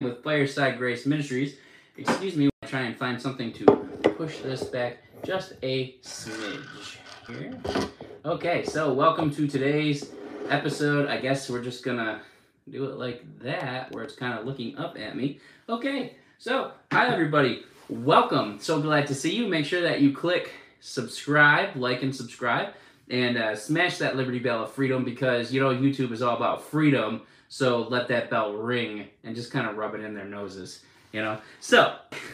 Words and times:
with 0.00 0.22
Fireside 0.22 0.78
Grace 0.78 1.06
Ministries. 1.06 1.56
Excuse 1.96 2.36
me, 2.36 2.48
I 2.62 2.66
try 2.66 2.82
and 2.82 2.96
find 2.96 3.20
something 3.20 3.52
to 3.54 3.64
push 4.16 4.38
this 4.38 4.62
back 4.62 4.98
just 5.24 5.54
a 5.64 5.96
smidge 6.04 6.98
here. 7.26 7.52
Okay, 8.24 8.62
so 8.64 8.92
welcome 8.92 9.34
to 9.34 9.48
today's 9.48 10.12
episode. 10.50 11.08
I 11.08 11.18
guess 11.18 11.50
we're 11.50 11.64
just 11.64 11.84
gonna 11.84 12.20
do 12.70 12.84
it 12.84 12.96
like 12.96 13.24
that, 13.40 13.90
where 13.90 14.04
it's 14.04 14.14
kind 14.14 14.38
of 14.38 14.46
looking 14.46 14.78
up 14.78 14.96
at 14.96 15.16
me. 15.16 15.40
Okay, 15.68 16.14
so 16.38 16.70
hi 16.92 17.08
everybody, 17.08 17.64
welcome. 17.88 18.60
So 18.60 18.80
glad 18.80 19.08
to 19.08 19.16
see 19.16 19.34
you. 19.34 19.48
Make 19.48 19.66
sure 19.66 19.80
that 19.80 20.00
you 20.00 20.12
click 20.12 20.52
subscribe, 20.78 21.74
like, 21.74 22.04
and 22.04 22.14
subscribe, 22.14 22.68
and 23.10 23.36
uh, 23.36 23.56
smash 23.56 23.98
that 23.98 24.14
Liberty 24.14 24.38
Bell 24.38 24.62
of 24.62 24.70
Freedom 24.70 25.04
because 25.04 25.52
you 25.52 25.60
know 25.60 25.70
YouTube 25.70 26.12
is 26.12 26.22
all 26.22 26.36
about 26.36 26.62
freedom 26.62 27.22
so 27.48 27.88
let 27.88 28.08
that 28.08 28.30
bell 28.30 28.52
ring 28.52 29.08
and 29.24 29.34
just 29.34 29.50
kind 29.50 29.66
of 29.66 29.76
rub 29.76 29.94
it 29.94 30.00
in 30.02 30.14
their 30.14 30.24
noses, 30.24 30.80
you 31.12 31.22
know? 31.22 31.38
So, 31.60 31.96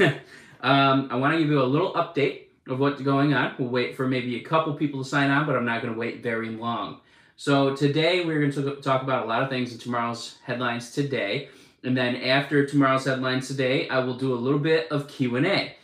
um, 0.61 1.09
I 1.11 1.17
want 1.17 1.35
to 1.35 1.39
give 1.39 1.49
you 1.49 1.63
a 1.63 1.65
little 1.65 1.93
update 1.95 2.45
of 2.69 2.81
what's 2.81 3.01
going 3.01 3.35
on. 3.35 3.55
We'll 3.59 3.69
wait 3.69 3.97
for 3.97 4.07
maybe 4.07 4.37
a 4.37 4.43
couple 4.43 4.73
people 4.75 5.03
to 5.03 5.09
sign 5.09 5.31
on, 5.31 5.47
but 5.47 5.57
I'm 5.57 5.65
not 5.65 5.83
going 5.83 5.93
to 5.93 5.99
wait 5.99 6.23
very 6.23 6.51
long. 6.51 7.01
So 7.37 7.75
today 7.75 8.25
we're 8.25 8.41
going 8.41 8.53
to 8.53 8.81
talk 8.81 9.03
about 9.03 9.25
a 9.25 9.29
lot 9.29 9.43
of 9.43 9.49
things 9.49 9.73
in 9.73 9.79
tomorrow's 9.79 10.37
headlines 10.45 10.93
today. 10.93 11.49
And 11.83 11.97
then 11.97 12.17
after 12.17 12.65
tomorrow's 12.65 13.05
headlines 13.05 13.49
today, 13.49 13.89
I 13.89 13.99
will 13.99 14.17
do 14.17 14.33
a 14.33 14.37
little 14.37 14.59
bit 14.59 14.91
of 14.91 15.09
Q&A. 15.09 15.77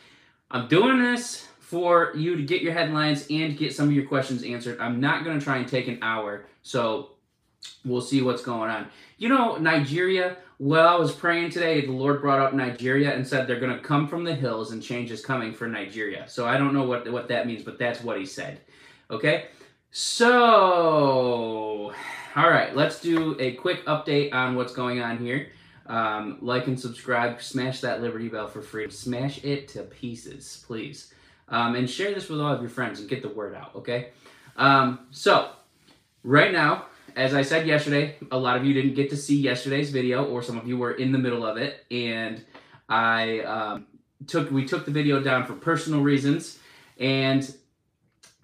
I'm 0.51 0.69
doing 0.69 1.01
this 1.01 1.49
for 1.59 2.13
you 2.17 2.37
to 2.37 2.43
get 2.43 2.63
your 2.63 2.73
headlines 2.73 3.27
and 3.31 3.57
get 3.57 3.75
some 3.75 3.89
of 3.89 3.93
your 3.93 4.07
questions 4.07 4.43
answered. 4.43 4.81
I'm 4.81 5.01
not 5.01 5.25
going 5.25 5.39
to 5.39 5.45
try 5.45 5.59
and 5.59 5.69
take 5.69 5.89
an 5.89 5.99
hour. 6.03 6.47
So 6.63 7.11
we'll 7.85 8.01
see 8.01 8.23
what's 8.23 8.43
going 8.43 8.71
on. 8.71 8.87
You 9.19 9.29
know, 9.29 9.57
Nigeria, 9.57 10.37
well, 10.59 10.89
I 10.89 10.97
was 10.97 11.13
praying 11.13 11.51
today, 11.51 11.87
the 11.87 11.93
Lord 11.93 12.21
brought 12.21 12.41
up 12.41 12.53
Nigeria 12.53 13.15
and 13.15 13.27
said 13.27 13.47
they're 13.47 13.61
going 13.61 13.77
to 13.77 13.83
come 13.83 14.07
from 14.07 14.25
the 14.25 14.35
hills 14.35 14.73
and 14.73 14.83
change 14.83 15.11
is 15.11 15.25
coming 15.25 15.53
for 15.53 15.67
Nigeria. 15.67 16.29
So 16.29 16.47
I 16.47 16.59
don't 16.59 16.75
know 16.75 16.85
what, 16.85 17.11
what 17.11 17.29
that 17.29 17.47
means, 17.47 17.63
but 17.63 17.79
that's 17.79 18.03
what 18.03 18.19
he 18.19 18.27
said. 18.27 18.61
Okay? 19.11 19.47
So, 19.91 21.93
all 22.37 22.51
right, 22.51 22.77
let's 22.77 23.01
do 23.01 23.37
a 23.41 23.53
quick 23.53 23.85
update 23.87 24.33
on 24.33 24.55
what's 24.55 24.73
going 24.73 25.01
on 25.01 25.19
here. 25.19 25.49
Um, 25.87 26.39
like 26.41 26.69
and 26.69 26.79
subscribe, 26.79 27.43
smash 27.43 27.81
that 27.81 28.01
Liberty 28.01 28.29
Bell 28.29 28.47
for 28.47 28.63
free. 28.63 28.89
Smash 28.91 29.43
it 29.45 29.67
to 29.69 29.83
pieces, 29.83 30.63
please. 30.67 31.13
Um, 31.49 31.75
and 31.75 31.91
share 31.91 32.15
this 32.15 32.29
with 32.29 32.41
all 32.41 32.53
of 32.53 32.61
your 32.61 32.71
friends 32.71 33.01
and 33.01 33.09
get 33.09 33.23
the 33.23 33.29
word 33.29 33.57
out, 33.57 33.75
okay? 33.75 34.11
Um, 34.57 35.01
so, 35.11 35.51
right 36.23 36.53
now, 36.53 36.87
as 37.17 37.35
I 37.35 37.43
said 37.43 37.67
yesterday, 37.67 38.17
a 38.31 38.39
lot 38.39 38.57
of 38.57 38.65
you 38.65 38.73
didn't 38.75 38.95
get 38.95 39.11
to 39.11 39.17
see 39.17 39.37
yesterday's 39.41 39.91
video, 39.91 40.25
or 40.25 40.43
some 40.43 40.59
of 40.59 40.67
you 40.67 40.77
were 40.79 40.93
in 40.93 41.13
the 41.13 41.19
middle 41.19 41.45
of 41.45 41.57
it, 41.57 41.85
and 41.91 42.45
I 42.89 43.41
um, 43.41 43.87
took 44.27 44.51
we 44.51 44.65
took 44.65 44.85
the 44.85 44.91
video 44.91 45.21
down 45.23 45.47
for 45.47 45.55
personal 45.55 46.01
reasons, 46.03 46.59
and 46.99 47.53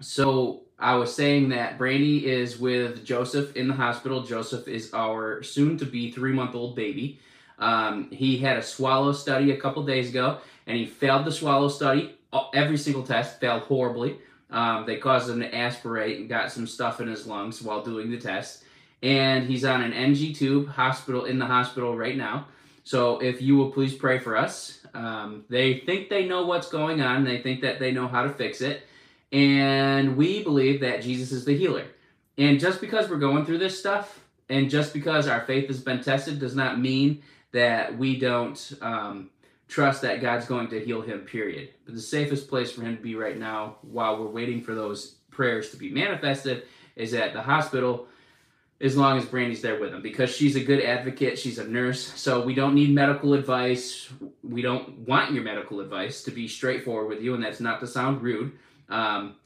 so 0.00 0.62
I 0.78 0.95
was 0.97 1.14
saying 1.14 1.48
that 1.50 1.78
Brandy 1.78 2.27
is 2.27 2.58
with 2.58 3.05
Joseph 3.05 3.56
in 3.56 3.69
the 3.69 3.75
hospital. 3.75 4.23
Joseph 4.23 4.69
is 4.69 4.92
our 4.92 5.42
soon-to-be 5.42 6.11
three-month-old 6.11 6.77
baby. 6.77 7.19
Um, 7.58 8.11
he 8.11 8.36
had 8.36 8.58
a 8.58 8.62
swallow 8.62 9.12
study 9.12 9.53
a 9.53 9.56
couple 9.56 9.83
days 9.84 10.11
ago, 10.11 10.39
and 10.67 10.77
he 10.77 10.84
failed 10.84 11.25
the 11.25 11.33
swallow 11.33 11.69
study. 11.69 12.14
Every 12.53 12.77
single 12.77 13.03
test 13.03 13.41
failed 13.41 13.62
horribly. 13.62 14.19
Um, 14.50 14.86
they 14.86 14.97
caused 14.97 15.28
him 15.28 15.41
to 15.41 15.55
aspirate 15.55 16.20
and 16.20 16.28
got 16.28 16.52
some 16.52 16.66
stuff 16.66 17.00
in 17.00 17.08
his 17.08 17.27
lungs 17.27 17.62
while 17.62 17.83
doing 17.83 18.11
the 18.11 18.19
test. 18.19 18.64
And 19.02 19.47
he's 19.47 19.64
on 19.64 19.83
an 19.83 19.92
NG 19.92 20.34
tube 20.34 20.69
hospital 20.69 21.25
in 21.25 21.39
the 21.39 21.47
hospital 21.47 21.97
right 21.97 22.16
now. 22.16 22.47
So 22.84 23.19
if 23.19 23.42
you 23.42 23.56
will 23.56 23.70
please 23.72 23.94
pray 23.94 24.19
for 24.19 24.36
us. 24.36 24.78
Um, 24.94 25.44
they 25.48 25.80
think 25.80 26.08
they 26.08 26.27
know 26.27 26.47
what's 26.47 26.69
going 26.69 27.02
on. 27.02 27.24
They 27.24 27.42
think 27.42 27.61
that 27.62 27.78
they 27.80 27.91
know 27.91 28.06
how 28.06 28.22
to 28.22 28.30
fix 28.30 28.61
it. 28.61 28.86
And 29.33 30.17
we 30.17 30.42
believe 30.42 30.80
that 30.80 31.02
Jesus 31.02 31.33
is 31.33 31.45
the 31.45 31.56
healer. 31.56 31.86
And 32.39 32.61
just 32.61 32.80
because 32.80 33.08
we're 33.08 33.17
going 33.17 33.45
through 33.45 33.58
this 33.58 33.79
stuff, 33.79 34.20
and 34.48 34.70
just 34.70 34.92
because 34.95 35.27
our 35.27 35.40
faith 35.40 35.67
has 35.68 35.80
been 35.80 36.02
tested, 36.02 36.39
does 36.39 36.55
not 36.55 36.79
mean 36.79 37.23
that 37.52 37.96
we 37.98 38.18
don't 38.18 38.73
um, 38.80 39.30
trust 39.69 40.03
that 40.03 40.21
God's 40.21 40.47
going 40.47 40.69
to 40.69 40.85
heal 40.85 41.03
him, 41.03 41.21
period. 41.21 41.71
But 41.85 41.95
the 41.95 42.01
safest 42.01 42.49
place 42.49 42.73
for 42.73 42.83
him 42.83 42.97
to 42.97 43.03
be 43.03 43.15
right 43.15 43.39
now, 43.39 43.77
while 43.83 44.19
we're 44.19 44.31
waiting 44.31 44.63
for 44.63 44.75
those 44.75 45.17
prayers 45.31 45.71
to 45.71 45.77
be 45.77 45.91
manifested, 45.91 46.65
is 46.95 47.15
at 47.15 47.33
the 47.33 47.43
hospital 47.43 48.07
as 48.81 48.97
long 48.97 49.17
as 49.19 49.25
Brandy's 49.25 49.63
there 49.63 49.81
with 49.81 49.93
him 49.93 50.03
because 50.03 50.35
she's 50.35 50.55
a 50.57 50.63
good 50.63 50.83
advocate. 50.83 51.39
She's 51.39 51.59
a 51.59 51.67
nurse. 51.67 52.13
So 52.21 52.45
we 52.45 52.55
don't 52.55 52.75
need 52.75 52.95
medical 52.95 53.33
advice. 53.33 54.11
We 54.43 54.63
don't 54.63 54.99
want 55.01 55.33
your 55.33 55.43
medical 55.43 55.81
advice 55.81 56.23
to 56.25 56.31
be 56.31 56.47
straightforward 56.47 57.09
with 57.09 57.23
you, 57.23 57.35
and 57.35 57.43
that's 57.43 57.61
not 57.61 57.81
to 57.81 57.87
sound 57.87 58.23
rude. 58.23 58.53
Um, 58.89 59.37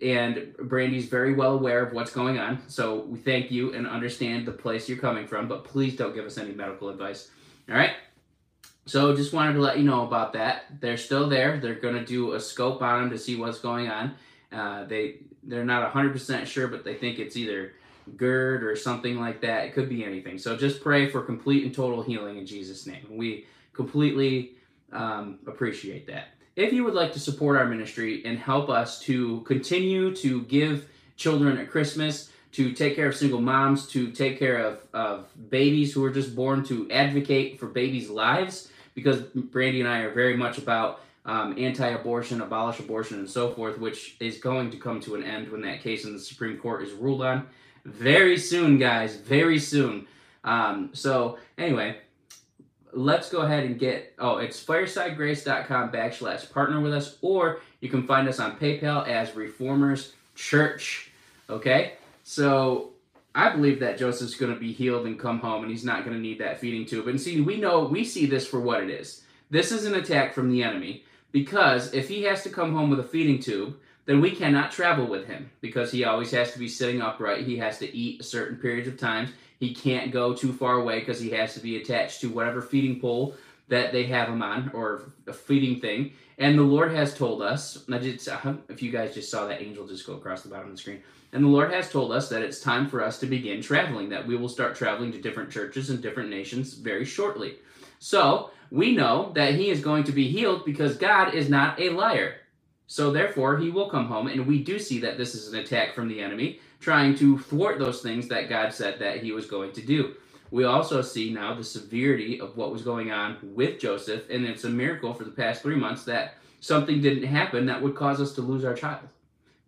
and 0.00 0.54
Brandy's 0.58 1.06
very 1.06 1.34
well 1.34 1.54
aware 1.54 1.84
of 1.84 1.92
what's 1.92 2.12
going 2.12 2.38
on. 2.38 2.62
So 2.68 3.00
we 3.00 3.18
thank 3.18 3.50
you 3.50 3.74
and 3.74 3.86
understand 3.86 4.46
the 4.46 4.52
place 4.52 4.88
you're 4.88 4.98
coming 4.98 5.26
from, 5.26 5.48
but 5.48 5.64
please 5.64 5.96
don't 5.96 6.14
give 6.14 6.24
us 6.24 6.38
any 6.38 6.52
medical 6.52 6.88
advice. 6.88 7.30
All 7.68 7.74
right? 7.74 7.92
So 8.88 9.14
just 9.14 9.34
wanted 9.34 9.52
to 9.52 9.60
let 9.60 9.76
you 9.76 9.84
know 9.84 10.06
about 10.06 10.32
that. 10.32 10.80
They're 10.80 10.96
still 10.96 11.28
there. 11.28 11.58
They're 11.58 11.74
going 11.74 11.96
to 11.96 12.04
do 12.04 12.32
a 12.32 12.40
scope 12.40 12.80
on 12.80 13.02
them 13.02 13.10
to 13.10 13.18
see 13.18 13.36
what's 13.36 13.58
going 13.58 13.88
on. 13.88 14.14
Uh, 14.50 14.84
they 14.84 15.16
they're 15.42 15.64
not 15.64 15.92
100% 15.92 16.46
sure, 16.46 16.68
but 16.68 16.84
they 16.84 16.94
think 16.94 17.18
it's 17.18 17.36
either 17.36 17.74
GERD 18.16 18.64
or 18.64 18.76
something 18.76 19.20
like 19.20 19.42
that. 19.42 19.66
It 19.66 19.74
could 19.74 19.90
be 19.90 20.04
anything. 20.04 20.38
So 20.38 20.56
just 20.56 20.82
pray 20.82 21.08
for 21.08 21.20
complete 21.20 21.64
and 21.64 21.74
total 21.74 22.02
healing 22.02 22.38
in 22.38 22.46
Jesus' 22.46 22.86
name. 22.86 23.06
We 23.10 23.46
completely 23.74 24.52
um, 24.90 25.38
appreciate 25.46 26.06
that. 26.06 26.28
If 26.56 26.72
you 26.72 26.82
would 26.84 26.94
like 26.94 27.12
to 27.12 27.20
support 27.20 27.58
our 27.58 27.66
ministry 27.66 28.24
and 28.24 28.38
help 28.38 28.70
us 28.70 29.00
to 29.00 29.42
continue 29.42 30.14
to 30.16 30.42
give 30.42 30.88
children 31.16 31.58
at 31.58 31.70
Christmas, 31.70 32.30
to 32.52 32.72
take 32.72 32.96
care 32.96 33.08
of 33.08 33.16
single 33.16 33.40
moms, 33.40 33.86
to 33.88 34.10
take 34.10 34.38
care 34.38 34.58
of, 34.58 34.80
of 34.94 35.28
babies 35.50 35.92
who 35.92 36.02
are 36.04 36.10
just 36.10 36.34
born, 36.34 36.64
to 36.64 36.90
advocate 36.90 37.60
for 37.60 37.66
babies' 37.66 38.08
lives, 38.08 38.70
because 38.98 39.20
Brandy 39.20 39.80
and 39.80 39.88
I 39.88 40.00
are 40.00 40.12
very 40.12 40.36
much 40.36 40.58
about 40.58 41.00
um, 41.24 41.54
anti-abortion, 41.58 42.40
abolish 42.40 42.80
abortion, 42.80 43.18
and 43.18 43.28
so 43.28 43.52
forth, 43.52 43.78
which 43.78 44.16
is 44.20 44.38
going 44.38 44.70
to 44.70 44.76
come 44.76 45.00
to 45.00 45.14
an 45.14 45.22
end 45.22 45.50
when 45.50 45.62
that 45.62 45.82
case 45.82 46.04
in 46.04 46.12
the 46.12 46.18
Supreme 46.18 46.58
Court 46.58 46.82
is 46.82 46.92
ruled 46.92 47.22
on 47.22 47.46
very 47.88 48.38
soon, 48.38 48.78
guys. 48.78 49.16
Very 49.16 49.58
soon. 49.58 50.06
Um, 50.44 50.90
so 50.92 51.38
anyway, 51.56 51.98
let's 52.92 53.30
go 53.30 53.40
ahead 53.40 53.64
and 53.64 53.78
get. 53.78 54.14
Oh, 54.18 54.38
it's 54.38 54.62
firesidegrace.com 54.62 55.90
backslash 55.90 56.50
partner 56.52 56.80
with 56.80 56.92
us, 56.92 57.16
or 57.22 57.60
you 57.80 57.88
can 57.88 58.06
find 58.06 58.28
us 58.28 58.38
on 58.38 58.56
PayPal 58.58 59.06
as 59.06 59.34
Reformers 59.34 60.12
Church. 60.34 61.10
Okay, 61.50 61.94
so 62.24 62.90
I 63.34 63.50
believe 63.50 63.80
that 63.80 63.98
Joseph's 63.98 64.34
going 64.34 64.52
to 64.52 64.58
be 64.58 64.72
healed 64.72 65.06
and 65.06 65.18
come 65.18 65.38
home, 65.38 65.62
and 65.62 65.70
he's 65.70 65.84
not 65.84 66.04
going 66.04 66.16
to 66.16 66.22
need 66.22 66.40
that 66.40 66.58
feeding 66.58 66.86
tube. 66.86 67.08
And 67.08 67.20
see, 67.20 67.40
we 67.40 67.56
know 67.56 67.84
we 67.84 68.04
see 68.04 68.26
this 68.26 68.46
for 68.46 68.60
what 68.60 68.82
it 68.82 68.90
is. 68.90 69.22
This 69.50 69.72
is 69.72 69.84
an 69.84 69.94
attack 69.94 70.34
from 70.34 70.50
the 70.50 70.62
enemy 70.62 71.04
because 71.32 71.94
if 71.94 72.08
he 72.08 72.22
has 72.24 72.42
to 72.42 72.50
come 72.50 72.74
home 72.74 72.90
with 72.90 73.00
a 73.00 73.04
feeding 73.04 73.40
tube, 73.40 73.76
then 74.06 74.20
we 74.20 74.30
cannot 74.30 74.72
travel 74.72 75.06
with 75.06 75.26
him 75.26 75.50
because 75.60 75.90
he 75.90 76.04
always 76.04 76.30
has 76.30 76.52
to 76.52 76.58
be 76.58 76.68
sitting 76.68 77.02
upright. 77.02 77.46
He 77.46 77.58
has 77.58 77.78
to 77.78 77.96
eat 77.96 78.20
a 78.20 78.24
certain 78.24 78.56
periods 78.56 78.88
of 78.88 78.98
times. 78.98 79.30
He 79.60 79.74
can't 79.74 80.10
go 80.10 80.34
too 80.34 80.52
far 80.52 80.74
away 80.74 81.00
because 81.00 81.20
he 81.20 81.30
has 81.30 81.54
to 81.54 81.60
be 81.60 81.76
attached 81.76 82.20
to 82.22 82.28
whatever 82.28 82.62
feeding 82.62 83.00
pole 83.00 83.34
that 83.68 83.92
they 83.92 84.04
have 84.04 84.28
him 84.28 84.42
on 84.42 84.70
or 84.72 85.12
a 85.26 85.32
feeding 85.32 85.80
thing. 85.80 86.12
And 86.38 86.58
the 86.58 86.62
Lord 86.62 86.92
has 86.92 87.14
told 87.14 87.42
us, 87.42 87.84
I 87.92 87.98
just, 87.98 88.28
if 88.68 88.82
you 88.82 88.90
guys 88.90 89.14
just 89.14 89.30
saw 89.30 89.46
that 89.46 89.60
angel 89.60 89.86
just 89.86 90.06
go 90.06 90.14
across 90.14 90.42
the 90.42 90.48
bottom 90.48 90.70
of 90.70 90.72
the 90.72 90.78
screen, 90.78 91.02
and 91.32 91.44
the 91.44 91.48
Lord 91.48 91.72
has 91.72 91.90
told 91.90 92.12
us 92.12 92.28
that 92.30 92.42
it's 92.42 92.60
time 92.60 92.88
for 92.88 93.02
us 93.02 93.18
to 93.20 93.26
begin 93.26 93.60
traveling, 93.60 94.08
that 94.08 94.26
we 94.26 94.36
will 94.36 94.48
start 94.48 94.74
traveling 94.74 95.12
to 95.12 95.20
different 95.20 95.50
churches 95.50 95.90
and 95.90 96.00
different 96.00 96.30
nations 96.30 96.74
very 96.74 97.04
shortly. 97.04 97.56
So 97.98 98.50
we 98.70 98.94
know 98.94 99.32
that 99.34 99.54
he 99.54 99.68
is 99.68 99.80
going 99.80 100.04
to 100.04 100.12
be 100.12 100.28
healed 100.28 100.64
because 100.64 100.96
God 100.96 101.34
is 101.34 101.50
not 101.50 101.78
a 101.80 101.90
liar. 101.90 102.36
So 102.86 103.10
therefore, 103.10 103.58
he 103.58 103.68
will 103.68 103.90
come 103.90 104.06
home, 104.06 104.28
and 104.28 104.46
we 104.46 104.62
do 104.62 104.78
see 104.78 104.98
that 105.00 105.18
this 105.18 105.34
is 105.34 105.52
an 105.52 105.58
attack 105.58 105.94
from 105.94 106.08
the 106.08 106.20
enemy, 106.20 106.60
trying 106.80 107.14
to 107.16 107.38
thwart 107.38 107.78
those 107.78 108.00
things 108.00 108.28
that 108.28 108.48
God 108.48 108.72
said 108.72 108.98
that 108.98 109.22
he 109.22 109.32
was 109.32 109.44
going 109.44 109.72
to 109.72 109.82
do. 109.82 110.14
We 110.50 110.64
also 110.64 111.02
see 111.02 111.30
now 111.30 111.52
the 111.54 111.64
severity 111.64 112.40
of 112.40 112.56
what 112.56 112.72
was 112.72 112.80
going 112.80 113.10
on 113.10 113.36
with 113.42 113.78
Joseph, 113.78 114.30
and 114.30 114.46
it's 114.46 114.64
a 114.64 114.70
miracle 114.70 115.12
for 115.12 115.24
the 115.24 115.30
past 115.30 115.60
three 115.60 115.76
months 115.76 116.04
that 116.04 116.36
something 116.60 117.02
didn't 117.02 117.24
happen 117.24 117.66
that 117.66 117.82
would 117.82 117.94
cause 117.94 118.22
us 118.22 118.32
to 118.36 118.40
lose 118.40 118.64
our 118.64 118.72
child 118.72 119.06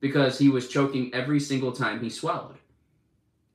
because 0.00 0.38
he 0.38 0.49
was 0.49 0.69
choking 0.69 1.12
every 1.14 1.41
single 1.41 1.73
time 1.73 2.00
he 2.00 2.11
swallowed. 2.11 2.56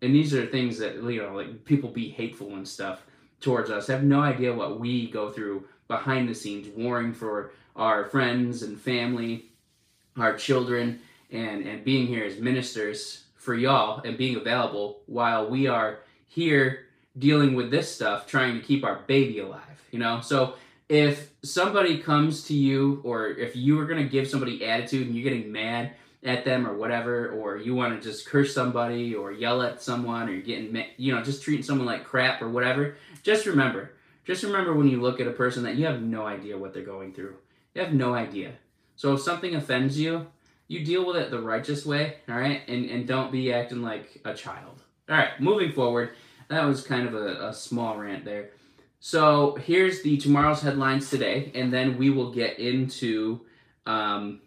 And 0.01 0.13
these 0.13 0.33
are 0.33 0.45
things 0.45 0.77
that, 0.77 0.95
you 0.95 1.21
know, 1.21 1.35
like 1.35 1.65
people 1.65 1.89
be 1.89 2.09
hateful 2.09 2.53
and 2.55 2.67
stuff 2.67 3.01
towards 3.41 3.69
us, 3.69 3.87
have 3.87 4.03
no 4.03 4.21
idea 4.21 4.53
what 4.53 4.79
we 4.79 5.09
go 5.09 5.29
through 5.29 5.65
behind 5.87 6.29
the 6.29 6.35
scenes, 6.35 6.67
warring 6.75 7.13
for 7.13 7.51
our 7.75 8.05
friends 8.05 8.63
and 8.63 8.79
family, 8.79 9.45
our 10.17 10.35
children, 10.35 10.99
and, 11.31 11.65
and 11.65 11.83
being 11.83 12.07
here 12.07 12.23
as 12.23 12.39
ministers 12.39 13.23
for 13.35 13.55
y'all 13.55 14.01
and 14.03 14.17
being 14.17 14.35
available 14.35 15.01
while 15.05 15.49
we 15.49 15.67
are 15.67 15.99
here 16.27 16.85
dealing 17.17 17.55
with 17.55 17.71
this 17.71 17.93
stuff, 17.93 18.27
trying 18.27 18.59
to 18.59 18.65
keep 18.65 18.83
our 18.83 19.01
baby 19.07 19.39
alive, 19.39 19.61
you 19.91 19.99
know? 19.99 20.21
So 20.21 20.55
if 20.89 21.31
somebody 21.43 21.97
comes 21.97 22.43
to 22.45 22.53
you, 22.53 23.01
or 23.03 23.27
if 23.27 23.55
you 23.55 23.79
are 23.79 23.85
going 23.85 24.03
to 24.03 24.09
give 24.09 24.27
somebody 24.27 24.65
attitude 24.65 25.07
and 25.07 25.15
you're 25.15 25.23
getting 25.23 25.51
mad 25.51 25.91
at 26.25 26.43
them 26.43 26.67
or 26.67 26.75
whatever, 26.75 27.29
or 27.29 27.57
you 27.57 27.75
want 27.75 28.01
to 28.01 28.09
just 28.09 28.25
curse 28.25 28.53
somebody 28.53 29.13
or 29.13 29.31
yell 29.31 29.61
at 29.61 29.81
someone 29.81 30.27
or 30.27 30.33
you're 30.33 30.41
getting, 30.41 30.83
you 30.97 31.13
know, 31.13 31.23
just 31.23 31.43
treating 31.43 31.63
someone 31.63 31.85
like 31.85 32.03
crap 32.03 32.41
or 32.41 32.49
whatever, 32.49 32.95
just 33.23 33.45
remember, 33.45 33.91
just 34.25 34.43
remember 34.43 34.73
when 34.73 34.87
you 34.87 34.99
look 34.99 35.19
at 35.19 35.27
a 35.27 35.31
person 35.31 35.63
that 35.63 35.75
you 35.75 35.85
have 35.85 36.01
no 36.01 36.25
idea 36.25 36.57
what 36.57 36.73
they're 36.73 36.83
going 36.83 37.13
through. 37.13 37.35
You 37.73 37.81
have 37.83 37.93
no 37.93 38.13
idea. 38.13 38.53
So 38.95 39.13
if 39.13 39.21
something 39.21 39.55
offends 39.55 39.99
you, 39.99 40.27
you 40.67 40.83
deal 40.83 41.05
with 41.05 41.17
it 41.17 41.29
the 41.29 41.39
righteous 41.39 41.85
way, 41.85 42.17
all 42.27 42.35
right? 42.35 42.61
And, 42.67 42.89
and 42.89 43.07
don't 43.07 43.31
be 43.31 43.53
acting 43.53 43.83
like 43.83 44.19
a 44.25 44.33
child. 44.33 44.81
All 45.07 45.15
right, 45.15 45.39
moving 45.39 45.71
forward. 45.73 46.11
That 46.47 46.65
was 46.65 46.81
kind 46.81 47.07
of 47.07 47.13
a, 47.13 47.49
a 47.49 47.53
small 47.53 47.97
rant 47.97 48.25
there. 48.25 48.49
So 48.99 49.55
here's 49.63 50.01
the 50.01 50.17
tomorrow's 50.17 50.61
headlines 50.61 51.11
today, 51.11 51.51
and 51.53 51.71
then 51.71 51.99
we 51.99 52.09
will 52.09 52.31
get 52.31 52.57
into 52.57 53.41
um, 53.85 54.41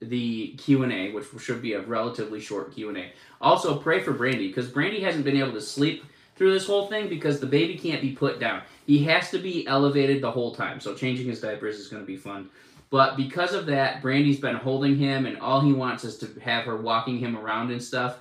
the 0.00 0.48
Q&A, 0.58 1.12
which 1.12 1.26
should 1.38 1.62
be 1.62 1.74
a 1.74 1.82
relatively 1.82 2.40
short 2.40 2.74
Q&A. 2.74 3.12
Also, 3.40 3.76
pray 3.76 4.00
for 4.00 4.12
Brandy, 4.12 4.48
because 4.48 4.68
Brandy 4.68 5.00
hasn't 5.00 5.24
been 5.24 5.36
able 5.36 5.52
to 5.52 5.60
sleep 5.60 6.04
through 6.36 6.52
this 6.52 6.66
whole 6.66 6.86
thing 6.86 7.08
because 7.08 7.38
the 7.38 7.46
baby 7.46 7.76
can't 7.76 8.00
be 8.00 8.12
put 8.12 8.40
down. 8.40 8.62
He 8.86 9.04
has 9.04 9.30
to 9.30 9.38
be 9.38 9.66
elevated 9.66 10.22
the 10.22 10.30
whole 10.30 10.54
time, 10.54 10.80
so 10.80 10.94
changing 10.94 11.28
his 11.28 11.40
diapers 11.40 11.78
is 11.78 11.88
going 11.88 12.02
to 12.02 12.06
be 12.06 12.16
fun. 12.16 12.48
But 12.88 13.16
because 13.16 13.52
of 13.52 13.66
that, 13.66 14.00
Brandy's 14.00 14.40
been 14.40 14.56
holding 14.56 14.96
him, 14.96 15.26
and 15.26 15.38
all 15.38 15.60
he 15.60 15.72
wants 15.72 16.02
is 16.02 16.16
to 16.18 16.40
have 16.40 16.64
her 16.64 16.76
walking 16.78 17.18
him 17.18 17.36
around 17.36 17.70
and 17.70 17.82
stuff. 17.82 18.18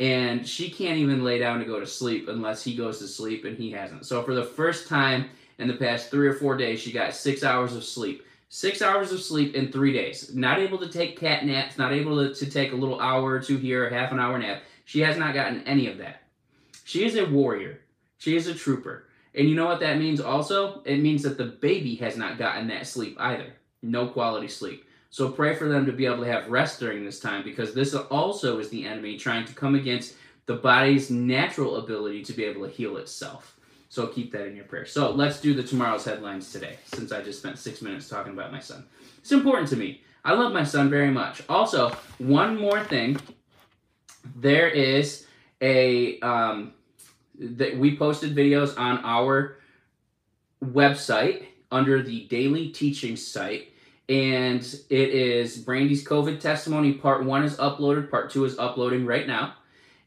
And 0.00 0.46
she 0.46 0.70
can't 0.70 0.98
even 0.98 1.22
lay 1.22 1.38
down 1.38 1.58
to 1.60 1.64
go 1.64 1.78
to 1.78 1.86
sleep 1.86 2.28
unless 2.28 2.64
he 2.64 2.74
goes 2.74 2.98
to 2.98 3.06
sleep, 3.06 3.44
and 3.44 3.56
he 3.56 3.70
hasn't. 3.70 4.04
So 4.04 4.22
for 4.22 4.34
the 4.34 4.44
first 4.44 4.88
time 4.88 5.30
in 5.58 5.68
the 5.68 5.74
past 5.74 6.10
three 6.10 6.26
or 6.26 6.34
four 6.34 6.56
days, 6.56 6.80
she 6.80 6.90
got 6.90 7.14
six 7.14 7.44
hours 7.44 7.76
of 7.76 7.84
sleep. 7.84 8.26
Six 8.52 8.82
hours 8.82 9.12
of 9.12 9.22
sleep 9.22 9.54
in 9.54 9.70
three 9.70 9.92
days. 9.92 10.34
Not 10.34 10.58
able 10.58 10.76
to 10.78 10.88
take 10.88 11.18
cat 11.18 11.46
naps, 11.46 11.78
not 11.78 11.92
able 11.92 12.16
to, 12.16 12.34
to 12.34 12.50
take 12.50 12.72
a 12.72 12.76
little 12.76 13.00
hour 13.00 13.30
or 13.30 13.38
two 13.38 13.56
here, 13.56 13.86
a 13.86 13.94
half 13.94 14.10
an 14.10 14.18
hour 14.18 14.36
nap. 14.38 14.62
She 14.84 15.00
has 15.00 15.16
not 15.16 15.34
gotten 15.34 15.62
any 15.68 15.86
of 15.86 15.98
that. 15.98 16.24
She 16.84 17.04
is 17.04 17.14
a 17.14 17.26
warrior. 17.26 17.80
She 18.18 18.34
is 18.34 18.48
a 18.48 18.54
trooper. 18.54 19.06
And 19.36 19.48
you 19.48 19.54
know 19.54 19.66
what 19.66 19.78
that 19.78 19.98
means 19.98 20.20
also? 20.20 20.82
It 20.84 20.98
means 20.98 21.22
that 21.22 21.38
the 21.38 21.44
baby 21.44 21.94
has 21.96 22.16
not 22.16 22.38
gotten 22.38 22.66
that 22.68 22.88
sleep 22.88 23.16
either 23.20 23.52
no 23.82 24.08
quality 24.08 24.48
sleep. 24.48 24.84
So 25.10 25.30
pray 25.30 25.54
for 25.54 25.68
them 25.68 25.86
to 25.86 25.92
be 25.92 26.06
able 26.06 26.24
to 26.24 26.32
have 26.32 26.48
rest 26.48 26.80
during 26.80 27.04
this 27.04 27.20
time 27.20 27.44
because 27.44 27.72
this 27.72 27.94
also 27.94 28.58
is 28.58 28.68
the 28.68 28.84
enemy 28.84 29.16
trying 29.16 29.44
to 29.46 29.54
come 29.54 29.76
against 29.76 30.16
the 30.46 30.56
body's 30.56 31.10
natural 31.10 31.76
ability 31.76 32.24
to 32.24 32.32
be 32.32 32.44
able 32.44 32.66
to 32.66 32.72
heal 32.72 32.96
itself. 32.96 33.56
So 33.90 34.06
keep 34.06 34.30
that 34.32 34.46
in 34.46 34.54
your 34.54 34.64
prayer. 34.66 34.86
So 34.86 35.10
let's 35.10 35.40
do 35.40 35.52
the 35.52 35.64
tomorrow's 35.64 36.04
headlines 36.04 36.52
today 36.52 36.78
since 36.84 37.10
I 37.10 37.22
just 37.22 37.40
spent 37.40 37.58
six 37.58 37.82
minutes 37.82 38.08
talking 38.08 38.32
about 38.32 38.52
my 38.52 38.60
son. 38.60 38.86
It's 39.18 39.32
important 39.32 39.68
to 39.70 39.76
me. 39.76 40.02
I 40.24 40.32
love 40.32 40.52
my 40.52 40.62
son 40.62 40.88
very 40.88 41.10
much. 41.10 41.42
Also, 41.48 41.90
one 42.18 42.56
more 42.56 42.84
thing. 42.84 43.18
There 44.36 44.68
is 44.68 45.26
a 45.60 46.20
um, 46.20 46.72
that 47.40 47.76
we 47.76 47.96
posted 47.96 48.34
videos 48.34 48.78
on 48.78 49.00
our 49.02 49.58
website 50.64 51.46
under 51.72 52.00
the 52.00 52.26
daily 52.26 52.68
teaching 52.68 53.16
site 53.16 53.72
and 54.08 54.62
it 54.88 55.08
is 55.08 55.56
Brandy's 55.58 56.06
COVID 56.06 56.38
testimony. 56.38 56.92
Part 56.92 57.24
one 57.24 57.42
is 57.42 57.56
uploaded, 57.56 58.08
part 58.08 58.30
two 58.30 58.44
is 58.44 58.56
uploading 58.56 59.04
right 59.04 59.26
now. 59.26 59.54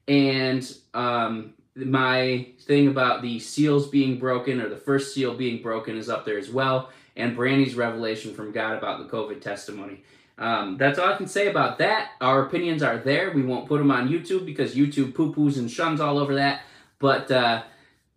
And 0.08 0.74
um, 0.94 1.54
my 1.76 2.48
thing 2.62 2.88
about 2.88 3.22
the 3.22 3.40
seals 3.40 3.88
being 3.88 4.20
broken 4.20 4.62
or 4.62 4.70
the 4.70 4.78
first 4.78 5.14
seal 5.14 5.34
being 5.34 5.62
broken 5.62 5.98
is 5.98 6.10
up 6.10 6.26
there 6.26 6.38
as 6.38 6.50
well. 6.50 6.90
And 7.16 7.36
Brandy's 7.36 7.76
revelation 7.76 8.34
from 8.34 8.52
God 8.52 8.78
about 8.78 9.00
the 9.00 9.16
COVID 9.16 9.42
testimony. 9.42 10.04
Um, 10.38 10.78
that's 10.78 10.98
all 10.98 11.14
I 11.14 11.18
can 11.18 11.28
say 11.28 11.48
about 11.48 11.78
that. 11.78 12.12
Our 12.20 12.46
opinions 12.46 12.82
are 12.82 12.98
there. 12.98 13.32
We 13.32 13.44
won't 13.44 13.68
put 13.68 13.78
them 13.78 13.92
on 13.92 14.10
YouTube 14.10 14.46
because 14.46 14.76
YouTube 14.76 15.14
poo 15.14 15.34
poos 15.34 15.58
and 15.58 15.70
shuns 15.70 16.02
all 16.02 16.18
over 16.18 16.36
that. 16.36 16.62
But 17.00 17.30
uh, 17.30 17.64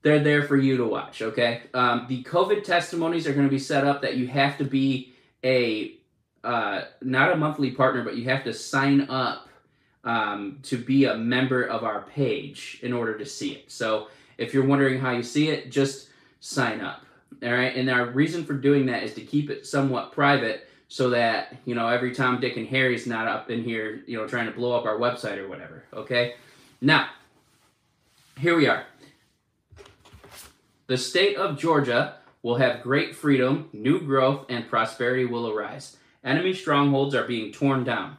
they're 0.03 0.23
there 0.23 0.45
for 0.45 0.57
you 0.57 0.77
to 0.77 0.85
watch, 0.87 1.21
okay? 1.21 1.63
Um, 1.75 2.07
the 2.09 2.23
COVID 2.25 2.65
testimonies 2.65 3.27
are 3.27 3.33
going 3.33 3.47
to 3.47 3.51
be 3.51 3.59
set 3.59 3.85
up 3.85 4.03
that 4.03 4.17
you 4.17 4.29
have 4.29 4.57
to 4.59 4.65
be 4.65 5.15
a 5.45 5.93
uh, 6.45 6.83
not 7.03 7.33
a 7.33 7.37
monthly 7.37 7.73
partner, 7.73 8.05
but 8.05 8.17
you 8.17 8.25
have 8.25 8.45
to 8.45 8.53
sign 8.53 9.09
up 9.11 9.49
um, 10.07 10.61
to 10.63 10.79
be 10.79 11.05
a 11.05 11.17
member 11.17 11.65
of 11.65 11.85
our 11.85 12.03
page 12.03 12.79
in 12.83 12.93
order 12.93 13.19
to 13.19 13.27
see 13.27 13.53
it. 13.53 13.71
So 13.71 14.09
if 14.39 14.55
you're 14.55 14.65
wondering 14.65 15.01
how 15.01 15.11
you 15.11 15.23
see 15.23 15.49
it, 15.49 15.71
just 15.71 16.09
sign 16.41 16.81
up. 16.81 17.05
All 17.43 17.53
right, 17.53 17.77
and 17.77 17.91
our 17.91 18.07
reason 18.07 18.45
for 18.45 18.55
doing 18.55 18.87
that 18.87 19.03
is 19.03 19.13
to 19.15 19.21
keep 19.21 19.51
it 19.51 19.67
somewhat 19.67 20.13
private, 20.13 20.69
so 20.89 21.11
that 21.11 21.57
you 21.65 21.75
know 21.75 21.89
every 21.89 22.15
Tom, 22.15 22.41
Dick, 22.41 22.57
and 22.57 22.67
Harry's 22.69 23.07
not 23.07 23.27
up 23.27 23.51
in 23.51 23.63
here, 23.63 24.03
you 24.07 24.17
know, 24.17 24.27
trying 24.27 24.47
to 24.47 24.53
blow 24.53 24.73
up 24.73 24.87
our 24.87 24.97
website 24.97 25.37
or 25.37 25.49
whatever. 25.49 25.85
Okay, 25.93 26.35
now 26.81 27.11
here 28.39 28.57
we 28.57 28.69
are. 28.69 28.87
The 30.87 30.97
state 30.97 31.37
of 31.37 31.59
Georgia 31.59 32.15
will 32.43 32.57
have 32.57 32.83
great 32.83 33.15
freedom, 33.15 33.69
new 33.73 34.01
growth, 34.01 34.47
and 34.49 34.69
prosperity 34.69 35.25
will 35.25 35.51
arise. 35.51 35.97
Enemy 36.25 36.55
strongholds 36.55 37.15
are 37.15 37.27
being 37.27 37.53
torn 37.53 37.83
down. 37.83 38.17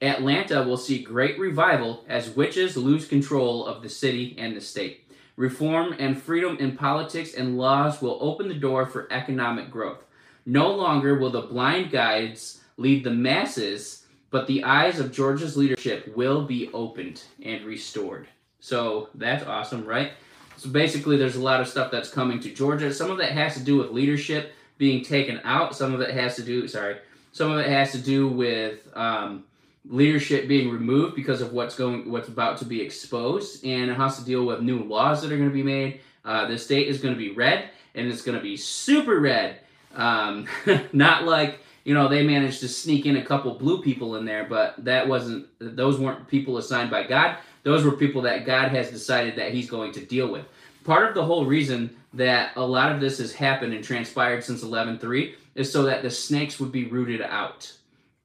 Atlanta 0.00 0.62
will 0.62 0.76
see 0.76 1.02
great 1.02 1.38
revival 1.38 2.04
as 2.08 2.36
witches 2.36 2.76
lose 2.76 3.06
control 3.06 3.66
of 3.66 3.82
the 3.82 3.88
city 3.88 4.34
and 4.38 4.56
the 4.56 4.60
state. 4.60 5.04
Reform 5.36 5.94
and 5.98 6.20
freedom 6.20 6.56
in 6.58 6.76
politics 6.76 7.34
and 7.34 7.58
laws 7.58 8.00
will 8.00 8.18
open 8.20 8.48
the 8.48 8.54
door 8.54 8.86
for 8.86 9.08
economic 9.10 9.70
growth. 9.70 10.04
No 10.46 10.70
longer 10.70 11.18
will 11.18 11.30
the 11.30 11.42
blind 11.42 11.90
guides 11.90 12.60
lead 12.76 13.02
the 13.02 13.10
masses, 13.10 14.06
but 14.30 14.46
the 14.46 14.62
eyes 14.64 15.00
of 15.00 15.12
Georgia's 15.12 15.56
leadership 15.56 16.12
will 16.16 16.44
be 16.44 16.70
opened 16.72 17.22
and 17.42 17.64
restored. 17.64 18.28
So 18.60 19.08
that's 19.14 19.44
awesome, 19.44 19.84
right? 19.84 20.12
So 20.56 20.68
basically, 20.68 21.16
there's 21.16 21.36
a 21.36 21.42
lot 21.42 21.60
of 21.60 21.68
stuff 21.68 21.90
that's 21.90 22.10
coming 22.10 22.40
to 22.40 22.50
Georgia. 22.50 22.92
Some 22.92 23.10
of 23.10 23.18
that 23.18 23.32
has 23.32 23.54
to 23.54 23.60
do 23.60 23.76
with 23.76 23.90
leadership 23.90 24.52
being 24.78 25.04
taken 25.04 25.40
out. 25.44 25.74
Some 25.74 25.92
of 25.94 26.00
it 26.00 26.14
has 26.14 26.36
to 26.36 26.42
do, 26.42 26.68
sorry, 26.68 26.96
some 27.32 27.50
of 27.50 27.58
it 27.58 27.68
has 27.68 27.92
to 27.92 27.98
do 27.98 28.28
with 28.28 28.88
um, 28.94 29.44
leadership 29.86 30.48
being 30.48 30.70
removed 30.70 31.14
because 31.14 31.40
of 31.40 31.52
what's 31.52 31.76
going, 31.76 32.10
what's 32.10 32.28
about 32.28 32.58
to 32.58 32.64
be 32.64 32.80
exposed, 32.80 33.64
and 33.64 33.90
it 33.90 33.94
has 33.94 34.18
to 34.18 34.24
deal 34.24 34.44
with 34.44 34.60
new 34.60 34.82
laws 34.82 35.22
that 35.22 35.32
are 35.32 35.36
going 35.36 35.48
to 35.48 35.54
be 35.54 35.62
made. 35.62 36.00
Uh, 36.24 36.46
the 36.46 36.58
state 36.58 36.88
is 36.88 37.00
going 37.00 37.14
to 37.14 37.18
be 37.18 37.32
red, 37.32 37.70
and 37.94 38.08
it's 38.08 38.22
going 38.22 38.36
to 38.36 38.42
be 38.42 38.56
super 38.56 39.20
red. 39.20 39.60
Um, 39.94 40.46
not 40.92 41.24
like 41.24 41.60
you 41.84 41.94
know 41.94 42.08
they 42.08 42.22
managed 42.22 42.60
to 42.60 42.68
sneak 42.68 43.06
in 43.06 43.16
a 43.16 43.24
couple 43.24 43.54
blue 43.54 43.82
people 43.82 44.16
in 44.16 44.24
there, 44.24 44.44
but 44.44 44.82
that 44.84 45.06
wasn't; 45.06 45.46
those 45.58 45.98
weren't 45.98 46.26
people 46.28 46.56
assigned 46.56 46.90
by 46.90 47.04
God. 47.04 47.36
Those 47.62 47.84
were 47.84 47.92
people 47.92 48.22
that 48.22 48.46
God 48.46 48.70
has 48.70 48.90
decided 48.90 49.36
that 49.36 49.52
He's 49.52 49.68
going 49.68 49.92
to 49.92 50.04
deal 50.04 50.30
with. 50.30 50.46
Part 50.84 51.08
of 51.08 51.14
the 51.14 51.24
whole 51.24 51.46
reason 51.46 51.96
that 52.12 52.52
a 52.56 52.64
lot 52.64 52.92
of 52.92 53.00
this 53.00 53.18
has 53.18 53.32
happened 53.32 53.72
and 53.72 53.82
transpired 53.82 54.44
since 54.44 54.62
11.3 54.62 55.34
is 55.54 55.72
so 55.72 55.82
that 55.84 56.02
the 56.02 56.10
snakes 56.10 56.60
would 56.60 56.70
be 56.70 56.84
rooted 56.84 57.22
out. 57.22 57.72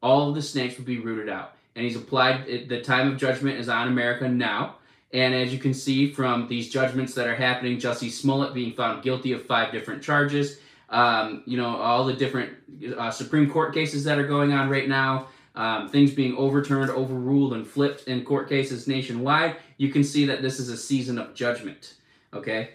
All 0.01 0.29
of 0.29 0.35
the 0.35 0.41
snakes 0.41 0.77
would 0.77 0.85
be 0.85 0.99
rooted 0.99 1.29
out. 1.29 1.53
And 1.75 1.85
he's 1.85 1.95
applied, 1.95 2.67
the 2.67 2.81
time 2.81 3.11
of 3.11 3.17
judgment 3.17 3.59
is 3.59 3.69
on 3.69 3.87
America 3.87 4.27
now. 4.27 4.75
And 5.13 5.33
as 5.33 5.51
you 5.51 5.59
can 5.59 5.73
see 5.73 6.11
from 6.11 6.47
these 6.47 6.69
judgments 6.69 7.13
that 7.15 7.27
are 7.27 7.35
happening, 7.35 7.77
Jussie 7.77 8.11
Smollett 8.11 8.53
being 8.53 8.73
found 8.73 9.03
guilty 9.03 9.31
of 9.31 9.45
five 9.45 9.71
different 9.71 10.03
charges, 10.03 10.59
um, 10.89 11.43
you 11.45 11.57
know, 11.57 11.77
all 11.77 12.05
the 12.05 12.13
different 12.13 12.53
uh, 12.97 13.11
Supreme 13.11 13.49
Court 13.49 13.73
cases 13.73 14.03
that 14.03 14.19
are 14.19 14.27
going 14.27 14.53
on 14.53 14.69
right 14.69 14.87
now, 14.87 15.27
um, 15.55 15.89
things 15.89 16.11
being 16.11 16.35
overturned, 16.37 16.89
overruled, 16.89 17.53
and 17.53 17.67
flipped 17.67 18.07
in 18.07 18.23
court 18.23 18.47
cases 18.49 18.87
nationwide, 18.87 19.57
you 19.77 19.91
can 19.91 20.03
see 20.03 20.25
that 20.25 20.41
this 20.41 20.59
is 20.59 20.69
a 20.69 20.77
season 20.77 21.17
of 21.17 21.33
judgment. 21.33 21.95
Okay? 22.33 22.71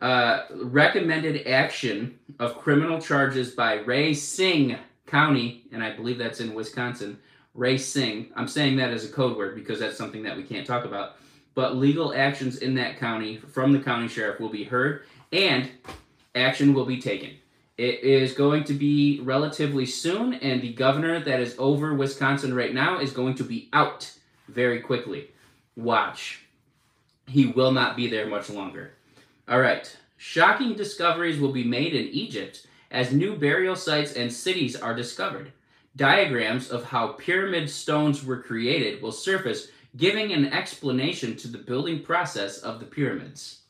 Uh, 0.00 0.44
recommended 0.62 1.46
action 1.46 2.18
of 2.38 2.58
criminal 2.58 3.00
charges 3.00 3.50
by 3.50 3.74
Racine 3.74 4.78
County, 5.06 5.64
and 5.72 5.82
I 5.82 5.94
believe 5.94 6.18
that's 6.18 6.40
in 6.40 6.54
Wisconsin. 6.54 7.18
Racine. 7.54 8.32
I'm 8.34 8.48
saying 8.48 8.76
that 8.76 8.90
as 8.90 9.04
a 9.04 9.12
code 9.12 9.36
word 9.36 9.54
because 9.54 9.78
that's 9.78 9.96
something 9.96 10.22
that 10.24 10.36
we 10.36 10.42
can't 10.42 10.66
talk 10.66 10.84
about. 10.84 11.16
But 11.54 11.76
legal 11.76 12.12
actions 12.12 12.58
in 12.58 12.74
that 12.74 12.98
county 12.98 13.36
from 13.36 13.72
the 13.72 13.78
county 13.78 14.08
sheriff 14.08 14.40
will 14.40 14.48
be 14.48 14.64
heard 14.64 15.04
and 15.32 15.70
action 16.34 16.74
will 16.74 16.84
be 16.84 17.00
taken. 17.00 17.30
It 17.76 18.00
is 18.04 18.34
going 18.34 18.64
to 18.64 18.72
be 18.72 19.20
relatively 19.20 19.84
soon, 19.86 20.34
and 20.34 20.62
the 20.62 20.72
governor 20.72 21.18
that 21.18 21.40
is 21.40 21.56
over 21.58 21.92
Wisconsin 21.92 22.54
right 22.54 22.72
now 22.72 23.00
is 23.00 23.12
going 23.12 23.34
to 23.36 23.44
be 23.44 23.68
out 23.72 24.12
very 24.48 24.80
quickly. 24.80 25.30
Watch. 25.76 26.40
He 27.26 27.46
will 27.46 27.72
not 27.72 27.96
be 27.96 28.06
there 28.06 28.28
much 28.28 28.48
longer. 28.48 28.92
All 29.48 29.60
right. 29.60 29.96
Shocking 30.16 30.74
discoveries 30.74 31.40
will 31.40 31.52
be 31.52 31.64
made 31.64 31.94
in 31.94 32.06
Egypt 32.08 32.66
as 32.94 33.12
new 33.12 33.36
burial 33.36 33.74
sites 33.74 34.12
and 34.12 34.32
cities 34.32 34.76
are 34.76 34.94
discovered. 34.94 35.52
Diagrams 35.96 36.70
of 36.70 36.84
how 36.84 37.08
pyramid 37.08 37.68
stones 37.68 38.24
were 38.24 38.40
created 38.40 39.02
will 39.02 39.12
surface, 39.12 39.68
giving 39.96 40.32
an 40.32 40.46
explanation 40.46 41.36
to 41.36 41.48
the 41.48 41.58
building 41.58 42.00
process 42.02 42.58
of 42.58 42.78
the 42.78 42.86
pyramids. 42.86 43.62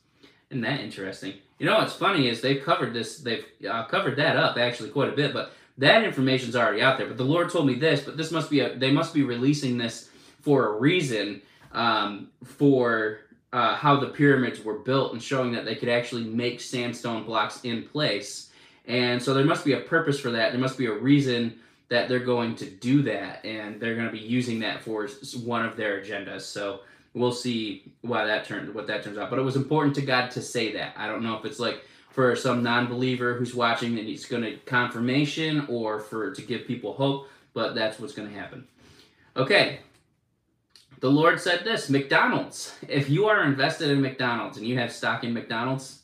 Isn't 0.51 0.61
that 0.61 0.79
interesting? 0.79 1.33
You 1.57 1.65
know 1.65 1.79
what's 1.79 1.95
funny 1.95 2.27
is 2.27 2.39
they've 2.39 2.63
covered 2.63 2.93
this. 2.93 3.17
They've 3.17 3.45
uh, 3.69 3.85
covered 3.85 4.15
that 4.17 4.37
up 4.37 4.57
actually 4.57 4.89
quite 4.89 5.09
a 5.09 5.15
bit, 5.15 5.33
but 5.33 5.53
that 5.79 6.03
information's 6.03 6.55
already 6.55 6.81
out 6.81 6.97
there. 6.97 7.07
But 7.07 7.17
the 7.17 7.23
Lord 7.23 7.49
told 7.49 7.65
me 7.65 7.75
this. 7.75 8.01
But 8.01 8.17
this 8.17 8.31
must 8.31 8.49
be 8.49 8.59
a. 8.59 8.75
They 8.75 8.91
must 8.91 9.13
be 9.13 9.23
releasing 9.23 9.77
this 9.77 10.09
for 10.41 10.67
a 10.67 10.79
reason. 10.79 11.41
Um, 11.71 12.29
for 12.43 13.21
uh, 13.51 13.75
how 13.75 13.97
the 13.97 14.07
pyramids 14.07 14.63
were 14.63 14.79
built 14.79 15.13
and 15.13 15.21
showing 15.21 15.51
that 15.53 15.65
they 15.65 15.75
could 15.75 15.89
actually 15.89 16.23
make 16.23 16.61
sandstone 16.61 17.23
blocks 17.23 17.61
in 17.63 17.83
place. 17.83 18.51
And 18.87 19.21
so 19.21 19.33
there 19.33 19.45
must 19.45 19.65
be 19.65 19.73
a 19.73 19.79
purpose 19.79 20.19
for 20.19 20.31
that. 20.31 20.51
There 20.51 20.61
must 20.61 20.77
be 20.77 20.85
a 20.85 20.93
reason 20.93 21.59
that 21.89 22.09
they're 22.09 22.19
going 22.19 22.55
to 22.55 22.65
do 22.65 23.03
that, 23.03 23.45
and 23.45 23.79
they're 23.79 23.95
going 23.95 24.07
to 24.07 24.11
be 24.11 24.19
using 24.19 24.59
that 24.59 24.81
for 24.81 25.07
one 25.43 25.65
of 25.65 25.77
their 25.77 26.01
agendas. 26.01 26.41
So 26.41 26.81
we'll 27.13 27.31
see 27.31 27.91
why 28.01 28.25
that 28.25 28.45
turns 28.45 28.73
what 28.73 28.87
that 28.87 29.03
turns 29.03 29.17
out. 29.17 29.29
But 29.29 29.39
it 29.39 29.43
was 29.43 29.55
important 29.55 29.95
to 29.95 30.01
God 30.01 30.31
to 30.31 30.41
say 30.41 30.73
that. 30.73 30.93
I 30.97 31.07
don't 31.07 31.23
know 31.23 31.37
if 31.37 31.45
it's 31.45 31.59
like 31.59 31.83
for 32.09 32.35
some 32.35 32.63
non-believer 32.63 33.35
who's 33.35 33.53
watching 33.53 33.99
and 33.99 34.07
he's 34.07 34.25
going 34.25 34.43
to 34.43 34.55
confirmation 34.65 35.65
or 35.67 35.99
for 35.99 36.33
to 36.33 36.41
give 36.41 36.65
people 36.65 36.93
hope, 36.93 37.27
but 37.53 37.75
that's 37.75 37.99
what's 37.99 38.13
going 38.13 38.29
to 38.29 38.33
happen. 38.33 38.67
Okay. 39.35 39.79
The 41.01 41.11
Lord 41.11 41.41
said 41.41 41.65
this, 41.65 41.89
McDonald's. 41.89 42.73
If 42.87 43.09
you 43.09 43.25
are 43.25 43.43
invested 43.43 43.91
in 43.91 44.01
McDonald's 44.01 44.57
and 44.57 44.65
you 44.65 44.79
have 44.79 44.93
stock 44.93 45.23
in 45.23 45.33
McDonald's, 45.33 46.03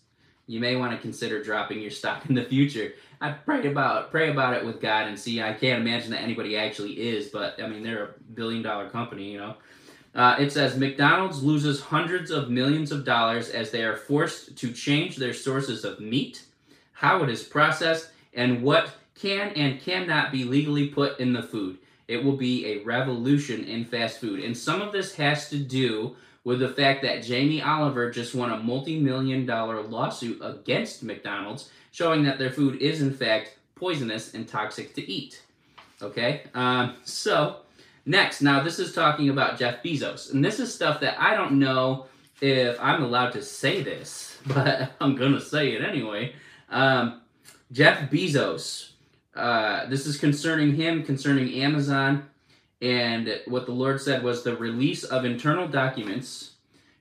you 0.51 0.59
may 0.59 0.75
want 0.75 0.91
to 0.91 0.97
consider 0.97 1.41
dropping 1.41 1.79
your 1.79 1.91
stock 1.91 2.25
in 2.27 2.35
the 2.35 2.43
future. 2.43 2.93
I 3.21 3.31
pray 3.31 3.71
about 3.71 4.11
pray 4.11 4.29
about 4.29 4.53
it 4.53 4.65
with 4.65 4.81
God 4.81 5.07
and 5.07 5.17
see. 5.17 5.41
I 5.41 5.53
can't 5.53 5.79
imagine 5.81 6.11
that 6.11 6.21
anybody 6.21 6.57
actually 6.57 6.93
is, 6.93 7.29
but 7.29 7.61
I 7.61 7.67
mean 7.67 7.83
they're 7.83 8.03
a 8.03 8.13
billion 8.33 8.61
dollar 8.61 8.89
company, 8.89 9.31
you 9.31 9.37
know. 9.37 9.55
Uh, 10.13 10.35
it 10.37 10.51
says 10.51 10.75
McDonald's 10.75 11.41
loses 11.41 11.79
hundreds 11.79 12.31
of 12.31 12.49
millions 12.49 12.91
of 12.91 13.05
dollars 13.05 13.47
as 13.47 13.71
they 13.71 13.83
are 13.83 13.95
forced 13.95 14.57
to 14.57 14.73
change 14.73 15.15
their 15.15 15.33
sources 15.33 15.85
of 15.85 16.01
meat, 16.01 16.43
how 16.91 17.23
it 17.23 17.29
is 17.29 17.43
processed, 17.43 18.09
and 18.33 18.61
what 18.61 18.91
can 19.15 19.53
and 19.55 19.79
cannot 19.79 20.33
be 20.33 20.43
legally 20.43 20.87
put 20.87 21.17
in 21.17 21.31
the 21.31 21.43
food. 21.43 21.77
It 22.09 22.21
will 22.21 22.35
be 22.35 22.65
a 22.65 22.83
revolution 22.83 23.63
in 23.63 23.85
fast 23.85 24.19
food. 24.19 24.43
And 24.43 24.57
some 24.57 24.81
of 24.81 24.91
this 24.91 25.15
has 25.15 25.49
to 25.49 25.57
do 25.57 26.17
with 26.43 26.59
the 26.59 26.69
fact 26.69 27.03
that 27.03 27.23
Jamie 27.23 27.61
Oliver 27.61 28.09
just 28.09 28.33
won 28.33 28.51
a 28.51 28.57
multi 28.57 28.99
million 28.99 29.45
dollar 29.45 29.81
lawsuit 29.81 30.39
against 30.41 31.03
McDonald's, 31.03 31.69
showing 31.91 32.23
that 32.23 32.39
their 32.39 32.51
food 32.51 32.81
is, 32.81 33.01
in 33.01 33.13
fact, 33.13 33.57
poisonous 33.75 34.33
and 34.33 34.47
toxic 34.47 34.93
to 34.95 35.11
eat. 35.11 35.43
Okay? 36.01 36.43
Um, 36.53 36.95
so 37.03 37.57
Next, 38.05 38.41
now 38.41 38.63
this 38.63 38.79
is 38.79 38.93
talking 38.93 39.29
about 39.29 39.59
Jeff 39.59 39.83
Bezos, 39.83 40.33
and 40.33 40.43
this 40.43 40.59
is 40.59 40.73
stuff 40.73 40.99
that 41.01 41.19
I 41.21 41.35
don't 41.35 41.59
know 41.59 42.07
if 42.41 42.79
I'm 42.81 43.03
allowed 43.03 43.31
to 43.33 43.43
say 43.43 43.83
this, 43.83 44.39
but 44.47 44.91
I'm 44.99 45.15
gonna 45.15 45.39
say 45.39 45.73
it 45.73 45.83
anyway. 45.83 46.33
Um, 46.69 47.21
Jeff 47.71 48.09
Bezos, 48.09 48.91
uh, 49.35 49.85
this 49.85 50.07
is 50.07 50.17
concerning 50.17 50.73
him, 50.75 51.03
concerning 51.03 51.53
Amazon, 51.61 52.27
and 52.81 53.41
what 53.45 53.65
the 53.65 53.71
Lord 53.71 54.01
said 54.01 54.23
was 54.23 54.43
the 54.43 54.55
release 54.55 55.03
of 55.03 55.23
internal 55.23 55.67
documents 55.67 56.51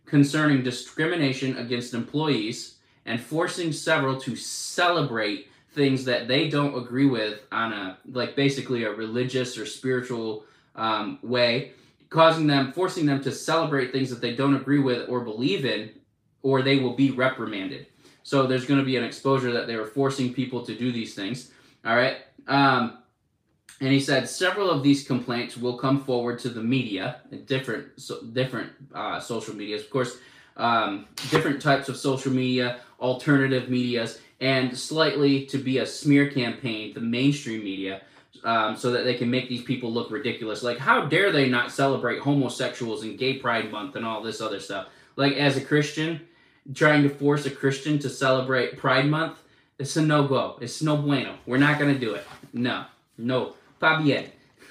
concerning 0.04 0.62
discrimination 0.62 1.56
against 1.56 1.94
employees 1.94 2.76
and 3.06 3.20
forcing 3.20 3.72
several 3.72 4.20
to 4.20 4.36
celebrate 4.36 5.48
things 5.72 6.04
that 6.04 6.28
they 6.28 6.48
don't 6.48 6.76
agree 6.76 7.06
with 7.06 7.40
on 7.52 7.72
a 7.72 7.98
like 8.12 8.36
basically 8.36 8.84
a 8.84 8.92
religious 8.92 9.56
or 9.56 9.64
spiritual 9.64 10.44
um, 10.74 11.18
way, 11.22 11.72
causing 12.10 12.46
them, 12.46 12.72
forcing 12.72 13.06
them 13.06 13.22
to 13.22 13.32
celebrate 13.32 13.92
things 13.92 14.10
that 14.10 14.20
they 14.20 14.34
don't 14.34 14.56
agree 14.56 14.80
with 14.80 15.08
or 15.08 15.20
believe 15.20 15.64
in, 15.64 15.90
or 16.42 16.62
they 16.62 16.78
will 16.78 16.94
be 16.94 17.10
reprimanded. 17.10 17.86
So 18.22 18.46
there's 18.46 18.66
going 18.66 18.80
to 18.80 18.86
be 18.86 18.96
an 18.96 19.04
exposure 19.04 19.52
that 19.52 19.66
they 19.66 19.76
were 19.76 19.86
forcing 19.86 20.34
people 20.34 20.64
to 20.66 20.74
do 20.74 20.92
these 20.92 21.14
things. 21.14 21.52
All 21.84 21.96
right. 21.96 22.18
Um, 22.46 22.98
and 23.80 23.92
he 23.92 24.00
said 24.00 24.28
several 24.28 24.70
of 24.70 24.82
these 24.82 25.06
complaints 25.06 25.56
will 25.56 25.78
come 25.78 26.04
forward 26.04 26.38
to 26.40 26.48
the 26.48 26.62
media, 26.62 27.20
different 27.46 27.88
so, 28.00 28.22
different 28.22 28.70
uh, 28.94 29.18
social 29.20 29.54
medias, 29.54 29.82
of 29.82 29.90
course, 29.90 30.18
um, 30.56 31.06
different 31.30 31.62
types 31.62 31.88
of 31.88 31.96
social 31.96 32.32
media, 32.32 32.80
alternative 33.00 33.70
medias, 33.70 34.20
and 34.40 34.76
slightly 34.76 35.46
to 35.46 35.58
be 35.58 35.78
a 35.78 35.86
smear 35.86 36.30
campaign, 36.30 36.92
the 36.94 37.00
mainstream 37.00 37.64
media 37.64 38.02
um, 38.44 38.76
so 38.76 38.90
that 38.92 39.04
they 39.04 39.14
can 39.14 39.30
make 39.30 39.48
these 39.48 39.62
people 39.62 39.90
look 39.92 40.10
ridiculous. 40.10 40.62
Like, 40.62 40.78
how 40.78 41.06
dare 41.06 41.32
they 41.32 41.48
not 41.48 41.70
celebrate 41.70 42.20
homosexuals 42.20 43.02
and 43.02 43.18
Gay 43.18 43.34
Pride 43.34 43.70
Month 43.70 43.96
and 43.96 44.04
all 44.04 44.22
this 44.22 44.40
other 44.40 44.60
stuff? 44.60 44.88
Like, 45.16 45.34
as 45.34 45.56
a 45.56 45.60
Christian, 45.60 46.20
trying 46.74 47.02
to 47.02 47.08
force 47.08 47.46
a 47.46 47.50
Christian 47.50 47.98
to 48.00 48.08
celebrate 48.08 48.76
Pride 48.76 49.06
Month, 49.06 49.38
it's 49.78 49.96
a 49.96 50.02
no 50.02 50.26
go. 50.26 50.58
It's 50.60 50.82
no 50.82 50.96
bueno. 50.96 51.36
We're 51.46 51.58
not 51.58 51.78
going 51.78 51.92
to 51.92 52.00
do 52.00 52.14
it. 52.14 52.26
No, 52.52 52.84
no. 53.16 53.54
Pas 53.80 54.02
bien. 54.02 54.30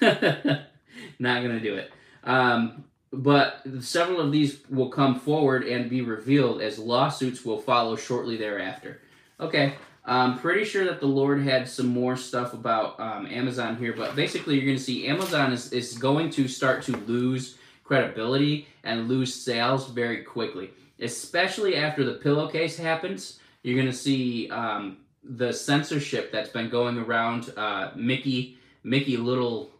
not 1.18 1.42
to 1.42 1.60
do 1.60 1.74
it. 1.74 1.92
Um, 2.24 2.84
but 3.12 3.62
several 3.80 4.20
of 4.20 4.30
these 4.30 4.60
will 4.70 4.88
come 4.88 5.18
forward 5.18 5.64
and 5.64 5.90
be 5.90 6.00
revealed 6.00 6.62
as 6.62 6.78
lawsuits 6.78 7.44
will 7.44 7.60
follow 7.60 7.96
shortly 7.96 8.36
thereafter. 8.36 9.00
Okay, 9.40 9.74
I'm 10.04 10.38
pretty 10.38 10.64
sure 10.64 10.84
that 10.84 11.00
the 11.00 11.06
Lord 11.06 11.42
had 11.42 11.68
some 11.68 11.88
more 11.88 12.16
stuff 12.16 12.54
about 12.54 12.98
um, 13.00 13.26
Amazon 13.26 13.76
here, 13.76 13.92
but 13.92 14.14
basically, 14.14 14.56
you're 14.56 14.66
going 14.66 14.78
to 14.78 14.82
see 14.82 15.08
Amazon 15.08 15.52
is, 15.52 15.72
is 15.72 15.98
going 15.98 16.30
to 16.30 16.46
start 16.46 16.82
to 16.84 16.96
lose 16.96 17.58
credibility 17.84 18.68
and 18.84 19.08
lose 19.08 19.34
sales 19.34 19.90
very 19.90 20.22
quickly, 20.22 20.70
especially 21.00 21.76
after 21.76 22.04
the 22.04 22.14
pillowcase 22.14 22.76
happens. 22.76 23.40
You're 23.62 23.76
going 23.76 23.90
to 23.90 23.96
see 23.96 24.48
um, 24.50 24.98
the 25.24 25.52
censorship 25.52 26.30
that's 26.30 26.50
been 26.50 26.70
going 26.70 26.96
around 26.96 27.52
uh, 27.56 27.90
Mickey, 27.96 28.58
Mickey 28.82 29.16
Little, 29.16 29.70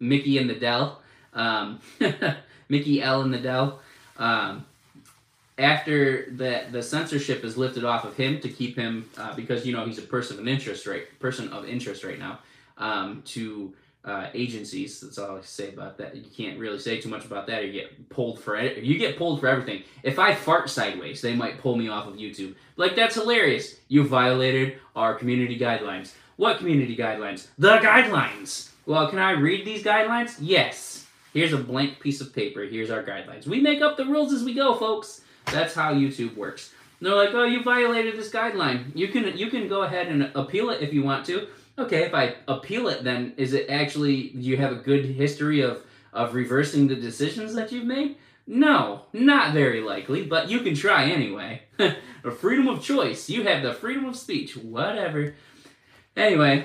Mickey 0.00 0.38
in 0.38 0.46
the 0.46 0.54
Dell, 0.54 1.02
um, 1.34 1.80
Mickey 2.68 3.02
L 3.02 3.22
in 3.22 3.30
the 3.30 3.38
Dell. 3.38 3.80
Um, 4.16 4.64
after 5.58 6.30
the 6.30 6.64
the 6.70 6.82
censorship 6.82 7.44
is 7.44 7.56
lifted 7.56 7.84
off 7.84 8.04
of 8.04 8.16
him 8.16 8.40
to 8.40 8.48
keep 8.48 8.76
him 8.76 9.08
uh, 9.18 9.34
because 9.34 9.66
you 9.66 9.72
know 9.72 9.84
he's 9.84 9.98
a 9.98 10.02
person 10.02 10.38
of 10.38 10.46
interest 10.46 10.86
right 10.86 11.06
person 11.18 11.48
of 11.48 11.66
interest 11.66 12.04
right 12.04 12.18
now 12.18 12.38
um, 12.78 13.22
to 13.26 13.74
uh, 14.04 14.28
agencies. 14.32 15.00
That's 15.00 15.18
all 15.18 15.36
I 15.36 15.40
say 15.42 15.70
about 15.70 15.98
that. 15.98 16.14
You 16.14 16.22
can't 16.34 16.58
really 16.58 16.78
say 16.78 17.00
too 17.00 17.08
much 17.08 17.24
about 17.24 17.46
that 17.48 17.62
or 17.62 17.66
you 17.66 17.72
get 17.72 18.08
pulled 18.08 18.40
for 18.40 18.56
it. 18.56 18.78
You 18.82 18.96
get 18.98 19.18
pulled 19.18 19.40
for 19.40 19.48
everything 19.48 19.82
if 20.02 20.18
I 20.18 20.34
fart 20.34 20.70
sideways 20.70 21.20
they 21.20 21.34
might 21.34 21.60
pull 21.60 21.76
me 21.76 21.88
off 21.88 22.06
of 22.06 22.14
YouTube. 22.14 22.54
Like 22.76 22.94
that's 22.94 23.16
hilarious. 23.16 23.76
You 23.88 24.06
violated 24.06 24.78
our 24.94 25.14
community 25.14 25.58
guidelines 25.58 26.12
what 26.38 26.56
community 26.56 26.96
guidelines 26.96 27.48
the 27.58 27.76
guidelines 27.78 28.70
well 28.86 29.10
can 29.10 29.18
I 29.18 29.32
read 29.32 29.66
these 29.66 29.84
guidelines 29.84 30.38
yes 30.40 31.06
here's 31.34 31.52
a 31.52 31.58
blank 31.58 32.00
piece 32.00 32.22
of 32.22 32.34
paper 32.34 32.62
here's 32.62 32.90
our 32.90 33.04
guidelines 33.04 33.46
we 33.46 33.60
make 33.60 33.82
up 33.82 33.98
the 33.98 34.06
rules 34.06 34.32
as 34.32 34.42
we 34.42 34.54
go 34.54 34.74
folks 34.74 35.20
that's 35.50 35.74
how 35.74 35.94
YouTube 35.94 36.36
works. 36.36 36.72
And 37.00 37.08
they're 37.08 37.16
like, 37.16 37.34
oh, 37.34 37.44
you 37.44 37.62
violated 37.62 38.16
this 38.16 38.30
guideline. 38.30 38.90
You 38.94 39.08
can 39.08 39.36
you 39.36 39.50
can 39.50 39.68
go 39.68 39.82
ahead 39.82 40.08
and 40.08 40.30
appeal 40.34 40.70
it 40.70 40.82
if 40.82 40.92
you 40.92 41.02
want 41.02 41.26
to. 41.26 41.46
Okay, 41.78 42.02
if 42.02 42.14
I 42.14 42.36
appeal 42.48 42.88
it, 42.88 43.04
then 43.04 43.34
is 43.36 43.52
it 43.52 43.70
actually 43.70 44.30
do 44.30 44.40
you 44.40 44.56
have 44.56 44.72
a 44.72 44.76
good 44.76 45.04
history 45.04 45.60
of 45.60 45.84
of 46.12 46.34
reversing 46.34 46.88
the 46.88 46.96
decisions 46.96 47.54
that 47.54 47.70
you've 47.70 47.84
made? 47.84 48.16
No, 48.46 49.02
not 49.12 49.52
very 49.52 49.80
likely, 49.82 50.24
but 50.24 50.48
you 50.48 50.60
can 50.60 50.74
try 50.74 51.04
anyway. 51.04 51.62
a 51.78 52.30
freedom 52.30 52.66
of 52.66 52.82
choice. 52.82 53.28
You 53.28 53.42
have 53.44 53.62
the 53.62 53.74
freedom 53.74 54.06
of 54.06 54.16
speech. 54.16 54.56
Whatever. 54.56 55.34
Anyway, 56.18 56.64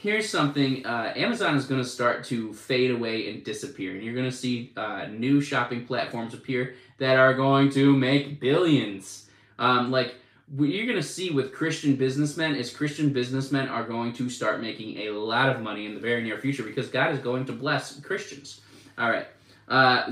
here's 0.00 0.28
something 0.28 0.86
uh, 0.86 1.12
Amazon 1.16 1.56
is 1.56 1.66
going 1.66 1.82
to 1.82 1.88
start 1.88 2.22
to 2.22 2.52
fade 2.52 2.92
away 2.92 3.28
and 3.30 3.42
disappear. 3.42 3.94
And 3.94 4.02
you're 4.04 4.14
going 4.14 4.30
to 4.30 4.36
see 4.36 4.72
uh, 4.76 5.06
new 5.06 5.40
shopping 5.40 5.84
platforms 5.84 6.34
appear 6.34 6.76
that 6.98 7.16
are 7.16 7.34
going 7.34 7.68
to 7.70 7.96
make 7.96 8.38
billions. 8.38 9.28
Um, 9.58 9.90
like 9.90 10.14
what 10.54 10.68
you're 10.68 10.86
going 10.86 10.98
to 10.98 11.02
see 11.02 11.30
with 11.30 11.52
Christian 11.52 11.96
businessmen 11.96 12.54
is 12.54 12.72
Christian 12.72 13.12
businessmen 13.12 13.68
are 13.68 13.82
going 13.82 14.12
to 14.12 14.30
start 14.30 14.60
making 14.60 14.98
a 14.98 15.10
lot 15.10 15.48
of 15.48 15.60
money 15.60 15.84
in 15.84 15.94
the 15.94 16.00
very 16.00 16.22
near 16.22 16.38
future 16.38 16.62
because 16.62 16.88
God 16.88 17.12
is 17.12 17.18
going 17.18 17.44
to 17.46 17.52
bless 17.52 17.98
Christians. 18.00 18.60
All 18.98 19.10
right. 19.10 19.26
Uh. 19.68 20.06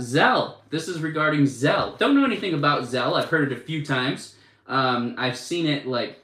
This 0.71 0.89
is 0.89 1.01
regarding 1.01 1.43
Zelle. 1.43 1.97
Don't 1.97 2.17
know 2.17 2.25
anything 2.25 2.55
about 2.55 2.83
Zelle. 2.83 3.13
I've 3.13 3.29
heard 3.29 3.53
it 3.53 3.57
a 3.57 3.61
few 3.61 3.87
times. 3.87 4.35
Um, 4.67 5.15
I've 5.17 5.37
seen 5.37 5.67
it 5.67 5.87
like 5.87 6.21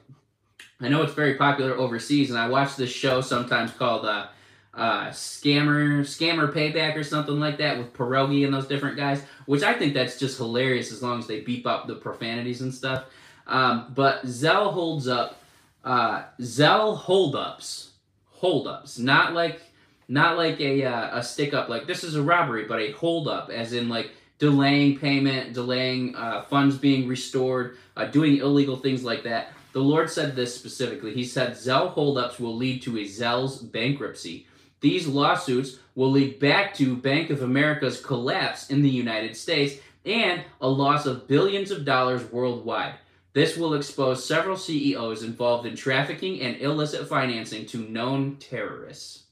I 0.79 0.89
know 0.89 1.01
it's 1.01 1.13
very 1.13 1.35
popular 1.35 1.75
overseas, 1.75 2.29
and 2.29 2.37
I 2.37 2.47
watch 2.47 2.75
this 2.75 2.91
show 2.91 3.21
sometimes 3.21 3.71
called 3.71 4.05
uh, 4.05 4.27
uh, 4.73 5.07
Scammer 5.07 6.01
Scammer 6.01 6.53
Payback 6.53 6.95
or 6.95 7.03
something 7.03 7.39
like 7.39 7.57
that 7.57 7.77
with 7.77 7.93
Pierogi 7.93 8.45
and 8.45 8.53
those 8.53 8.67
different 8.67 8.95
guys, 8.95 9.23
which 9.47 9.63
I 9.63 9.73
think 9.73 9.95
that's 9.95 10.19
just 10.19 10.37
hilarious 10.37 10.91
as 10.91 11.01
long 11.01 11.17
as 11.19 11.25
they 11.25 11.41
beep 11.41 11.65
up 11.65 11.87
the 11.87 11.95
profanities 11.95 12.61
and 12.61 12.73
stuff. 12.73 13.05
Um, 13.47 13.91
but 13.95 14.23
Zelle 14.25 14.71
holds 14.71 15.07
up. 15.07 15.41
Uh, 15.83 16.25
Zelle 16.41 16.97
holdups, 16.97 17.91
holdups, 18.29 18.99
not 18.99 19.33
like 19.33 19.61
not 20.07 20.37
like 20.37 20.59
a 20.59 20.83
uh, 20.83 21.17
a 21.17 21.23
stick 21.23 21.53
up 21.53 21.69
like 21.69 21.87
this 21.87 22.03
is 22.03 22.15
a 22.15 22.21
robbery, 22.21 22.65
but 22.65 22.79
a 22.79 22.91
holdup 22.91 23.49
as 23.49 23.73
in 23.73 23.89
like 23.89 24.11
delaying 24.37 24.99
payment, 24.99 25.53
delaying 25.53 26.15
uh, 26.15 26.43
funds 26.43 26.77
being 26.77 27.07
restored, 27.07 27.77
uh, 27.95 28.05
doing 28.05 28.37
illegal 28.37 28.77
things 28.77 29.03
like 29.03 29.23
that. 29.23 29.53
The 29.73 29.79
Lord 29.79 30.09
said 30.09 30.35
this 30.35 30.55
specifically. 30.55 31.13
He 31.13 31.23
said, 31.23 31.51
Zelle 31.51 31.91
holdups 31.91 32.39
will 32.39 32.55
lead 32.55 32.81
to 32.83 32.97
a 32.97 33.05
Zelle's 33.05 33.61
bankruptcy. 33.61 34.47
These 34.79 35.07
lawsuits 35.07 35.77
will 35.95 36.11
lead 36.11 36.39
back 36.39 36.73
to 36.75 36.95
Bank 36.95 37.29
of 37.29 37.41
America's 37.41 37.99
collapse 37.99 38.69
in 38.69 38.81
the 38.81 38.89
United 38.89 39.35
States 39.35 39.75
and 40.05 40.43
a 40.61 40.69
loss 40.69 41.05
of 41.05 41.27
billions 41.27 41.71
of 41.71 41.85
dollars 41.85 42.31
worldwide. 42.31 42.95
This 43.33 43.57
will 43.57 43.75
expose 43.75 44.25
several 44.25 44.57
CEOs 44.57 45.21
involved 45.23 45.67
in 45.67 45.75
trafficking 45.75 46.41
and 46.41 46.57
illicit 46.57 47.07
financing 47.07 47.65
to 47.67 47.77
known 47.77 48.37
terrorists. 48.37 49.23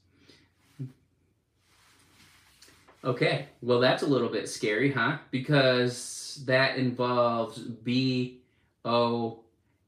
Okay, 3.04 3.46
well, 3.62 3.80
that's 3.80 4.02
a 4.02 4.06
little 4.06 4.28
bit 4.28 4.48
scary, 4.48 4.90
huh? 4.92 5.18
Because 5.30 6.42
that 6.46 6.76
involves 6.76 7.58
B 7.58 8.40
O 8.84 9.40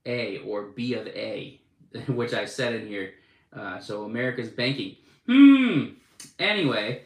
A 0.09 0.38
or 0.38 0.62
B 0.62 0.95
of 0.95 1.07
A, 1.09 1.61
which 2.09 2.35
I 2.35 2.47
said 2.47 2.75
in 2.75 2.88
here. 2.88 3.15
Uh, 3.53 3.79
so 3.79 4.05
America's 4.05 4.50
banking. 4.50 4.97
Hmm. 5.27 5.85
Anyway, 6.38 7.03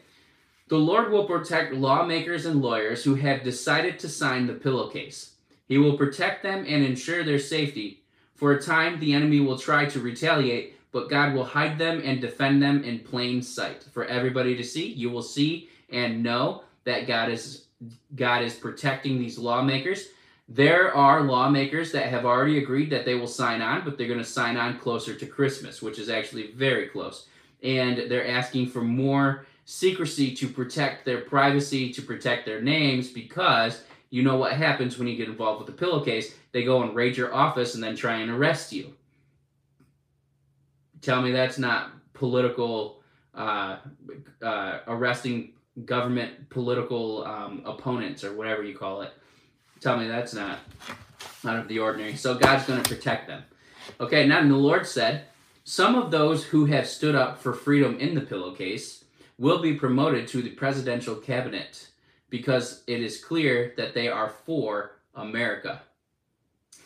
the 0.69 0.77
Lord 0.77 1.11
will 1.11 1.25
protect 1.25 1.73
lawmakers 1.73 2.45
and 2.45 2.61
lawyers 2.61 3.03
who 3.03 3.15
have 3.15 3.43
decided 3.43 3.99
to 3.99 4.09
sign 4.09 4.47
the 4.47 4.53
pillowcase. 4.53 5.33
He 5.67 5.77
will 5.77 5.97
protect 5.97 6.43
them 6.43 6.65
and 6.67 6.83
ensure 6.83 7.23
their 7.23 7.39
safety. 7.39 8.03
For 8.35 8.53
a 8.53 8.61
time, 8.61 8.99
the 8.99 9.13
enemy 9.13 9.39
will 9.39 9.57
try 9.57 9.85
to 9.85 9.99
retaliate, 9.99 10.75
but 10.91 11.09
God 11.09 11.33
will 11.33 11.45
hide 11.45 11.77
them 11.77 12.01
and 12.03 12.19
defend 12.19 12.61
them 12.61 12.83
in 12.83 12.99
plain 12.99 13.41
sight 13.41 13.83
for 13.91 14.05
everybody 14.05 14.55
to 14.55 14.63
see. 14.63 14.87
You 14.87 15.09
will 15.09 15.21
see 15.21 15.69
and 15.89 16.23
know 16.23 16.63
that 16.85 17.07
God 17.07 17.29
is 17.29 17.65
God 18.15 18.43
is 18.43 18.53
protecting 18.53 19.19
these 19.19 19.37
lawmakers. 19.37 20.07
There 20.49 20.93
are 20.93 21.21
lawmakers 21.21 21.91
that 21.93 22.09
have 22.09 22.25
already 22.25 22.57
agreed 22.57 22.89
that 22.89 23.05
they 23.05 23.15
will 23.15 23.27
sign 23.27 23.61
on, 23.61 23.85
but 23.85 23.97
they're 23.97 24.07
going 24.07 24.19
to 24.19 24.25
sign 24.25 24.57
on 24.57 24.79
closer 24.79 25.13
to 25.13 25.25
Christmas, 25.25 25.81
which 25.81 25.99
is 25.99 26.09
actually 26.09 26.51
very 26.51 26.87
close. 26.87 27.27
And 27.63 28.11
they're 28.11 28.27
asking 28.27 28.67
for 28.67 28.81
more 28.81 29.45
secrecy 29.65 30.35
to 30.35 30.47
protect 30.49 31.05
their 31.05 31.21
privacy, 31.21 31.93
to 31.93 32.01
protect 32.01 32.45
their 32.45 32.61
names, 32.61 33.09
because 33.09 33.83
you 34.09 34.21
know 34.21 34.35
what 34.35 34.53
happens 34.53 34.97
when 34.99 35.07
you 35.07 35.15
get 35.15 35.29
involved 35.29 35.61
with 35.61 35.69
a 35.69 35.77
pillowcase. 35.77 36.35
They 36.51 36.63
go 36.63 36.83
and 36.83 36.93
raid 36.93 37.15
your 37.15 37.33
office 37.33 37.73
and 37.75 37.83
then 37.83 37.95
try 37.95 38.15
and 38.15 38.29
arrest 38.29 38.73
you. 38.73 38.93
Tell 41.01 41.21
me 41.21 41.31
that's 41.31 41.57
not 41.57 41.91
political 42.13 43.01
uh, 43.33 43.77
uh, 44.41 44.79
arresting 44.87 45.53
government 45.85 46.49
political 46.49 47.25
um, 47.25 47.63
opponents 47.65 48.23
or 48.23 48.33
whatever 48.33 48.61
you 48.61 48.77
call 48.77 49.01
it. 49.01 49.11
Tell 49.83 49.97
me 49.97 50.07
that's 50.07 50.33
not 50.33 50.59
out 51.43 51.59
of 51.59 51.67
the 51.67 51.79
ordinary. 51.79 52.15
So 52.15 52.35
God's 52.35 52.65
going 52.65 52.81
to 52.81 52.89
protect 52.89 53.27
them. 53.27 53.43
Okay, 53.99 54.25
now 54.25 54.41
the 54.41 54.55
Lord 54.55 54.87
said, 54.87 55.25
some 55.65 55.95
of 55.95 56.09
those 56.09 56.45
who 56.45 56.63
have 56.65 56.87
stood 56.87 57.15
up 57.15 57.37
for 57.37 57.51
freedom 57.51 57.99
in 57.99 58.15
the 58.15 58.21
pillowcase 58.21 59.03
will 59.37 59.61
be 59.61 59.73
promoted 59.73 60.25
to 60.29 60.41
the 60.41 60.51
presidential 60.51 61.15
cabinet 61.15 61.89
because 62.29 62.83
it 62.87 63.01
is 63.01 63.21
clear 63.21 63.73
that 63.75 63.93
they 63.93 64.07
are 64.07 64.29
for 64.45 64.99
America. 65.15 65.81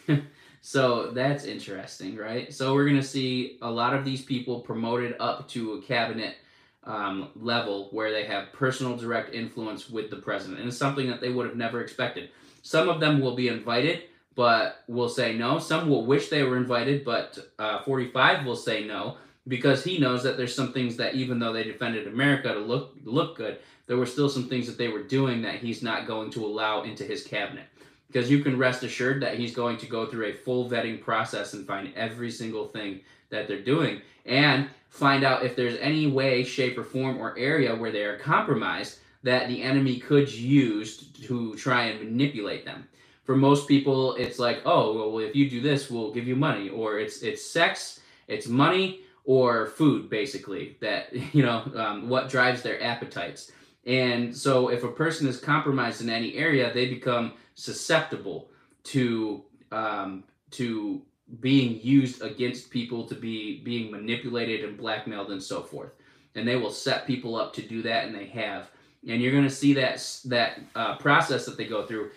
so 0.62 1.12
that's 1.12 1.46
interesting, 1.46 2.16
right? 2.16 2.52
So 2.52 2.74
we're 2.74 2.86
going 2.86 3.00
to 3.00 3.04
see 3.04 3.60
a 3.62 3.70
lot 3.70 3.94
of 3.94 4.06
these 4.06 4.24
people 4.24 4.62
promoted 4.62 5.16
up 5.20 5.48
to 5.50 5.74
a 5.74 5.82
cabinet 5.84 6.38
um, 6.84 7.30
level 7.36 7.90
where 7.92 8.12
they 8.12 8.24
have 8.24 8.54
personal 8.54 8.98
direct 8.98 9.36
influence 9.36 9.88
with 9.88 10.10
the 10.10 10.16
president. 10.16 10.60
And 10.60 10.70
it's 10.70 10.78
something 10.78 11.08
that 11.10 11.22
they 11.22 11.30
would 11.30 11.46
have 11.46 11.56
never 11.56 11.82
expected. 11.82 12.32
Some 12.62 12.90
of 12.90 13.00
them 13.00 13.20
will 13.20 13.36
be 13.36 13.48
invited, 13.48 14.04
but 14.36 14.84
will 14.88 15.10
say 15.10 15.36
no. 15.36 15.60
Some 15.60 15.90
will 15.90 16.06
wish 16.06 16.30
they 16.30 16.44
were 16.44 16.58
invited, 16.58 17.04
but 17.04 17.38
uh, 17.58 17.82
45 17.84 18.46
will 18.46 18.56
say 18.56 18.86
no 18.86 19.18
because 19.48 19.84
he 19.84 19.98
knows 19.98 20.24
that 20.24 20.38
there's 20.38 20.56
some 20.56 20.74
things 20.74 20.98
that 20.98 21.16
even 21.16 21.40
though 21.40 21.54
they 21.54 21.64
defended 21.64 22.08
America 22.08 22.54
to 22.54 22.60
look 22.60 22.96
look 23.04 23.38
good, 23.38 23.60
there 23.88 23.98
were 23.98 24.06
still 24.06 24.30
some 24.30 24.50
things 24.50 24.68
that 24.68 24.78
they 24.78 24.90
were 24.90 25.04
doing 25.04 25.42
that 25.42 25.56
he's 25.56 25.82
not 25.82 26.08
going 26.08 26.30
to 26.32 26.46
allow 26.46 26.84
into 26.84 27.04
his 27.04 27.24
cabinet. 27.24 27.66
Because 28.08 28.30
you 28.30 28.44
can 28.44 28.58
rest 28.58 28.84
assured 28.84 29.22
that 29.22 29.38
he's 29.38 29.54
going 29.54 29.78
to 29.78 29.86
go 29.86 30.06
through 30.06 30.28
a 30.28 30.34
full 30.34 30.70
vetting 30.70 31.02
process 31.02 31.54
and 31.54 31.68
find 31.68 31.94
every 31.96 32.32
single 32.32 32.68
thing 32.68 33.02
that 33.30 33.48
they're 33.48 33.62
doing 33.62 34.02
and 34.26 34.70
find 34.90 35.24
out 35.24 35.44
if 35.44 35.56
there's 35.56 35.78
any 35.80 36.08
way, 36.08 36.44
shape, 36.44 36.78
or 36.78 36.84
form 36.84 37.18
or 37.18 37.38
area 37.38 37.76
where 37.76 37.92
they 37.92 38.04
are 38.04 38.18
compromised 38.18 39.00
that 39.24 39.48
the 39.48 39.62
enemy 39.62 39.98
could 39.98 40.32
use 40.32 40.98
to 40.98 41.56
try 41.56 41.86
and 41.86 42.00
manipulate 42.00 42.66
them. 42.66 42.88
For 43.24 43.36
most 43.36 43.68
people, 43.68 44.16
it's 44.16 44.40
like, 44.40 44.62
oh, 44.66 45.12
well, 45.12 45.20
if 45.20 45.36
you 45.36 45.50
do 45.50 45.60
this, 45.62 45.90
we'll 45.90 46.14
give 46.14 46.28
you 46.28 46.36
money, 46.36 46.70
or 46.70 46.98
it's 46.98 47.22
it's 47.24 47.44
sex, 47.46 48.00
it's 48.28 48.48
money, 48.48 49.02
or 49.26 49.68
food, 49.68 50.10
basically. 50.10 50.78
That 50.80 51.14
you 51.34 51.44
know 51.44 51.64
um, 51.76 52.10
what 52.10 52.30
drives 52.30 52.62
their 52.62 52.82
appetites. 52.82 53.52
And 53.86 54.36
so, 54.36 54.70
if 54.70 54.84
a 54.84 54.92
person 54.92 55.28
is 55.28 55.40
compromised 55.40 56.02
in 56.02 56.10
any 56.10 56.36
area, 56.36 56.74
they 56.74 56.88
become 56.88 57.34
susceptible 57.56 58.50
to 58.86 59.44
um, 59.72 60.24
to 60.52 61.02
being 61.42 61.82
used 61.82 62.22
against 62.22 62.70
people 62.70 63.06
to 63.08 63.16
be 63.16 63.62
being 63.64 63.92
manipulated 63.92 64.64
and 64.64 64.78
blackmailed 64.78 65.32
and 65.32 65.44
so 65.44 65.62
forth. 65.62 65.92
And 66.36 66.48
they 66.48 66.56
will 66.56 66.72
set 66.72 67.08
people 67.08 67.36
up 67.36 67.54
to 67.56 67.62
do 67.62 67.82
that, 67.82 68.06
and 68.06 68.16
they 68.16 68.28
have. 68.28 68.70
And 69.08 69.22
you're 69.22 69.32
going 69.32 69.44
to 69.44 69.50
see 69.50 69.74
that 69.74 70.22
that 70.26 70.60
uh, 70.76 70.98
process 70.98 71.46
that 71.46 71.58
they 71.58 71.66
go 71.66 71.86
through. 71.86 72.12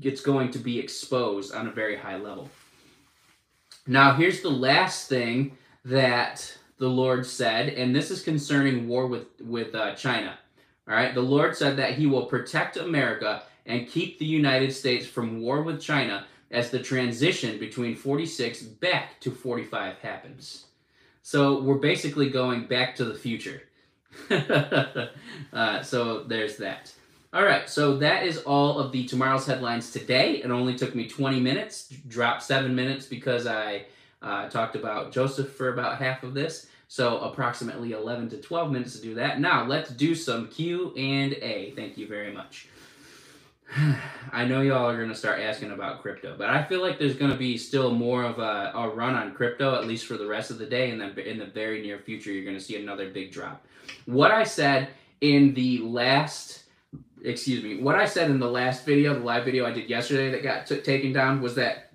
It's 0.00 0.20
going 0.20 0.50
to 0.52 0.58
be 0.58 0.78
exposed 0.78 1.54
on 1.54 1.66
a 1.66 1.70
very 1.70 1.96
high 1.96 2.16
level. 2.16 2.50
Now, 3.86 4.14
here's 4.14 4.40
the 4.40 4.50
last 4.50 5.08
thing 5.08 5.56
that 5.84 6.56
the 6.78 6.88
Lord 6.88 7.26
said, 7.26 7.68
and 7.70 7.94
this 7.94 8.10
is 8.10 8.22
concerning 8.22 8.88
war 8.88 9.06
with 9.06 9.26
with 9.40 9.74
uh, 9.74 9.94
China. 9.94 10.38
All 10.88 10.94
right, 10.94 11.14
the 11.14 11.20
Lord 11.20 11.56
said 11.56 11.76
that 11.76 11.94
He 11.94 12.06
will 12.06 12.26
protect 12.26 12.76
America 12.76 13.42
and 13.66 13.86
keep 13.86 14.18
the 14.18 14.26
United 14.26 14.72
States 14.72 15.06
from 15.06 15.40
war 15.40 15.62
with 15.62 15.80
China 15.80 16.26
as 16.50 16.70
the 16.70 16.80
transition 16.80 17.58
between 17.58 17.94
46 17.94 18.62
back 18.62 19.20
to 19.20 19.30
45 19.30 19.98
happens. 19.98 20.64
So 21.22 21.60
we're 21.60 21.74
basically 21.76 22.28
going 22.28 22.66
back 22.66 22.96
to 22.96 23.04
the 23.04 23.14
future. 23.14 23.62
uh, 25.52 25.82
so 25.82 26.24
there's 26.24 26.56
that. 26.58 26.92
All 27.32 27.44
right, 27.44 27.68
so 27.68 27.96
that 27.98 28.26
is 28.26 28.38
all 28.38 28.80
of 28.80 28.90
the 28.90 29.06
tomorrow's 29.06 29.46
headlines 29.46 29.92
today. 29.92 30.42
It 30.42 30.50
only 30.50 30.74
took 30.74 30.96
me 30.96 31.08
20 31.08 31.38
minutes, 31.40 31.88
dropped 32.08 32.42
seven 32.42 32.74
minutes 32.74 33.06
because 33.06 33.46
I 33.46 33.86
uh, 34.20 34.48
talked 34.48 34.74
about 34.74 35.12
Joseph 35.12 35.52
for 35.52 35.72
about 35.72 35.98
half 35.98 36.24
of 36.24 36.34
this. 36.34 36.66
So 36.88 37.18
approximately 37.18 37.92
11 37.92 38.30
to 38.30 38.38
12 38.38 38.72
minutes 38.72 38.96
to 38.96 39.02
do 39.02 39.14
that. 39.14 39.38
Now 39.38 39.64
let's 39.64 39.90
do 39.90 40.12
some 40.12 40.48
Q 40.48 40.92
and 40.96 41.34
A. 41.34 41.72
Thank 41.76 41.96
you 41.96 42.08
very 42.08 42.32
much. 42.32 42.66
I 44.32 44.44
know 44.44 44.60
y'all 44.60 44.88
are 44.88 44.96
to 45.08 45.14
start 45.14 45.40
asking 45.40 45.70
about 45.70 46.02
crypto, 46.02 46.34
but 46.36 46.50
I 46.50 46.62
feel 46.62 46.80
like 46.80 46.98
there's 46.98 47.16
to 47.30 47.36
be 47.36 47.56
still 47.56 47.90
more 47.90 48.24
of 48.24 48.38
a, 48.38 48.72
a, 48.74 48.88
run 48.88 49.14
on 49.14 49.34
crypto, 49.34 49.74
at 49.74 49.86
least 49.86 50.06
for 50.06 50.16
the 50.16 50.26
rest 50.26 50.50
of 50.50 50.58
the 50.58 50.66
day. 50.66 50.90
And 50.90 51.00
then 51.00 51.18
in 51.18 51.38
the 51.38 51.46
very 51.46 51.82
near 51.82 51.98
future, 51.98 52.32
you're 52.32 52.44
to 52.56 52.62
see 52.62 52.80
another 52.80 53.10
big 53.10 53.32
drop. 53.32 53.64
What 54.06 54.30
I 54.30 54.44
said 54.44 54.88
in 55.20 55.54
the 55.54 55.78
last, 55.78 56.64
excuse 57.24 57.62
me, 57.62 57.80
what 57.80 57.96
I 57.96 58.06
said 58.06 58.30
in 58.30 58.38
the 58.38 58.50
last 58.50 58.84
video, 58.84 59.14
the 59.14 59.20
live 59.20 59.44
video 59.44 59.66
I 59.66 59.72
did 59.72 59.88
yesterday 59.88 60.30
that 60.30 60.42
got 60.42 60.66
t- 60.66 60.80
taken 60.80 61.12
down 61.12 61.40
was 61.40 61.54
that 61.56 61.92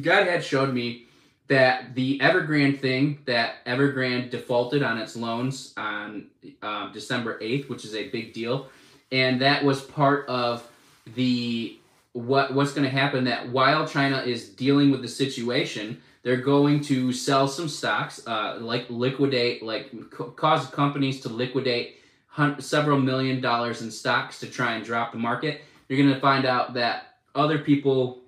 God 0.00 0.26
had 0.26 0.44
showed 0.44 0.72
me 0.72 1.06
that 1.48 1.94
the 1.94 2.18
Evergrande 2.18 2.80
thing, 2.80 3.20
that 3.24 3.64
Evergrande 3.64 4.30
defaulted 4.30 4.82
on 4.82 4.98
its 4.98 5.16
loans 5.16 5.72
on 5.76 6.26
um, 6.62 6.90
December 6.92 7.38
8th, 7.40 7.68
which 7.68 7.84
is 7.84 7.94
a 7.94 8.08
big 8.10 8.34
deal. 8.34 8.68
And 9.10 9.40
that 9.40 9.64
was 9.64 9.80
part 9.80 10.28
of 10.28 10.67
the 11.14 11.78
what 12.12 12.52
what's 12.54 12.72
going 12.72 12.84
to 12.84 12.90
happen 12.90 13.24
that 13.24 13.48
while 13.48 13.86
China 13.86 14.18
is 14.18 14.48
dealing 14.48 14.90
with 14.90 15.02
the 15.02 15.08
situation, 15.08 16.00
they're 16.22 16.36
going 16.36 16.80
to 16.82 17.12
sell 17.12 17.46
some 17.48 17.68
stocks, 17.68 18.26
uh, 18.26 18.58
like 18.60 18.86
liquidate, 18.88 19.62
like 19.62 19.90
cause 20.36 20.66
companies 20.66 21.20
to 21.20 21.28
liquidate 21.28 21.96
hun- 22.26 22.60
several 22.60 22.98
million 22.98 23.40
dollars 23.40 23.82
in 23.82 23.90
stocks 23.90 24.40
to 24.40 24.46
try 24.46 24.74
and 24.74 24.84
drop 24.84 25.12
the 25.12 25.18
market. 25.18 25.62
You're 25.88 25.98
going 25.98 26.12
to 26.12 26.20
find 26.20 26.44
out 26.44 26.74
that 26.74 27.14
other 27.34 27.58
people 27.58 28.22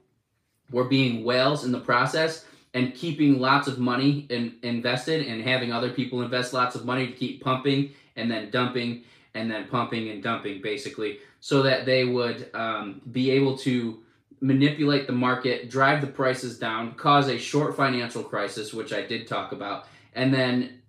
were 0.71 0.85
being 0.85 1.25
whales 1.25 1.65
in 1.65 1.73
the 1.73 1.81
process 1.81 2.45
and 2.75 2.95
keeping 2.95 3.41
lots 3.41 3.67
of 3.67 3.79
money 3.79 4.27
in, 4.31 4.55
invested 4.63 5.27
and 5.27 5.43
having 5.43 5.73
other 5.73 5.91
people 5.91 6.23
invest 6.23 6.53
lots 6.53 6.77
of 6.77 6.85
money 6.85 7.07
to 7.07 7.13
keep 7.13 7.43
pumping 7.43 7.91
and 8.17 8.31
then 8.31 8.51
dumping 8.51 9.03
and 9.35 9.51
then 9.51 9.67
pumping 9.67 10.11
and 10.11 10.23
dumping 10.23 10.61
basically 10.63 11.19
so 11.41 11.63
that 11.63 11.87
they 11.87 12.05
would 12.05 12.51
um, 12.55 13.01
be 13.11 13.31
able 13.31 13.57
to 13.59 14.03
manipulate 14.41 15.07
the 15.07 15.13
market, 15.13 15.71
drive 15.71 16.01
the 16.01 16.07
prices 16.07 16.59
down, 16.59 16.95
cause 16.95 17.29
a 17.29 17.39
short 17.39 17.77
financial 17.77 18.23
crisis, 18.23 18.73
which 18.73 18.93
I 18.93 19.03
did 19.03 19.27
talk 19.27 19.53
about, 19.53 19.87
and 20.15 20.33
then 20.33 20.81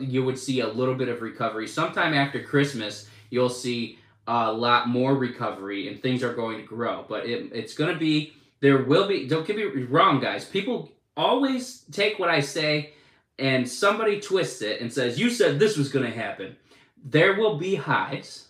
you 0.00 0.24
would 0.24 0.38
see 0.38 0.60
a 0.60 0.68
little 0.68 0.94
bit 0.94 1.08
of 1.08 1.22
recovery. 1.22 1.68
Sometime 1.68 2.14
after 2.14 2.42
Christmas, 2.42 3.08
you'll 3.30 3.48
see 3.48 3.98
a 4.26 4.52
lot 4.52 4.88
more 4.88 5.14
recovery 5.14 5.88
and 5.88 6.00
things 6.00 6.22
are 6.22 6.34
going 6.34 6.58
to 6.58 6.64
grow. 6.64 7.04
But 7.08 7.26
it, 7.26 7.50
it's 7.52 7.74
going 7.74 7.92
to 7.92 7.98
be, 7.98 8.32
there 8.60 8.84
will 8.84 9.08
be, 9.08 9.26
don't 9.26 9.46
get 9.46 9.56
me 9.56 9.64
wrong, 9.84 10.20
guys. 10.20 10.44
People 10.44 10.90
always 11.16 11.84
take 11.90 12.18
what 12.18 12.30
I 12.30 12.40
say 12.40 12.92
and 13.38 13.68
somebody 13.68 14.20
twists 14.20 14.62
it 14.62 14.80
and 14.80 14.92
says, 14.92 15.18
You 15.18 15.30
said 15.30 15.58
this 15.58 15.76
was 15.76 15.90
going 15.90 16.10
to 16.10 16.16
happen. 16.16 16.56
There 17.02 17.34
will 17.34 17.56
be 17.56 17.74
highs 17.74 18.48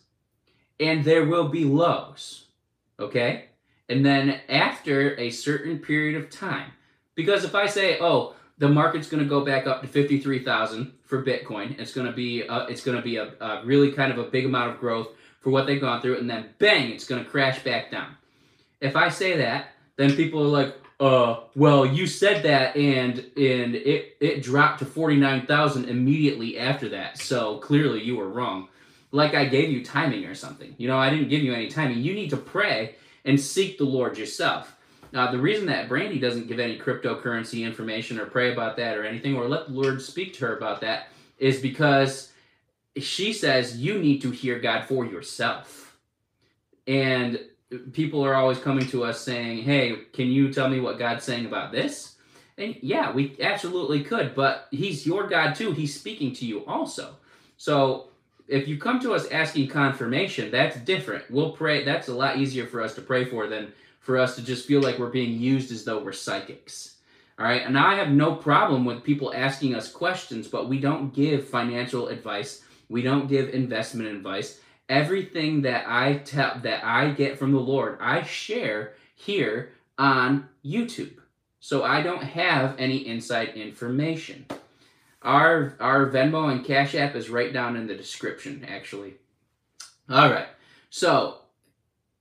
and 0.81 1.05
there 1.05 1.25
will 1.25 1.49
be 1.49 1.65
lows. 1.65 2.47
Okay? 2.99 3.47
And 3.89 4.05
then 4.05 4.41
after 4.49 5.19
a 5.19 5.31
certain 5.31 5.79
period 5.79 6.21
of 6.21 6.31
time, 6.31 6.73
because 7.15 7.45
if 7.45 7.55
I 7.55 7.67
say, 7.67 7.99
oh, 8.01 8.35
the 8.59 8.69
market's 8.69 9.09
going 9.09 9.23
to 9.23 9.29
go 9.29 9.45
back 9.45 9.67
up 9.67 9.83
to 9.83 9.89
53,000 9.89 10.93
for 11.05 11.23
Bitcoin, 11.23 11.79
it's 11.79 11.93
going 11.93 12.07
to 12.07 12.13
be 12.13 12.43
a, 12.43 12.67
it's 12.67 12.85
going 12.85 12.97
to 12.97 13.03
be 13.03 13.17
a, 13.17 13.33
a 13.41 13.65
really 13.65 13.93
kind 13.93 14.13
of 14.13 14.19
a 14.19 14.25
big 14.25 14.45
amount 14.45 14.71
of 14.71 14.79
growth 14.79 15.09
for 15.41 15.51
what 15.51 15.67
they've 15.67 15.81
gone 15.81 16.03
through, 16.03 16.19
and 16.19 16.29
then 16.29 16.51
bang, 16.59 16.91
it's 16.93 17.07
going 17.07 17.25
to 17.25 17.29
crash 17.29 17.63
back 17.65 17.91
down. 17.91 18.15
If 18.81 18.95
I 18.97 19.09
say 19.09 19.39
that, 19.39 19.69
then 19.97 20.15
people 20.15 20.43
are 20.43 20.65
like, 20.65 20.77
uh, 21.01 21.41
well, 21.57 21.87
you 21.87 22.07
said 22.07 22.43
that, 22.43 22.77
and 22.77 23.19
and 23.37 23.75
it 23.75 24.17
it 24.21 24.43
dropped 24.43 24.81
to 24.81 24.85
49,000 24.85 25.87
immediately 25.89 26.59
after 26.59 26.91
that, 26.91 27.19
so 27.19 27.57
clearly 27.59 28.03
you 28.03 28.17
were 28.17 28.29
wrong. 28.29 28.69
Like 29.13 29.35
I 29.35 29.45
gave 29.47 29.71
you 29.71 29.85
timing 29.85 30.25
or 30.27 30.35
something. 30.35 30.75
You 30.79 30.89
know, 30.89 30.99
I 30.99 31.11
didn't 31.11 31.29
give 31.29 31.43
you 31.43 31.53
any 31.53 31.69
timing. 31.69 31.99
You 31.99 32.15
need 32.15 32.31
to 32.31 32.37
pray 32.37 32.95
and 33.25 33.39
seek 33.41 33.79
the 33.79 33.85
Lord 33.85 34.17
yourself. 34.17 34.77
Now, 35.13 35.31
the 35.31 35.39
reason 35.39 35.67
that 35.67 35.89
Brandy 35.89 36.21
doesn't 36.21 36.47
give 36.47 36.61
any 36.61 36.79
cryptocurrency 36.79 37.65
information 37.65 38.21
or 38.21 38.27
pray 38.27 38.53
about 38.53 38.77
that 38.77 38.97
or 38.97 39.05
anything 39.05 39.37
or 39.37 39.49
let 39.49 39.67
the 39.67 39.73
Lord 39.73 40.01
speak 40.01 40.35
to 40.35 40.47
her 40.47 40.57
about 40.57 40.81
that 40.83 41.09
is 41.39 41.61
because 41.61 42.33
she 42.97 43.33
says 43.33 43.79
you 43.79 43.99
need 43.99 44.23
to 44.23 44.31
hear 44.31 44.61
God 44.61 44.85
for 44.85 45.05
yourself. 45.05 45.97
And 46.87 47.41
people 47.93 48.25
are 48.25 48.35
always 48.35 48.59
coming 48.59 48.87
to 48.89 49.05
us 49.05 49.21
saying, 49.21 49.63
hey, 49.63 49.97
can 50.13 50.27
you 50.27 50.53
tell 50.53 50.69
me 50.69 50.81
what 50.81 50.99
God's 50.99 51.25
saying 51.25 51.47
about 51.47 51.73
this? 51.73 52.17
And 52.59 52.77
yeah, 52.83 53.11
we 53.13 53.37
absolutely 53.41 54.05
could, 54.05 54.35
but 54.35 54.69
He's 54.71 55.07
your 55.07 55.27
God 55.27 55.55
too. 55.55 55.73
He's 55.73 55.99
speaking 55.99 56.35
to 56.35 56.47
you 56.47 56.65
also. 56.67 57.17
So 57.57 58.10
if 58.51 58.67
you 58.67 58.79
come 58.79 58.99
to 59.01 59.13
us 59.15 59.29
asking 59.31 59.69
confirmation, 59.69 60.51
that's 60.51 60.77
different. 60.81 61.31
We'll 61.31 61.53
pray. 61.53 61.85
That's 61.85 62.09
a 62.09 62.15
lot 62.15 62.39
easier 62.39 62.67
for 62.67 62.83
us 62.83 62.95
to 62.97 63.01
pray 63.01 63.25
for 63.25 63.47
than 63.47 63.73
for 64.01 64.19
us 64.19 64.35
to 64.37 64.43
just 64.43 64.67
feel 64.67 64.81
like 64.81 64.99
we're 64.99 65.11
being 65.11 65.39
used 65.39 65.71
as 65.71 65.85
though 65.85 66.03
we're 66.03 66.13
psychics. 66.13 66.97
All 67.39 67.47
right. 67.47 67.65
And 67.65 67.79
I 67.79 67.95
have 67.95 68.11
no 68.11 68.35
problem 68.35 68.85
with 68.85 69.05
people 69.05 69.33
asking 69.35 69.75
us 69.75 69.91
questions, 69.91 70.49
but 70.49 70.69
we 70.69 70.79
don't 70.79 71.15
give 71.15 71.49
financial 71.49 72.09
advice. 72.09 72.63
We 72.89 73.03
don't 73.03 73.29
give 73.29 73.51
investment 73.51 74.09
advice. 74.09 74.61
Everything 74.89 75.63
that 75.63 75.85
I 75.89 76.15
tell 76.19 76.59
that 76.63 76.85
I 76.85 77.13
get 77.13 77.39
from 77.39 77.53
the 77.53 77.61
Lord, 77.61 77.99
I 78.01 78.25
share 78.25 78.95
here 79.15 79.71
on 79.97 80.49
YouTube. 80.65 81.19
So 81.61 81.85
I 81.85 82.03
don't 82.03 82.23
have 82.23 82.75
any 82.79 83.07
inside 83.07 83.51
information. 83.51 84.47
Our 85.23 85.75
our 85.81 86.07
Venmo 86.07 86.51
and 86.51 86.65
Cash 86.65 86.95
App 86.95 87.15
is 87.15 87.29
right 87.29 87.53
down 87.53 87.77
in 87.77 87.87
the 87.87 87.95
description, 87.95 88.65
actually. 88.69 89.15
All 90.09 90.31
right. 90.31 90.49
So, 90.89 91.39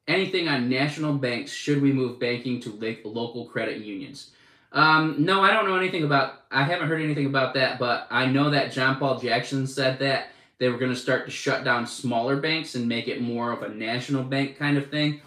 anything 0.07 0.47
on 0.47 0.69
national 0.69 1.13
banks? 1.13 1.51
Should 1.51 1.81
we 1.81 1.91
move 1.91 2.19
banking 2.19 2.59
to 2.61 2.99
local 3.05 3.45
credit 3.45 3.81
unions? 3.81 4.31
Um, 4.71 5.15
no, 5.19 5.41
I 5.41 5.51
don't 5.51 5.67
know 5.67 5.77
anything 5.77 6.03
about. 6.03 6.43
I 6.51 6.63
haven't 6.63 6.89
heard 6.89 7.01
anything 7.01 7.25
about 7.25 7.53
that, 7.55 7.79
but 7.79 8.07
I 8.11 8.25
know 8.25 8.49
that 8.51 8.71
John 8.71 8.97
Paul 8.97 9.19
Jackson 9.19 9.65
said 9.65 9.99
that 9.99 10.27
they 10.59 10.69
were 10.69 10.77
going 10.77 10.93
to 10.93 10.99
start 10.99 11.25
to 11.25 11.31
shut 11.31 11.63
down 11.63 11.87
smaller 11.87 12.35
banks 12.37 12.75
and 12.75 12.87
make 12.87 13.07
it 13.07 13.21
more 13.21 13.51
of 13.51 13.63
a 13.63 13.69
national 13.69 14.23
bank 14.23 14.57
kind 14.57 14.77
of 14.77 14.91
thing. 14.91 15.21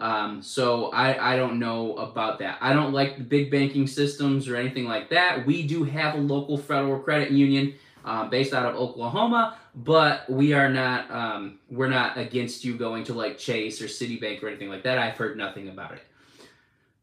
Um, 0.00 0.42
so 0.42 0.86
I, 0.92 1.34
I 1.34 1.36
don't 1.36 1.58
know 1.58 1.94
about 1.96 2.38
that. 2.38 2.58
I 2.60 2.72
don't 2.72 2.92
like 2.92 3.18
the 3.18 3.22
big 3.22 3.50
banking 3.50 3.86
systems 3.86 4.48
or 4.48 4.56
anything 4.56 4.86
like 4.86 5.10
that. 5.10 5.46
We 5.46 5.66
do 5.66 5.84
have 5.84 6.14
a 6.14 6.18
local 6.18 6.56
federal 6.56 6.98
credit 6.98 7.30
union 7.30 7.74
um, 8.04 8.30
based 8.30 8.54
out 8.54 8.64
of 8.64 8.76
Oklahoma, 8.76 9.58
but 9.74 10.28
we 10.30 10.54
are 10.54 10.70
not 10.70 11.10
um, 11.10 11.58
we're 11.70 11.90
not 11.90 12.16
against 12.16 12.64
you 12.64 12.76
going 12.76 13.04
to 13.04 13.14
like 13.14 13.36
Chase 13.36 13.82
or 13.82 13.86
Citibank 13.86 14.42
or 14.42 14.48
anything 14.48 14.70
like 14.70 14.82
that. 14.84 14.98
I've 14.98 15.16
heard 15.16 15.36
nothing 15.36 15.68
about 15.68 15.92
it. 15.92 16.02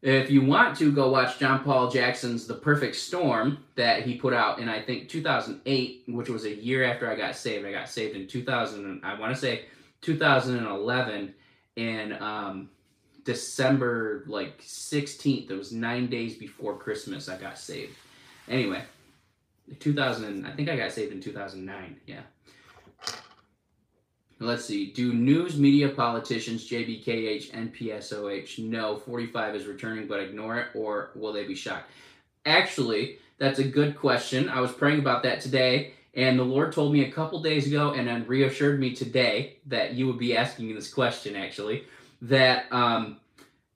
If 0.00 0.30
you 0.30 0.42
want 0.44 0.76
to 0.78 0.92
go 0.92 1.10
watch 1.10 1.38
John 1.38 1.64
Paul 1.64 1.90
Jackson's 1.90 2.46
The 2.46 2.54
Perfect 2.54 2.94
Storm 2.94 3.64
that 3.74 4.02
he 4.02 4.16
put 4.16 4.32
out 4.32 4.58
in 4.58 4.68
I 4.68 4.80
think 4.80 5.08
2008, 5.08 6.04
which 6.08 6.28
was 6.28 6.44
a 6.44 6.54
year 6.54 6.84
after 6.84 7.10
I 7.10 7.14
got 7.16 7.36
saved. 7.36 7.64
I 7.64 7.72
got 7.72 7.88
saved 7.88 8.16
in 8.16 8.26
2000. 8.26 9.00
I 9.04 9.18
want 9.18 9.34
to 9.34 9.40
say 9.40 9.66
2011, 10.00 11.34
and 11.76 12.12
um, 12.14 12.70
December 13.28 14.24
like 14.26 14.58
16th. 14.62 15.50
It 15.50 15.54
was 15.54 15.70
nine 15.70 16.06
days 16.06 16.38
before 16.38 16.78
Christmas. 16.78 17.28
I 17.28 17.36
got 17.36 17.58
saved. 17.58 17.94
Anyway, 18.48 18.82
2000. 19.80 20.46
I 20.46 20.52
think 20.52 20.70
I 20.70 20.76
got 20.76 20.92
saved 20.92 21.12
in 21.12 21.20
2009. 21.20 21.96
Yeah. 22.06 22.20
Let's 24.40 24.64
see. 24.64 24.92
Do 24.92 25.12
news 25.12 25.58
media 25.58 25.90
politicians 25.90 26.66
JBKH 26.70 27.50
and 27.52 27.74
PSOH 27.74 28.60
know 28.60 28.96
45 28.96 29.56
is 29.56 29.66
returning 29.66 30.06
but 30.06 30.20
ignore 30.20 30.56
it, 30.60 30.68
or 30.74 31.10
will 31.14 31.34
they 31.34 31.46
be 31.46 31.54
shocked? 31.54 31.90
Actually, 32.46 33.18
that's 33.36 33.58
a 33.58 33.64
good 33.64 33.94
question. 33.98 34.48
I 34.48 34.62
was 34.62 34.72
praying 34.72 35.00
about 35.00 35.22
that 35.24 35.42
today, 35.42 35.92
and 36.14 36.38
the 36.38 36.44
Lord 36.44 36.72
told 36.72 36.94
me 36.94 37.04
a 37.04 37.12
couple 37.12 37.42
days 37.42 37.66
ago 37.66 37.92
and 37.92 38.08
then 38.08 38.26
reassured 38.26 38.80
me 38.80 38.94
today 38.94 39.58
that 39.66 39.92
you 39.92 40.06
would 40.06 40.18
be 40.18 40.34
asking 40.34 40.74
this 40.74 40.90
question, 40.90 41.36
actually 41.36 41.84
that 42.22 42.64
um, 42.72 43.18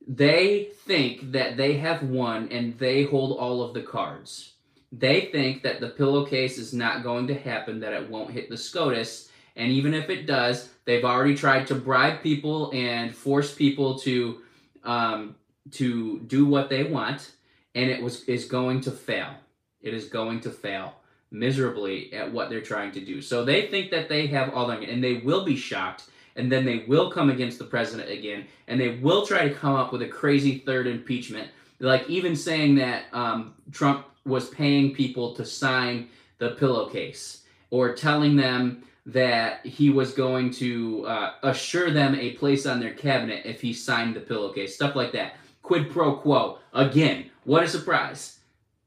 they 0.06 0.70
think 0.84 1.32
that 1.32 1.56
they 1.56 1.74
have 1.74 2.02
won 2.02 2.48
and 2.50 2.78
they 2.78 3.04
hold 3.04 3.38
all 3.38 3.62
of 3.62 3.74
the 3.74 3.82
cards. 3.82 4.52
They 4.90 5.22
think 5.32 5.62
that 5.62 5.80
the 5.80 5.88
pillowcase 5.88 6.58
is 6.58 6.74
not 6.74 7.02
going 7.02 7.26
to 7.28 7.34
happen, 7.34 7.80
that 7.80 7.92
it 7.94 8.10
won't 8.10 8.30
hit 8.30 8.50
the 8.50 8.58
SCOTUS, 8.58 9.30
and 9.56 9.70
even 9.70 9.94
if 9.94 10.10
it 10.10 10.26
does, 10.26 10.68
they've 10.84 11.04
already 11.04 11.34
tried 11.34 11.66
to 11.68 11.74
bribe 11.74 12.22
people 12.22 12.70
and 12.72 13.14
force 13.14 13.54
people 13.54 13.98
to 14.00 14.40
um, 14.84 15.36
to 15.70 16.20
do 16.20 16.44
what 16.44 16.68
they 16.68 16.84
want, 16.84 17.32
and 17.74 17.88
it 17.90 18.02
was 18.02 18.24
is 18.24 18.46
going 18.46 18.80
to 18.82 18.90
fail. 18.90 19.34
It 19.80 19.94
is 19.94 20.08
going 20.08 20.40
to 20.40 20.50
fail 20.50 20.94
miserably 21.30 22.12
at 22.12 22.30
what 22.30 22.50
they're 22.50 22.60
trying 22.60 22.92
to 22.92 23.00
do. 23.00 23.22
So 23.22 23.44
they 23.44 23.68
think 23.68 23.90
that 23.90 24.08
they 24.08 24.26
have 24.28 24.52
all 24.52 24.66
their, 24.66 24.80
and 24.80 25.02
they 25.02 25.14
will 25.14 25.44
be 25.44 25.56
shocked 25.56 26.04
and 26.36 26.50
then 26.50 26.64
they 26.64 26.84
will 26.88 27.10
come 27.10 27.30
against 27.30 27.58
the 27.58 27.64
president 27.64 28.10
again, 28.10 28.46
and 28.68 28.80
they 28.80 28.96
will 28.96 29.26
try 29.26 29.48
to 29.48 29.54
come 29.54 29.74
up 29.74 29.92
with 29.92 30.02
a 30.02 30.08
crazy 30.08 30.58
third 30.58 30.86
impeachment. 30.86 31.48
Like 31.78 32.08
even 32.08 32.36
saying 32.36 32.76
that 32.76 33.04
um, 33.12 33.54
Trump 33.70 34.06
was 34.24 34.48
paying 34.50 34.94
people 34.94 35.34
to 35.34 35.44
sign 35.44 36.08
the 36.38 36.50
pillowcase, 36.50 37.42
or 37.70 37.94
telling 37.94 38.36
them 38.36 38.84
that 39.06 39.64
he 39.66 39.90
was 39.90 40.12
going 40.12 40.50
to 40.50 41.04
uh, 41.06 41.32
assure 41.42 41.90
them 41.90 42.14
a 42.14 42.32
place 42.32 42.66
on 42.66 42.78
their 42.78 42.94
cabinet 42.94 43.44
if 43.44 43.60
he 43.60 43.72
signed 43.72 44.14
the 44.14 44.20
pillowcase, 44.20 44.74
stuff 44.74 44.94
like 44.94 45.12
that. 45.12 45.34
Quid 45.62 45.90
pro 45.90 46.16
quo. 46.16 46.58
Again, 46.72 47.30
what 47.44 47.64
a 47.64 47.68
surprise. 47.68 48.38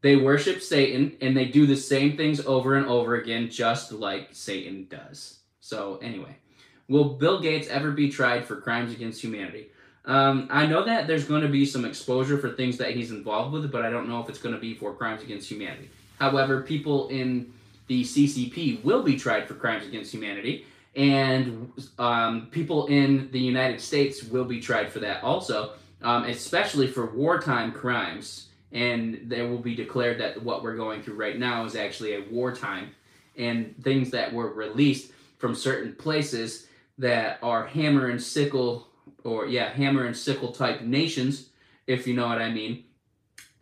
They 0.02 0.16
worship 0.16 0.62
Satan 0.62 1.18
and 1.22 1.36
they 1.36 1.46
do 1.46 1.66
the 1.66 1.76
same 1.76 2.16
things 2.16 2.46
over 2.46 2.76
and 2.76 2.86
over 2.86 3.16
again, 3.16 3.50
just 3.50 3.92
like 3.92 4.30
Satan 4.32 4.88
does. 4.90 5.40
So, 5.60 5.98
anyway. 6.02 6.38
Will 6.88 7.06
Bill 7.06 7.40
Gates 7.40 7.68
ever 7.68 7.92
be 7.92 8.10
tried 8.10 8.46
for 8.46 8.58
crimes 8.58 8.94
against 8.94 9.22
humanity? 9.22 9.70
Um, 10.06 10.48
I 10.52 10.68
know 10.68 10.86
that 10.86 11.08
there's 11.08 11.26
going 11.26 11.42
to 11.42 11.48
be 11.48 11.66
some 11.66 11.84
exposure 11.84 12.38
for 12.38 12.52
things 12.52 12.78
that 12.78 12.92
he's 12.92 13.12
involved 13.12 13.54
with, 13.54 13.72
but 13.72 13.84
I 13.84 13.90
don't 13.90 14.08
know 14.08 14.22
if 14.22 14.30
it's 14.30 14.38
going 14.38 14.54
to 14.54 14.62
be 14.62 14.76
for 14.76 14.94
crimes 14.94 15.24
against 15.24 15.50
humanity. 15.50 15.90
However, 16.20 16.62
people 16.62 17.08
in 17.08 17.52
the 17.88 18.04
CCP 18.04 18.84
will 18.84 19.02
be 19.02 19.18
tried 19.18 19.48
for 19.48 19.56
crimes 19.56 19.86
against 19.88 20.14
humanity, 20.14 20.66
and 20.96 21.72
um, 21.98 22.48
people 22.52 22.86
in 22.88 23.30
the 23.32 23.40
United 23.40 23.82
States 23.82 24.24
will 24.24 24.46
be 24.46 24.60
tried 24.60 24.92
for 24.92 25.00
that 25.00 25.24
also, 25.24 25.72
um, 26.04 26.26
especially 26.26 26.88
for 26.88 27.08
wartime 27.08 27.72
crimes. 27.72 28.48
And 28.72 29.22
there 29.24 29.48
will 29.48 29.60
be 29.60 29.74
declared 29.74 30.20
that 30.20 30.42
what 30.44 30.62
we're 30.62 30.76
going 30.76 31.02
through 31.02 31.16
right 31.16 31.38
now 31.38 31.66
is 31.66 31.76
actually 31.76 32.16
a 32.16 32.26
wartime, 32.30 32.92
and 33.38 33.74
things 33.84 34.12
that 34.12 34.32
were 34.32 34.54
released 34.54 35.12
from 35.40 35.56
certain 35.56 35.96
places 35.96 36.68
that 36.98 37.40
are 37.42 37.66
hammer 37.66 38.10
and 38.10 38.22
sickle, 38.22 38.88
or 39.24 39.48
yeah, 39.48 39.70
hammer 39.70 40.06
and 40.06 40.16
sickle 40.16 40.52
type 40.52 40.82
nations, 40.82 41.50
if 41.88 42.08
you 42.08 42.14
know 42.14 42.28
what 42.28 42.42
I 42.42 42.52
mean, 42.52 42.86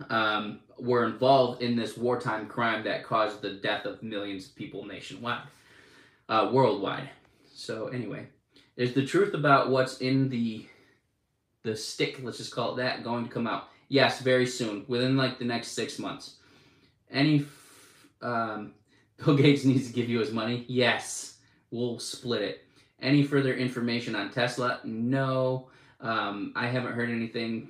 um, 0.10 0.60
were 0.78 1.06
involved 1.06 1.62
in 1.62 1.76
this 1.76 1.98
wartime 1.98 2.48
crime 2.48 2.84
that 2.84 3.04
caused 3.04 3.42
the 3.42 3.52
death 3.52 3.86
of 3.86 4.04
millions 4.04 4.48
of 4.48 4.56
people 4.56 4.86
nationwide, 4.86 5.42
uh, 6.30 6.50
worldwide. 6.52 7.10
So 7.54 7.88
anyway, 7.88 8.28
is 8.76 8.94
the 8.94 9.06
truth 9.06 9.34
about 9.34 9.70
what's 9.70 10.00
in 10.00 10.30
the 10.30 10.66
the 11.64 11.76
stick, 11.78 12.20
let's 12.22 12.38
just 12.38 12.54
call 12.54 12.74
it 12.74 12.78
that, 12.78 13.06
going 13.06 13.24
to 13.24 13.32
come 13.32 13.48
out? 13.48 13.70
Yes, 13.88 14.20
very 14.20 14.46
soon, 14.46 14.84
within 14.90 15.16
like 15.16 15.40
the 15.40 15.46
next 15.46 15.70
six 15.70 15.98
months. 15.98 16.36
Any 17.10 17.46
um, 18.22 18.74
Bill 19.18 19.38
Gates 19.38 19.64
needs 19.64 19.88
to 19.88 19.94
give 19.94 20.10
you 20.10 20.20
his 20.20 20.32
money? 20.32 20.66
Yes, 20.68 21.38
we'll 21.72 22.00
split 22.00 22.42
it 22.42 22.66
Any 23.04 23.24
further 23.24 23.54
information 23.54 24.16
on 24.16 24.32
Tesla? 24.32 24.80
No. 24.86 25.68
Um, 26.00 26.54
I 26.56 26.68
haven't 26.68 26.94
heard 26.94 27.10
anything 27.10 27.70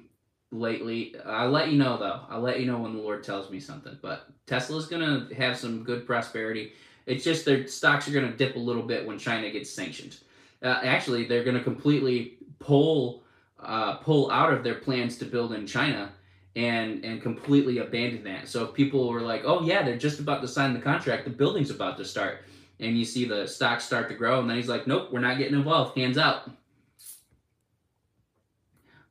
lately. 0.52 1.15
I'll 1.26 1.50
let 1.50 1.72
you 1.72 1.78
know 1.78 1.98
though. 1.98 2.22
I'll 2.30 2.41
let 2.41 2.60
you 2.60 2.67
know 2.67 2.78
when 2.78 2.96
the 2.96 3.02
Lord 3.02 3.24
tells 3.24 3.50
me 3.50 3.60
something. 3.60 3.98
But 4.02 4.28
Tesla's 4.46 4.86
gonna 4.86 5.28
have 5.36 5.58
some 5.58 5.84
good 5.84 6.06
prosperity. 6.06 6.74
It's 7.08 7.24
just 7.24 7.46
their 7.46 7.67
stocks 7.67 8.08
are 8.08 8.12
gonna 8.12 8.32
dip 8.32 8.56
a 8.56 8.60
little 8.60 8.84
bit 8.84 9.06
when 9.06 9.17
China 9.17 9.50
gets 9.50 9.69
sanctioned. 9.69 10.17
Uh, 10.62 10.80
actually, 10.84 11.26
they're 11.26 11.43
gonna 11.43 11.63
completely 11.63 12.38
pull 12.60 13.24
uh, 13.60 13.96
pull 13.96 14.30
out 14.30 14.54
of 14.54 14.63
their 14.63 14.76
plans 14.76 15.17
to 15.17 15.26
build 15.26 15.54
in 15.54 15.65
China 15.65 16.12
and 16.56 17.04
and 17.04 17.22
completely 17.22 17.80
abandon 17.80 18.24
that. 18.26 18.48
So 18.48 18.67
people 18.67 19.10
were 19.10 19.22
like, 19.22 19.43
"Oh 19.46 19.63
yeah, 19.63 19.84
they're 19.84 19.98
just 19.98 20.19
about 20.19 20.41
to 20.41 20.48
sign 20.48 20.74
the 20.74 20.80
contract. 20.80 21.24
The 21.24 21.32
building's 21.32 21.72
about 21.72 21.98
to 21.98 22.06
start," 22.06 22.43
and 22.79 22.97
you 22.97 23.05
see 23.05 23.25
the 23.25 23.47
stocks 23.47 23.83
start 23.83 24.09
to 24.09 24.15
grow, 24.15 24.39
and 24.39 24.49
then 24.49 24.57
he's 24.57 24.69
like, 24.69 24.88
"Nope, 24.88 25.09
we're 25.12 25.19
not 25.19 25.38
getting 25.38 25.55
involved. 25.55 25.97
Hands 25.97 26.17
out." 26.17 26.49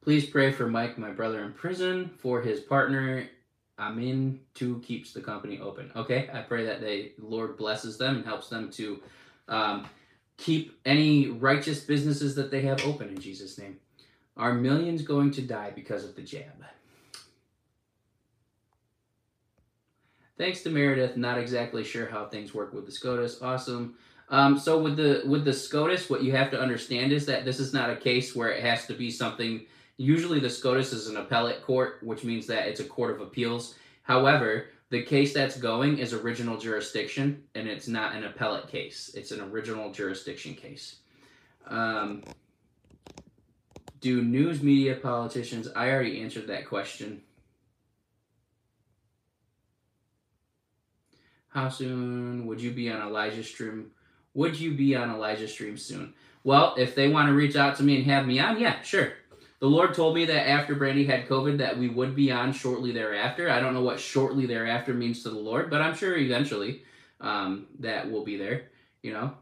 Please 0.03 0.27
pray 0.27 0.51
for 0.51 0.67
Mike, 0.67 0.99
my 0.99 1.11
brother 1.11 1.45
in 1.45 1.53
prison, 1.53 2.11
for 2.19 2.43
his 2.43 2.61
partner 2.61 3.29
i 3.79 3.89
Amin 3.89 4.41
to 4.55 4.79
keeps 4.81 5.13
the 5.13 5.21
company 5.21 5.59
open. 5.59 5.91
Okay, 5.97 6.29
I 6.33 6.41
pray 6.43 6.65
that 6.67 6.81
they 6.81 7.13
Lord 7.19 7.57
blesses 7.57 7.97
them 7.99 8.17
and 8.17 8.25
helps 8.25 8.49
them 8.49 8.71
to 8.73 9.01
um, 9.49 9.87
keep 10.37 10.79
any 10.85 11.29
righteous 11.29 11.81
businesses 11.81 12.35
that 12.37 12.51
they 12.51 12.63
have 12.63 12.85
open 12.85 13.09
in 13.09 13.19
Jesus' 13.19 13.59
name. 13.59 13.79
Are 14.37 14.55
millions 14.55 15.03
going 15.03 15.31
to 15.33 15.43
die 15.43 15.73
because 15.75 16.05
of 16.05 16.15
the 16.15 16.23
jab? 16.23 16.65
Thanks 20.43 20.63
to 20.63 20.71
Meredith. 20.71 21.17
Not 21.17 21.39
exactly 21.39 21.85
sure 21.85 22.09
how 22.09 22.27
things 22.27 22.53
work 22.53 22.75
with 22.75 22.85
the 22.85 22.91
SCOTUS. 22.91 23.41
Awesome. 23.43 23.95
Um, 24.29 24.59
so 24.59 24.77
with 24.83 24.97
the 24.97 25.23
with 25.25 25.45
the 25.45 25.53
SCOTUS, 25.53 26.11
what 26.11 26.25
you 26.25 26.33
have 26.33 26.51
to 26.51 26.61
understand 26.61 27.13
is 27.13 27.27
that 27.27 27.45
this 27.45 27.61
is 27.61 27.73
not 27.73 27.91
a 27.91 27.97
case 27.97 28.35
where 28.35 28.51
it 28.51 28.61
has 28.65 28.87
to 28.87 28.95
be 28.95 29.09
something 29.09 29.67
Usually, 29.99 30.41
the 30.41 30.51
SCOTUS 30.51 30.93
is 30.93 31.07
an 31.07 31.17
appellate 31.17 31.63
court, 31.63 31.99
which 32.03 32.25
means 32.25 32.49
that 32.49 32.67
it's 32.67 32.81
a 32.81 32.85
court 32.85 33.15
of 33.15 33.21
appeals. 33.21 33.77
However, 34.03 34.67
the 34.91 35.05
case 35.05 35.33
that's 35.33 35.57
going 35.57 35.99
is 35.99 36.13
original 36.13 36.59
jurisdiction, 36.59 37.45
and 37.55 37.69
it's 37.69 37.87
not 37.87 38.17
an 38.17 38.25
appellate 38.25 38.67
case. 38.67 39.13
It's 39.15 39.31
an 39.31 39.41
original 39.41 39.93
jurisdiction 39.93 40.55
case. 40.55 40.97
Um, 41.69 42.25
do 44.01 44.23
news 44.23 44.61
media 44.61 44.97
politicians? 44.97 45.69
I 45.77 45.91
already 45.91 46.21
answered 46.21 46.49
that 46.49 46.67
question. 46.67 47.21
How 51.53 51.69
soon 51.69 52.47
would 52.47 52.61
you 52.61 52.71
be 52.71 52.91
on 52.91 53.03
Elijah 53.03 53.45
stream? 53.45 53.91
Would 54.35 54.59
you 54.59 54.75
be 54.75 54.97
on 54.97 55.11
Elijah 55.11 55.49
stream 55.49 55.77
soon? 55.77 56.15
Well, 56.45 56.75
if 56.79 56.95
they 56.95 57.09
want 57.09 57.29
to 57.29 57.35
reach 57.35 57.57
out 57.57 57.77
to 57.77 57.83
me 57.83 57.97
and 57.97 58.07
have 58.07 58.27
me 58.27 58.39
on, 58.39 58.59
yeah, 58.59 58.81
sure. 58.83 59.13
The 59.61 59.69
Lord 59.69 59.95
told 59.95 60.15
me 60.17 60.25
that 60.25 60.49
after 60.49 60.75
Brandy 60.75 61.05
had 61.05 61.29
COVID 61.29 61.59
that 61.59 61.79
we 61.79 61.89
would 61.89 62.17
be 62.17 62.33
on 62.33 62.53
shortly 62.53 62.91
thereafter. 62.91 63.49
I 63.49 63.61
don't 63.61 63.75
know 63.75 63.83
what 63.83 64.01
shortly 64.01 64.47
thereafter 64.47 64.93
means 64.95 65.23
to 65.23 65.31
the 65.31 65.39
Lord, 65.39 65.71
but 65.71 65.81
I'm 65.81 65.95
sure 65.95 66.17
eventually 66.17 66.83
um, 67.21 67.67
that 67.79 68.11
will 68.11 68.25
be 68.25 68.37
there. 68.37 68.65
You 69.03 69.13
know, 69.13 69.35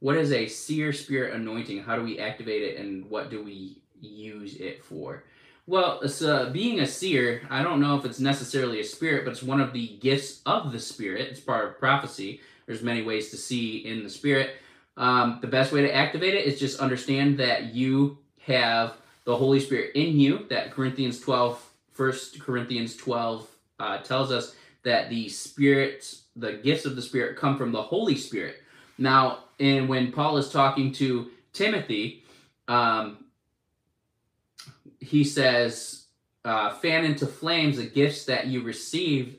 what 0.00 0.16
is 0.16 0.32
a 0.32 0.48
seer 0.48 0.92
spirit 0.92 1.34
anointing? 1.34 1.82
How 1.84 1.96
do 1.96 2.02
we 2.02 2.18
activate 2.18 2.62
it, 2.62 2.78
and 2.78 3.08
what 3.08 3.30
do 3.30 3.42
we 3.42 3.80
use 4.00 4.56
it 4.56 4.84
for? 4.84 5.24
Well, 5.68 6.00
uh, 6.04 6.50
being 6.50 6.78
a 6.78 6.86
seer, 6.86 7.42
I 7.50 7.64
don't 7.64 7.80
know 7.80 7.98
if 7.98 8.04
it's 8.04 8.20
necessarily 8.20 8.78
a 8.80 8.84
spirit, 8.84 9.24
but 9.24 9.32
it's 9.32 9.42
one 9.42 9.60
of 9.60 9.72
the 9.72 9.96
gifts 10.00 10.40
of 10.46 10.70
the 10.70 10.78
spirit. 10.78 11.28
It's 11.28 11.40
part 11.40 11.66
of 11.66 11.78
prophecy. 11.78 12.40
There's 12.66 12.82
many 12.82 13.02
ways 13.02 13.30
to 13.30 13.36
see 13.36 13.78
in 13.78 14.04
the 14.04 14.10
spirit. 14.10 14.56
Um, 14.96 15.38
the 15.40 15.48
best 15.48 15.72
way 15.72 15.82
to 15.82 15.92
activate 15.92 16.34
it 16.34 16.46
is 16.46 16.60
just 16.60 16.78
understand 16.78 17.38
that 17.38 17.74
you 17.74 18.16
have 18.42 18.94
the 19.24 19.36
Holy 19.36 19.58
Spirit 19.58 19.90
in 19.96 20.20
you. 20.20 20.46
That 20.50 20.70
Corinthians 20.70 21.18
12, 21.20 21.60
1 21.96 22.12
Corinthians 22.38 22.96
12 22.96 23.48
uh, 23.80 23.98
tells 23.98 24.30
us 24.30 24.54
that 24.84 25.10
the 25.10 25.28
Spirit, 25.28 26.14
the 26.36 26.52
gifts 26.52 26.84
of 26.84 26.94
the 26.94 27.02
Spirit 27.02 27.36
come 27.36 27.58
from 27.58 27.72
the 27.72 27.82
Holy 27.82 28.16
Spirit. 28.16 28.62
Now, 28.98 29.40
and 29.58 29.88
when 29.88 30.12
Paul 30.12 30.36
is 30.36 30.48
talking 30.48 30.92
to 30.92 31.28
Timothy, 31.52 32.22
um, 32.68 33.25
he 35.00 35.24
says, 35.24 36.06
uh, 36.44 36.70
fan 36.74 37.04
into 37.04 37.26
flames 37.26 37.76
the 37.76 37.86
gifts 37.86 38.24
that 38.24 38.46
you 38.46 38.62
received 38.62 39.36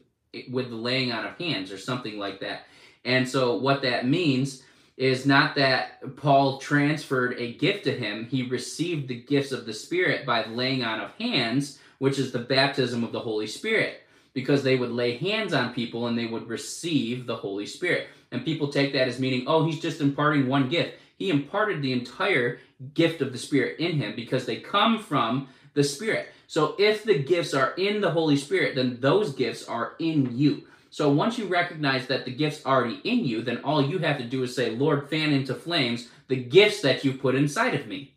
with 0.51 0.69
the 0.69 0.75
laying 0.75 1.11
on 1.11 1.25
of 1.25 1.37
hands, 1.37 1.71
or 1.71 1.77
something 1.77 2.19
like 2.19 2.39
that. 2.41 2.63
And 3.05 3.27
so, 3.27 3.55
what 3.55 3.81
that 3.83 4.07
means 4.07 4.63
is 4.97 5.25
not 5.25 5.55
that 5.55 6.15
Paul 6.17 6.57
transferred 6.57 7.35
a 7.37 7.53
gift 7.53 7.83
to 7.85 7.91
him. 7.91 8.25
He 8.25 8.43
received 8.43 9.07
the 9.07 9.21
gifts 9.21 9.51
of 9.51 9.65
the 9.65 9.73
Spirit 9.73 10.25
by 10.25 10.45
laying 10.47 10.83
on 10.83 10.99
of 10.99 11.11
hands, 11.15 11.79
which 11.99 12.19
is 12.19 12.31
the 12.31 12.39
baptism 12.39 13.03
of 13.03 13.11
the 13.11 13.19
Holy 13.19 13.47
Spirit, 13.47 14.01
because 14.33 14.63
they 14.63 14.75
would 14.75 14.91
lay 14.91 15.17
hands 15.17 15.53
on 15.53 15.73
people 15.73 16.07
and 16.07 16.17
they 16.17 16.25
would 16.25 16.47
receive 16.47 17.25
the 17.25 17.35
Holy 17.35 17.65
Spirit. 17.65 18.07
And 18.31 18.43
people 18.43 18.67
take 18.67 18.91
that 18.93 19.07
as 19.07 19.19
meaning, 19.19 19.43
oh, 19.47 19.65
he's 19.65 19.79
just 19.79 20.01
imparting 20.01 20.47
one 20.47 20.67
gift. 20.67 20.95
He 21.17 21.29
imparted 21.29 21.81
the 21.81 21.93
entire 21.93 22.59
gift 22.93 23.21
of 23.21 23.31
the 23.31 23.37
Spirit 23.37 23.79
in 23.79 23.93
him 23.93 24.15
because 24.15 24.45
they 24.45 24.57
come 24.57 24.99
from 24.99 25.49
the 25.73 25.83
Spirit. 25.83 26.29
So 26.47 26.75
if 26.79 27.03
the 27.03 27.19
gifts 27.19 27.53
are 27.53 27.71
in 27.71 27.99
the 28.01 28.11
Holy 28.11 28.37
Spirit, 28.37 28.75
then 28.75 28.97
those 29.01 29.33
gifts 29.33 29.67
are 29.67 29.93
in 29.99 30.37
you. 30.37 30.63
So 30.89 31.11
once 31.11 31.37
you 31.37 31.47
recognize 31.47 32.07
that 32.07 32.25
the 32.25 32.31
gift's 32.31 32.65
already 32.65 33.01
in 33.03 33.25
you, 33.25 33.41
then 33.41 33.57
all 33.63 33.85
you 33.85 33.99
have 33.99 34.17
to 34.19 34.23
do 34.23 34.43
is 34.43 34.55
say, 34.55 34.71
Lord, 34.71 35.09
fan 35.09 35.33
into 35.33 35.53
flames 35.53 36.07
the 36.27 36.37
gifts 36.37 36.81
that 36.81 37.03
you 37.03 37.13
put 37.13 37.35
inside 37.35 37.75
of 37.75 37.87
me 37.87 38.13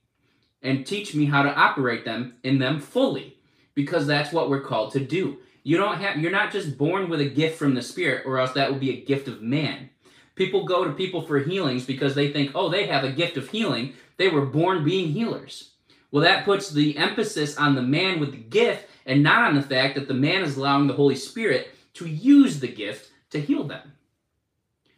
and 0.62 0.86
teach 0.86 1.14
me 1.14 1.26
how 1.26 1.42
to 1.42 1.54
operate 1.54 2.04
them 2.04 2.34
in 2.42 2.58
them 2.58 2.80
fully 2.80 3.36
because 3.74 4.06
that's 4.06 4.32
what 4.32 4.50
we're 4.50 4.60
called 4.60 4.92
to 4.92 5.00
do. 5.00 5.38
You 5.62 5.76
don't 5.76 5.98
have 5.98 6.18
you're 6.18 6.30
not 6.30 6.52
just 6.52 6.78
born 6.78 7.08
with 7.08 7.20
a 7.20 7.28
gift 7.28 7.58
from 7.58 7.74
the 7.74 7.82
spirit 7.82 8.24
or 8.26 8.38
else 8.38 8.52
that 8.52 8.70
would 8.70 8.80
be 8.80 8.90
a 8.90 9.04
gift 9.04 9.28
of 9.28 9.42
man. 9.42 9.90
People 10.40 10.64
go 10.64 10.84
to 10.84 10.92
people 10.92 11.20
for 11.20 11.38
healings 11.38 11.84
because 11.84 12.14
they 12.14 12.32
think, 12.32 12.52
"Oh, 12.54 12.70
they 12.70 12.86
have 12.86 13.04
a 13.04 13.12
gift 13.12 13.36
of 13.36 13.50
healing. 13.50 13.92
They 14.16 14.28
were 14.28 14.46
born 14.46 14.82
being 14.82 15.12
healers." 15.12 15.72
Well, 16.10 16.22
that 16.22 16.46
puts 16.46 16.70
the 16.70 16.96
emphasis 16.96 17.58
on 17.58 17.74
the 17.74 17.82
man 17.82 18.18
with 18.18 18.32
the 18.32 18.38
gift 18.38 18.88
and 19.04 19.22
not 19.22 19.44
on 19.44 19.54
the 19.54 19.60
fact 19.60 19.96
that 19.96 20.08
the 20.08 20.14
man 20.14 20.42
is 20.42 20.56
allowing 20.56 20.86
the 20.86 20.94
Holy 20.94 21.14
Spirit 21.14 21.74
to 21.92 22.06
use 22.06 22.58
the 22.60 22.68
gift 22.68 23.10
to 23.32 23.38
heal 23.38 23.64
them. 23.64 23.92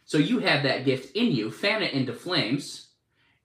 So 0.05 0.17
you 0.17 0.39
have 0.39 0.63
that 0.63 0.85
gift 0.85 1.13
in 1.13 1.33
you, 1.33 1.51
fan 1.51 1.83
it 1.83 1.91
into 1.91 2.13
flames, 2.13 2.87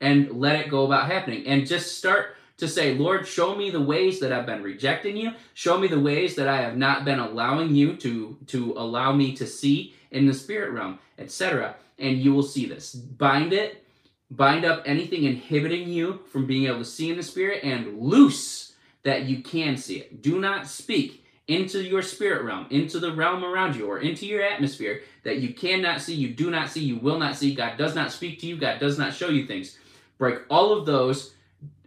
and 0.01 0.31
let 0.31 0.55
it 0.55 0.71
go 0.71 0.85
about 0.85 1.11
happening. 1.11 1.49
And 1.49 1.67
just 1.67 1.99
start 1.99 2.37
to 2.59 2.69
say, 2.69 2.95
Lord, 2.95 3.27
show 3.27 3.57
me 3.57 3.71
the 3.71 3.81
ways 3.81 4.21
that 4.21 4.33
I've 4.33 4.47
been 4.47 4.63
rejecting 4.63 5.17
you. 5.17 5.33
Show 5.55 5.77
me 5.77 5.89
the 5.89 5.99
ways 5.99 6.37
that 6.37 6.47
I 6.47 6.59
have 6.59 6.77
not 6.77 7.05
been 7.05 7.19
allowing 7.19 7.75
you 7.75 7.97
to, 7.97 8.39
to 8.47 8.75
allow 8.77 9.13
me 9.13 9.35
to 9.35 9.49
see 9.49 9.97
in 10.13 10.27
the 10.27 10.35
spirit 10.35 10.71
realm, 10.71 11.01
etc. 11.19 11.75
And 11.99 12.19
you 12.19 12.33
will 12.33 12.43
see 12.43 12.67
this. 12.67 12.95
Bind 12.95 13.53
it, 13.53 13.85
bind 14.31 14.65
up 14.65 14.83
anything 14.87 15.25
inhibiting 15.25 15.89
you 15.89 16.21
from 16.31 16.47
being 16.47 16.67
able 16.67 16.79
to 16.79 16.85
see 16.85 17.11
in 17.11 17.17
the 17.17 17.23
spirit, 17.23 17.65
and 17.65 17.99
loose 17.99 18.75
that 19.03 19.25
you 19.25 19.43
can 19.43 19.77
see 19.77 19.97
it. 19.97 20.23
Do 20.23 20.41
not 20.41 20.67
speak 20.67 21.25
into 21.49 21.83
your 21.83 22.03
spirit 22.03 22.45
realm, 22.45 22.67
into 22.71 23.01
the 23.01 23.13
realm 23.13 23.45
around 23.45 23.75
you, 23.75 23.91
or 23.91 23.99
into 23.99 24.27
your 24.27 24.43
atmosphere 24.43 25.01
that 25.25 25.39
you 25.39 25.55
cannot 25.55 26.01
see, 26.01 26.15
you 26.15 26.29
do 26.29 26.51
not 26.51 26.69
see, 26.69 26.85
you 26.85 26.99
will 26.99 27.19
not 27.19 27.37
see. 27.37 27.55
God 27.55 27.79
does 27.79 27.95
not 27.95 28.13
speak 28.13 28.39
to 28.41 28.47
you, 28.47 28.57
God 28.59 28.79
does 28.79 28.99
not 28.99 29.15
show 29.15 29.29
you 29.29 29.47
things. 29.47 29.79
Break 30.19 30.41
all 30.51 30.73
of 30.73 30.85
those 30.85 31.35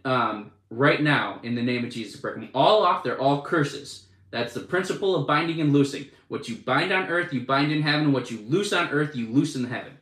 um, 0.04 0.50
right 0.70 1.00
now 1.00 1.38
in 1.42 1.54
the 1.54 1.62
name 1.62 1.84
of 1.84 1.90
Jesus. 1.90 2.20
Break 2.20 2.34
them 2.34 2.48
all 2.54 2.82
off. 2.82 3.04
They're 3.04 3.20
all 3.20 3.42
curses. 3.42 4.06
That's 4.30 4.54
the 4.54 4.60
principle 4.60 5.14
of 5.14 5.26
binding 5.26 5.60
and 5.60 5.72
loosing. 5.72 6.06
What 6.28 6.48
you 6.48 6.56
bind 6.56 6.92
on 6.92 7.08
earth, 7.08 7.32
you 7.32 7.42
bind 7.42 7.70
in 7.70 7.82
heaven. 7.82 8.12
What 8.12 8.30
you 8.30 8.38
loose 8.48 8.72
on 8.72 8.88
earth, 8.88 9.14
you 9.14 9.28
loose 9.28 9.54
in 9.54 9.64
heaven. 9.64 9.92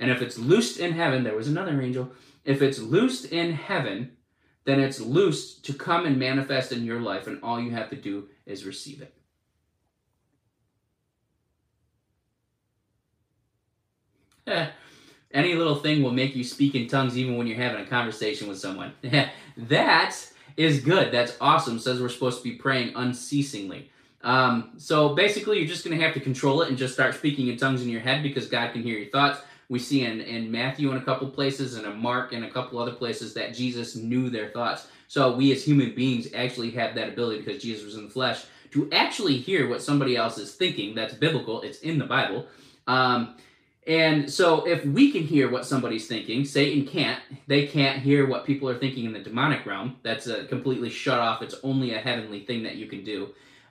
And 0.00 0.10
if 0.10 0.20
it's 0.22 0.38
loosed 0.38 0.78
in 0.78 0.92
heaven, 0.92 1.24
there 1.24 1.36
was 1.36 1.48
another 1.48 1.80
angel. 1.80 2.10
If 2.44 2.62
it's 2.62 2.78
loosed 2.78 3.26
in 3.26 3.52
heaven, 3.52 4.12
then 4.64 4.80
it's 4.80 5.00
loosed 5.00 5.64
to 5.66 5.74
come 5.74 6.06
and 6.06 6.18
manifest 6.18 6.72
in 6.72 6.84
your 6.84 7.00
life, 7.00 7.26
and 7.26 7.42
all 7.42 7.60
you 7.60 7.70
have 7.70 7.90
to 7.90 7.96
do 7.96 8.28
is 8.46 8.64
receive 8.64 9.02
it. 9.02 9.14
Any 15.32 15.54
little 15.54 15.76
thing 15.76 16.02
will 16.02 16.12
make 16.12 16.36
you 16.36 16.44
speak 16.44 16.74
in 16.74 16.88
tongues 16.88 17.16
even 17.16 17.36
when 17.36 17.46
you're 17.46 17.56
having 17.56 17.80
a 17.80 17.86
conversation 17.86 18.48
with 18.48 18.58
someone. 18.58 18.92
that 19.56 20.32
is 20.56 20.80
good. 20.80 21.12
That's 21.12 21.36
awesome. 21.40 21.78
Says 21.78 22.00
we're 22.00 22.08
supposed 22.08 22.42
to 22.42 22.44
be 22.44 22.56
praying 22.56 22.92
unceasingly. 22.94 23.90
Um, 24.22 24.72
so 24.76 25.14
basically, 25.14 25.58
you're 25.58 25.68
just 25.68 25.84
going 25.84 25.98
to 25.98 26.04
have 26.04 26.14
to 26.14 26.20
control 26.20 26.62
it 26.62 26.68
and 26.68 26.78
just 26.78 26.94
start 26.94 27.14
speaking 27.14 27.48
in 27.48 27.56
tongues 27.56 27.82
in 27.82 27.88
your 27.88 28.00
head 28.00 28.22
because 28.22 28.46
God 28.46 28.72
can 28.72 28.82
hear 28.82 28.98
your 28.98 29.10
thoughts. 29.10 29.40
We 29.68 29.78
see 29.78 30.04
in, 30.04 30.20
in 30.20 30.50
Matthew 30.50 30.90
in 30.90 30.96
a 30.96 31.02
couple 31.02 31.28
places 31.28 31.76
and 31.76 31.86
in 31.86 31.96
Mark 31.98 32.32
and 32.32 32.44
a 32.44 32.50
couple 32.50 32.78
other 32.78 32.92
places 32.92 33.34
that 33.34 33.54
Jesus 33.54 33.96
knew 33.96 34.30
their 34.30 34.50
thoughts. 34.50 34.86
So 35.08 35.34
we 35.34 35.52
as 35.52 35.64
human 35.64 35.94
beings 35.94 36.28
actually 36.34 36.70
have 36.72 36.94
that 36.94 37.08
ability 37.08 37.42
because 37.42 37.62
Jesus 37.62 37.84
was 37.84 37.96
in 37.96 38.04
the 38.04 38.10
flesh 38.10 38.44
to 38.72 38.88
actually 38.92 39.36
hear 39.38 39.68
what 39.68 39.82
somebody 39.82 40.16
else 40.16 40.38
is 40.38 40.54
thinking. 40.54 40.94
That's 40.94 41.14
biblical. 41.14 41.62
It's 41.62 41.80
in 41.80 41.98
the 41.98 42.06
Bible. 42.06 42.46
Um, 42.86 43.36
And 43.86 44.30
so 44.30 44.64
if 44.64 44.84
we 44.84 45.10
can 45.10 45.24
hear 45.24 45.50
what 45.50 45.66
somebody's 45.66 46.06
thinking, 46.06 46.44
Satan 46.44 46.86
can't. 46.86 47.20
They 47.48 47.66
can't 47.66 47.98
hear 47.98 48.28
what 48.28 48.46
people 48.46 48.68
are 48.68 48.78
thinking 48.78 49.06
in 49.06 49.12
the 49.12 49.18
demonic 49.18 49.66
realm. 49.66 49.96
That's 50.04 50.28
a 50.28 50.44
completely 50.44 50.88
shut 50.88 51.18
off. 51.18 51.42
It's 51.42 51.56
only 51.64 51.92
a 51.92 51.98
heavenly 51.98 52.44
thing 52.44 52.62
that 52.62 52.76
you 52.76 52.86
can 52.86 53.02
do. 53.02 53.30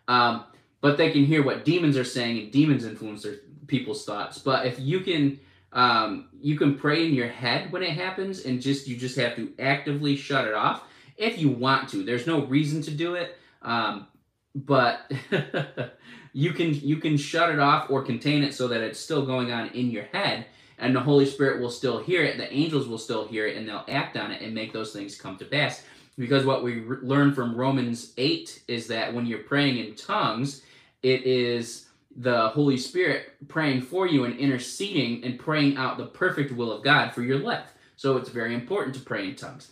Um, 0.10 0.43
but 0.82 0.97
they 0.97 1.12
can 1.12 1.23
hear 1.23 1.43
what 1.43 1.63
demons 1.63 1.95
are 1.95 2.04
saying, 2.04 2.39
and 2.39 2.51
demons 2.51 2.84
influence 2.84 3.23
their 3.23 3.36
people's 3.67 4.04
thoughts. 4.04 4.38
But 4.38 4.65
if 4.65 4.80
you 4.80 4.99
can, 4.99 5.39
um, 5.73 6.29
you 6.41 6.57
can 6.57 6.77
pray 6.77 7.07
in 7.07 7.13
your 7.13 7.29
head 7.29 7.71
when 7.71 7.84
it 7.84 7.91
happens, 7.91 8.45
and 8.45 8.62
just 8.62 8.88
you 8.88 8.97
just 8.97 9.17
have 9.17 9.36
to 9.36 9.53
actively 9.60 10.15
shut 10.15 10.47
it 10.47 10.53
off 10.53 10.84
if 11.17 11.38
you 11.38 11.49
want 11.49 11.89
to. 11.89 12.03
There's 12.03 12.27
no 12.27 12.45
reason 12.45 12.81
to 12.84 12.91
do 12.91 13.15
it, 13.15 13.38
um, 13.62 14.07
but 14.55 15.12
you 16.34 16.53
can 16.53 16.73
you 16.73 16.97
can 16.97 17.17
shut 17.17 17.49
it 17.49 17.60
off 17.60 17.89
or 17.89 18.01
contain 18.01 18.43
it 18.43 18.53
so 18.53 18.67
that 18.67 18.81
it's 18.81 18.99
still 18.99 19.25
going 19.25 19.51
on 19.51 19.69
in 19.69 19.91
your 19.91 20.03
head 20.05 20.45
and 20.77 20.95
the 20.95 20.99
holy 20.99 21.25
spirit 21.25 21.62
will 21.62 21.69
still 21.69 21.99
hear 21.99 22.23
it 22.23 22.38
the 22.38 22.51
angels 22.53 22.88
will 22.88 22.97
still 22.97 23.27
hear 23.27 23.47
it 23.47 23.57
and 23.57 23.67
they'll 23.67 23.86
act 23.89 24.17
on 24.17 24.31
it 24.31 24.41
and 24.41 24.53
make 24.53 24.73
those 24.73 24.93
things 24.93 25.19
come 25.19 25.38
to 25.38 25.45
pass 25.45 25.84
because 26.17 26.45
what 26.45 26.63
we 26.63 26.79
re- 26.79 26.97
learn 27.01 27.34
from 27.34 27.55
romans 27.55 28.13
8 28.17 28.63
is 28.67 28.88
that 28.88 29.13
when 29.13 29.25
you're 29.25 29.39
praying 29.39 29.77
in 29.77 29.95
tongues 29.95 30.63
it 31.03 31.23
is 31.23 31.88
the 32.15 32.50
holy 32.50 32.78
spirit 32.78 33.34
praying 33.47 33.82
for 33.82 34.08
you 34.08 34.26
and 34.26 34.38
interceding 34.38 35.24
and 35.24 35.39
praying 35.39 35.78
out 35.78 35.97
the 35.97 36.06
perfect 36.06 36.52
will 36.52 36.71
of 36.71 36.84
god 36.84 37.13
for 37.13 37.21
your 37.21 37.39
life 37.39 37.74
so 37.95 38.17
it's 38.17 38.30
very 38.30 38.54
important 38.54 38.95
to 38.95 39.02
pray 39.02 39.28
in 39.28 39.36
tongues 39.36 39.71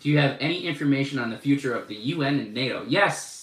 do 0.00 0.10
you 0.10 0.18
have 0.18 0.36
any 0.40 0.66
information 0.66 1.18
on 1.18 1.30
the 1.30 1.38
future 1.38 1.74
of 1.74 1.88
the 1.88 1.96
un 1.96 2.38
and 2.38 2.54
nato 2.54 2.84
yes 2.86 3.36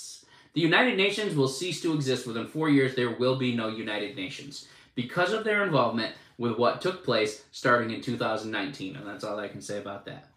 the 0.53 0.61
United 0.61 0.97
Nations 0.97 1.35
will 1.35 1.47
cease 1.47 1.81
to 1.81 1.93
exist 1.93 2.27
within 2.27 2.47
four 2.47 2.69
years. 2.69 2.95
There 2.95 3.15
will 3.15 3.37
be 3.37 3.55
no 3.55 3.69
United 3.69 4.15
Nations 4.15 4.67
because 4.95 5.33
of 5.33 5.43
their 5.43 5.63
involvement 5.63 6.15
with 6.37 6.57
what 6.57 6.81
took 6.81 7.03
place 7.03 7.43
starting 7.51 7.91
in 7.91 8.01
2019. 8.01 8.95
And 8.95 9.07
that's 9.07 9.23
all 9.23 9.39
I 9.39 9.47
can 9.47 9.61
say 9.61 9.79
about 9.79 10.05
that. 10.05 10.27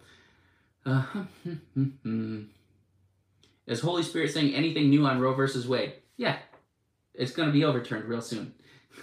Uh, 0.84 1.02
hmm, 1.42 1.52
hmm, 1.74 1.84
hmm. 2.02 2.42
Is 3.66 3.80
Holy 3.80 4.02
Spirit 4.02 4.32
saying 4.32 4.54
anything 4.54 4.88
new 4.88 5.04
on 5.06 5.20
Roe 5.20 5.34
versus 5.34 5.68
Wade? 5.68 5.94
Yeah, 6.16 6.38
it's 7.18 7.32
going 7.32 7.48
to 7.48 7.52
be 7.52 7.64
overturned 7.64 8.04
real 8.04 8.20
soon. 8.20 8.54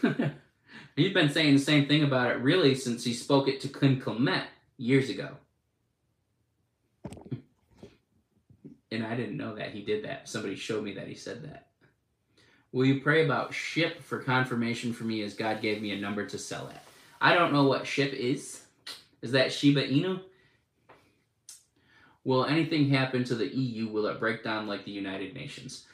He's 0.95 1.13
been 1.13 1.29
saying 1.29 1.55
the 1.55 1.61
same 1.61 1.87
thing 1.87 2.03
about 2.03 2.31
it 2.31 2.39
really 2.39 2.75
since 2.75 3.03
he 3.03 3.13
spoke 3.13 3.47
it 3.47 3.61
to 3.61 3.67
Kim 3.67 3.99
Clement 3.99 4.45
years 4.77 5.09
ago. 5.09 5.29
And 8.91 9.03
I 9.03 9.15
didn't 9.15 9.37
know 9.37 9.55
that 9.55 9.71
he 9.71 9.81
did 9.81 10.05
that. 10.05 10.29
Somebody 10.29 10.55
showed 10.55 10.83
me 10.83 10.93
that 10.93 11.07
he 11.07 11.15
said 11.15 11.43
that. 11.43 11.67
Will 12.71 12.85
you 12.85 13.01
pray 13.01 13.25
about 13.25 13.53
ship 13.53 14.01
for 14.03 14.19
confirmation 14.19 14.93
for 14.93 15.03
me 15.03 15.23
as 15.23 15.33
God 15.33 15.61
gave 15.61 15.81
me 15.81 15.91
a 15.91 15.99
number 15.99 16.25
to 16.27 16.37
sell 16.37 16.69
at? 16.69 16.83
I 17.19 17.33
don't 17.33 17.53
know 17.53 17.63
what 17.63 17.87
ship 17.87 18.13
is. 18.13 18.61
Is 19.21 19.31
that 19.31 19.51
Shiba 19.51 19.87
Inu? 19.87 20.21
Will 22.23 22.45
anything 22.45 22.89
happen 22.89 23.23
to 23.25 23.35
the 23.35 23.47
EU? 23.47 23.89
Will 23.89 24.07
it 24.07 24.19
break 24.19 24.43
down 24.43 24.67
like 24.67 24.85
the 24.85 24.91
United 24.91 25.33
Nations? 25.33 25.85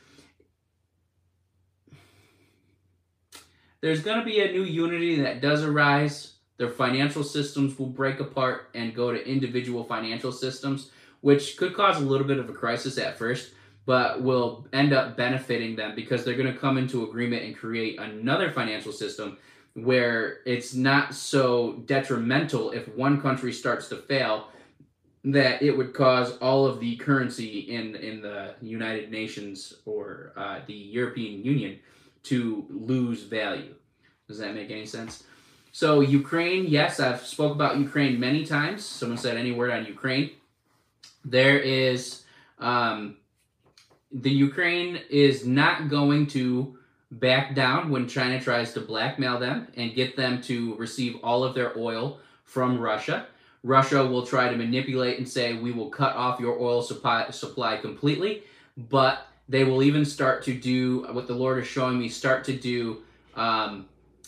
There's 3.82 4.02
going 4.02 4.20
to 4.20 4.26
be 4.26 4.42
a 4.42 4.52
new 4.52 4.64
unity 4.64 5.22
that 5.22 5.42
does 5.42 5.64
arise. 5.64 6.34
Their 6.58 6.70
financial 6.70 7.24
systems 7.24 7.80
will 7.80 7.88
break 7.88 8.20
apart 8.20 8.70
and 8.74 8.94
go 8.94 9.12
to 9.12 9.28
individual 9.28 9.84
financial 9.84 10.32
systems 10.32 10.92
which 11.22 11.58
could 11.58 11.74
cause 11.74 11.98
a 11.98 12.06
little 12.06 12.28
bit 12.28 12.40
of 12.40 12.50
a 12.50 12.54
crisis 12.54 12.98
at 12.98 13.18
first, 13.18 13.52
but 13.86 14.22
will 14.22 14.68
end 14.74 14.94
up 14.94 15.18
benefiting 15.18 15.76
them 15.76 15.96
because 15.96 16.24
they're 16.24 16.38
going 16.38 16.52
to 16.52 16.60
come 16.60 16.78
into 16.78 17.04
agreement 17.04 17.44
and 17.44 17.58
create 17.58 18.00
another 18.00 18.52
financial 18.52 18.92
system 18.92 19.38
where 19.74 20.40
it's 20.46 20.74
not 20.74 21.14
so 21.14 21.74
detrimental 21.86 22.72
if 22.72 22.88
one 22.96 23.22
country 23.22 23.52
starts 23.52 23.88
to 23.90 23.96
fail 23.96 24.48
that 25.26 25.62
it 25.62 25.76
would 25.76 25.94
cause 25.94 26.38
all 26.38 26.66
of 26.66 26.80
the 26.80 26.96
currency 26.96 27.60
in 27.60 27.96
in 27.96 28.22
the 28.22 28.56
United 28.62 29.12
Nations 29.12 29.74
or 29.86 30.32
uh, 30.38 30.60
the 30.66 30.74
European 30.74 31.44
Union 31.44 31.78
to 32.24 32.66
lose 32.70 33.24
value. 33.24 33.76
Does 34.28 34.40
that 34.40 34.54
make 34.54 34.72
any 34.72 34.86
sense? 34.86 35.24
So 35.72 36.02
Ukraine, 36.02 36.66
yes, 36.68 37.00
I've 37.00 37.26
spoke 37.26 37.54
about 37.54 37.78
Ukraine 37.78 38.20
many 38.20 38.46
times. 38.46 38.86
Someone 38.86 39.18
said 39.18 39.38
any 39.38 39.52
word 39.52 39.72
on 39.72 39.86
Ukraine. 39.86 40.32
There 41.24 41.60
is 41.60 42.24
um, 42.60 43.18
the 44.12 44.32
Ukraine 44.32 45.00
is 45.10 45.46
not 45.46 45.90
going 45.90 46.28
to 46.28 46.78
back 47.12 47.56
down 47.56 47.90
when 47.90 48.08
China 48.08 48.40
tries 48.40 48.74
to 48.74 48.82
blackmail 48.82 49.40
them 49.40 49.68
and 49.76 49.96
get 49.96 50.16
them 50.16 50.42
to 50.44 50.76
receive 50.76 51.18
all 51.24 51.44
of 51.44 51.56
their 51.56 51.78
oil 51.78 52.20
from 52.44 52.80
Russia. 52.80 53.28
Russia 53.64 54.06
will 54.06 54.26
try 54.26 54.50
to 54.50 54.56
manipulate 54.56 55.18
and 55.18 55.28
say, 55.28 55.56
we 55.56 55.72
will 55.72 55.90
cut 55.90 56.16
off 56.16 56.40
your 56.40 56.60
oil 56.60 56.82
supply, 56.82 57.30
supply 57.30 57.78
completely, 57.78 58.44
but 58.78 59.28
they 59.50 59.64
will 59.64 59.82
even 59.82 60.06
start 60.06 60.44
to 60.44 60.54
do 60.54 61.06
what 61.12 61.28
the 61.28 61.34
Lord 61.34 61.62
is 61.62 61.68
showing 61.68 62.00
me 62.00 62.08
start 62.08 62.44
to 62.46 62.54
do 62.54 63.02
um, 63.36 63.88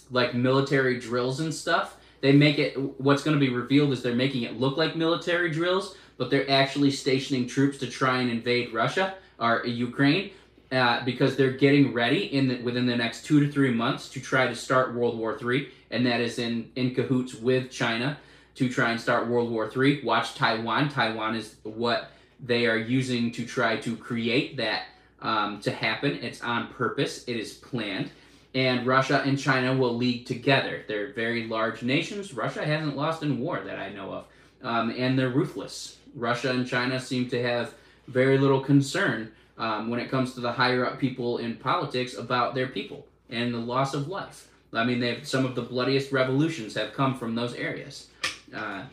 like 0.09 0.33
military 0.33 0.99
drills 0.99 1.39
and 1.39 1.53
stuff. 1.53 1.97
They 2.21 2.31
make 2.31 2.59
it, 2.59 2.77
what's 2.99 3.23
going 3.23 3.39
to 3.39 3.39
be 3.39 3.53
revealed 3.53 3.93
is 3.93 4.01
they're 4.01 4.15
making 4.15 4.43
it 4.43 4.59
look 4.59 4.77
like 4.77 4.95
military 4.95 5.51
drills, 5.51 5.95
but 6.17 6.29
they're 6.29 6.49
actually 6.49 6.91
stationing 6.91 7.47
troops 7.47 7.77
to 7.79 7.87
try 7.87 8.19
and 8.21 8.29
invade 8.29 8.73
Russia 8.73 9.15
or 9.39 9.65
Ukraine 9.65 10.31
uh, 10.71 11.03
because 11.03 11.35
they're 11.35 11.51
getting 11.51 11.93
ready 11.93 12.33
in 12.33 12.47
the, 12.47 12.61
within 12.61 12.85
the 12.85 12.95
next 12.95 13.25
two 13.25 13.39
to 13.45 13.51
three 13.51 13.71
months 13.71 14.09
to 14.09 14.19
try 14.19 14.47
to 14.47 14.55
start 14.55 14.93
World 14.93 15.17
War 15.17 15.37
III, 15.41 15.69
and 15.89 16.05
that 16.05 16.21
is 16.21 16.39
in 16.39 16.71
in 16.75 16.95
cahoots 16.95 17.33
with 17.33 17.69
China 17.69 18.17
to 18.55 18.69
try 18.69 18.91
and 18.91 19.01
start 19.01 19.27
World 19.27 19.51
War 19.51 19.69
III. 19.75 20.03
Watch 20.03 20.35
Taiwan. 20.35 20.89
Taiwan 20.89 21.35
is 21.35 21.55
what 21.63 22.11
they 22.39 22.67
are 22.67 22.77
using 22.77 23.31
to 23.33 23.45
try 23.45 23.77
to 23.77 23.95
create 23.97 24.57
that 24.57 24.83
um, 25.21 25.59
to 25.61 25.71
happen. 25.71 26.19
It's 26.21 26.41
on 26.41 26.67
purpose. 26.73 27.23
It 27.27 27.37
is 27.37 27.53
planned. 27.53 28.11
And 28.53 28.85
Russia 28.85 29.21
and 29.25 29.39
China 29.39 29.75
will 29.75 29.95
league 29.95 30.25
together. 30.25 30.83
They're 30.87 31.13
very 31.13 31.47
large 31.47 31.83
nations. 31.83 32.33
Russia 32.33 32.65
hasn't 32.65 32.97
lost 32.97 33.23
in 33.23 33.39
war 33.39 33.61
that 33.61 33.79
I 33.79 33.89
know 33.89 34.11
of. 34.11 34.25
Um, 34.61 34.93
and 34.97 35.17
they're 35.17 35.29
ruthless. 35.29 35.97
Russia 36.15 36.51
and 36.51 36.67
China 36.67 36.99
seem 36.99 37.29
to 37.29 37.41
have 37.41 37.73
very 38.07 38.37
little 38.37 38.59
concern 38.59 39.31
um, 39.57 39.89
when 39.89 39.99
it 39.99 40.09
comes 40.09 40.33
to 40.33 40.41
the 40.41 40.51
higher 40.51 40.85
up 40.85 40.99
people 40.99 41.37
in 41.37 41.55
politics 41.55 42.17
about 42.17 42.53
their 42.53 42.67
people 42.67 43.05
and 43.29 43.53
the 43.53 43.59
loss 43.59 43.93
of 43.93 44.07
life. 44.07 44.47
I 44.73 44.83
mean, 44.85 44.99
they 44.99 45.15
have, 45.15 45.27
some 45.27 45.45
of 45.45 45.55
the 45.55 45.61
bloodiest 45.61 46.11
revolutions 46.11 46.75
have 46.75 46.93
come 46.93 47.17
from 47.17 47.35
those 47.35 47.53
areas. 47.55 48.07
Uh, 48.53 48.83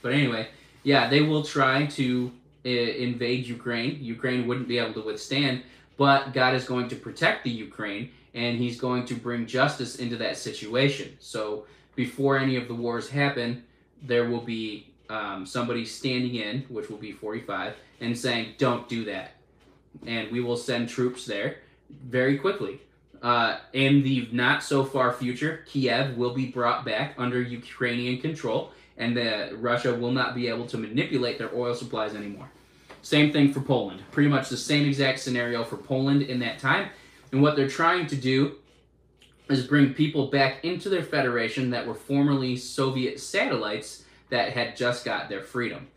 but 0.00 0.12
anyway, 0.12 0.48
yeah, 0.82 1.08
they 1.08 1.22
will 1.22 1.42
try 1.42 1.86
to 1.86 2.32
invade 2.64 3.46
Ukraine. 3.46 3.98
Ukraine 4.00 4.46
wouldn't 4.46 4.68
be 4.68 4.78
able 4.78 4.94
to 4.94 5.00
withstand, 5.02 5.62
but 5.96 6.32
God 6.32 6.54
is 6.54 6.64
going 6.64 6.88
to 6.88 6.96
protect 6.96 7.44
the 7.44 7.50
Ukraine 7.50 8.10
and 8.34 8.58
He's 8.58 8.80
going 8.80 9.04
to 9.06 9.14
bring 9.14 9.46
justice 9.46 9.96
into 9.96 10.16
that 10.16 10.36
situation. 10.36 11.16
So 11.20 11.66
before 11.94 12.38
any 12.38 12.56
of 12.56 12.68
the 12.68 12.74
wars 12.74 13.10
happen, 13.10 13.64
there 14.02 14.28
will 14.28 14.40
be 14.40 14.88
um, 15.10 15.44
somebody 15.44 15.84
standing 15.84 16.36
in, 16.36 16.62
which 16.68 16.88
will 16.88 16.98
be 16.98 17.12
45, 17.12 17.74
and 18.00 18.16
saying, 18.16 18.54
don't 18.58 18.88
do 18.88 19.04
that. 19.04 19.32
And 20.06 20.30
we 20.30 20.40
will 20.40 20.56
send 20.56 20.88
troops 20.88 21.26
there 21.26 21.58
very 22.04 22.38
quickly. 22.38 22.80
Uh, 23.22 23.58
in 23.72 24.02
the 24.02 24.28
not 24.32 24.62
so 24.62 24.84
far 24.84 25.12
future, 25.12 25.64
Kiev 25.66 26.16
will 26.16 26.34
be 26.34 26.46
brought 26.46 26.84
back 26.84 27.14
under 27.18 27.40
Ukrainian 27.40 28.20
control, 28.20 28.72
and 28.98 29.16
that 29.16 29.60
Russia 29.60 29.94
will 29.94 30.10
not 30.10 30.34
be 30.34 30.48
able 30.48 30.66
to 30.66 30.78
manipulate 30.78 31.38
their 31.38 31.54
oil 31.54 31.74
supplies 31.74 32.14
anymore. 32.14 32.50
Same 33.02 33.32
thing 33.32 33.52
for 33.52 33.60
Poland. 33.60 34.02
Pretty 34.12 34.28
much 34.28 34.48
the 34.48 34.56
same 34.56 34.86
exact 34.86 35.18
scenario 35.18 35.64
for 35.64 35.76
Poland 35.76 36.22
in 36.22 36.38
that 36.40 36.58
time. 36.58 36.88
And 37.32 37.42
what 37.42 37.56
they're 37.56 37.68
trying 37.68 38.06
to 38.08 38.16
do 38.16 38.56
is 39.48 39.66
bring 39.66 39.92
people 39.92 40.28
back 40.28 40.64
into 40.64 40.88
their 40.88 41.02
federation 41.02 41.70
that 41.70 41.86
were 41.86 41.94
formerly 41.94 42.56
Soviet 42.56 43.18
satellites 43.18 44.04
that 44.30 44.52
had 44.52 44.76
just 44.76 45.04
got 45.04 45.28
their 45.28 45.42
freedom. 45.42 45.88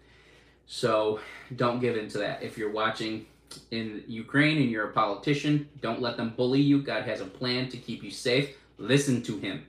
So 0.66 1.20
don't 1.56 1.80
give 1.80 1.96
in 1.96 2.10
to 2.10 2.18
that. 2.20 2.42
If 2.42 2.58
you're 2.58 2.72
watching 2.72 3.28
in 3.72 4.04
Ukraine 4.08 4.58
and 4.58 4.70
you're 4.70 4.90
a 4.90 4.94
politician, 4.94 5.70
don't 5.82 6.02
let 6.02 6.18
them 6.18 6.34
bully 6.36 6.62
you. 6.62 6.82
God 6.82 7.04
has 7.04 7.22
a 7.22 7.26
plan 7.26 7.70
to 7.70 7.78
keep 7.78 8.04
you 8.04 8.12
safe. 8.12 8.58
Listen 8.78 9.22
to 9.24 9.38
Him. 9.38 9.66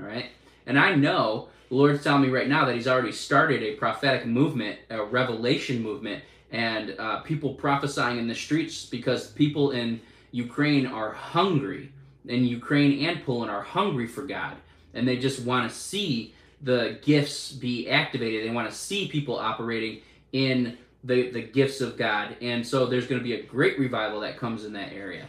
All 0.00 0.06
right? 0.06 0.30
And 0.66 0.78
I 0.78 0.94
know 0.94 1.48
the 1.72 1.78
Lord's 1.78 2.04
telling 2.04 2.20
me 2.20 2.28
right 2.28 2.50
now 2.50 2.66
that 2.66 2.74
He's 2.74 2.86
already 2.86 3.12
started 3.12 3.62
a 3.62 3.76
prophetic 3.76 4.26
movement, 4.26 4.78
a 4.90 5.02
revelation 5.02 5.82
movement, 5.82 6.22
and 6.50 6.94
uh, 6.98 7.20
people 7.20 7.54
prophesying 7.54 8.18
in 8.18 8.28
the 8.28 8.34
streets 8.34 8.84
because 8.84 9.30
people 9.30 9.70
in 9.70 9.98
Ukraine 10.32 10.84
are 10.84 11.12
hungry. 11.12 11.90
And 12.28 12.46
Ukraine 12.46 13.06
and 13.08 13.24
Poland 13.24 13.50
are 13.50 13.62
hungry 13.62 14.06
for 14.06 14.20
God. 14.24 14.54
And 14.92 15.08
they 15.08 15.16
just 15.16 15.46
want 15.46 15.66
to 15.66 15.74
see 15.74 16.34
the 16.60 16.98
gifts 17.00 17.52
be 17.52 17.88
activated. 17.88 18.46
They 18.46 18.54
want 18.54 18.68
to 18.68 18.76
see 18.76 19.08
people 19.08 19.38
operating 19.38 20.02
in 20.34 20.76
the, 21.04 21.30
the 21.30 21.40
gifts 21.40 21.80
of 21.80 21.96
God. 21.96 22.36
And 22.42 22.66
so 22.66 22.84
there's 22.84 23.06
going 23.06 23.18
to 23.18 23.24
be 23.24 23.32
a 23.32 23.42
great 23.44 23.78
revival 23.78 24.20
that 24.20 24.36
comes 24.36 24.66
in 24.66 24.74
that 24.74 24.92
area. 24.92 25.26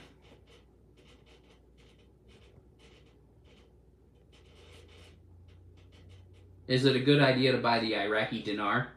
Is 6.68 6.86
it 6.86 6.96
a 6.96 7.00
good 7.00 7.22
idea 7.22 7.52
to 7.52 7.58
buy 7.58 7.80
the 7.80 7.96
Iraqi 7.96 8.42
dinar? 8.42 8.88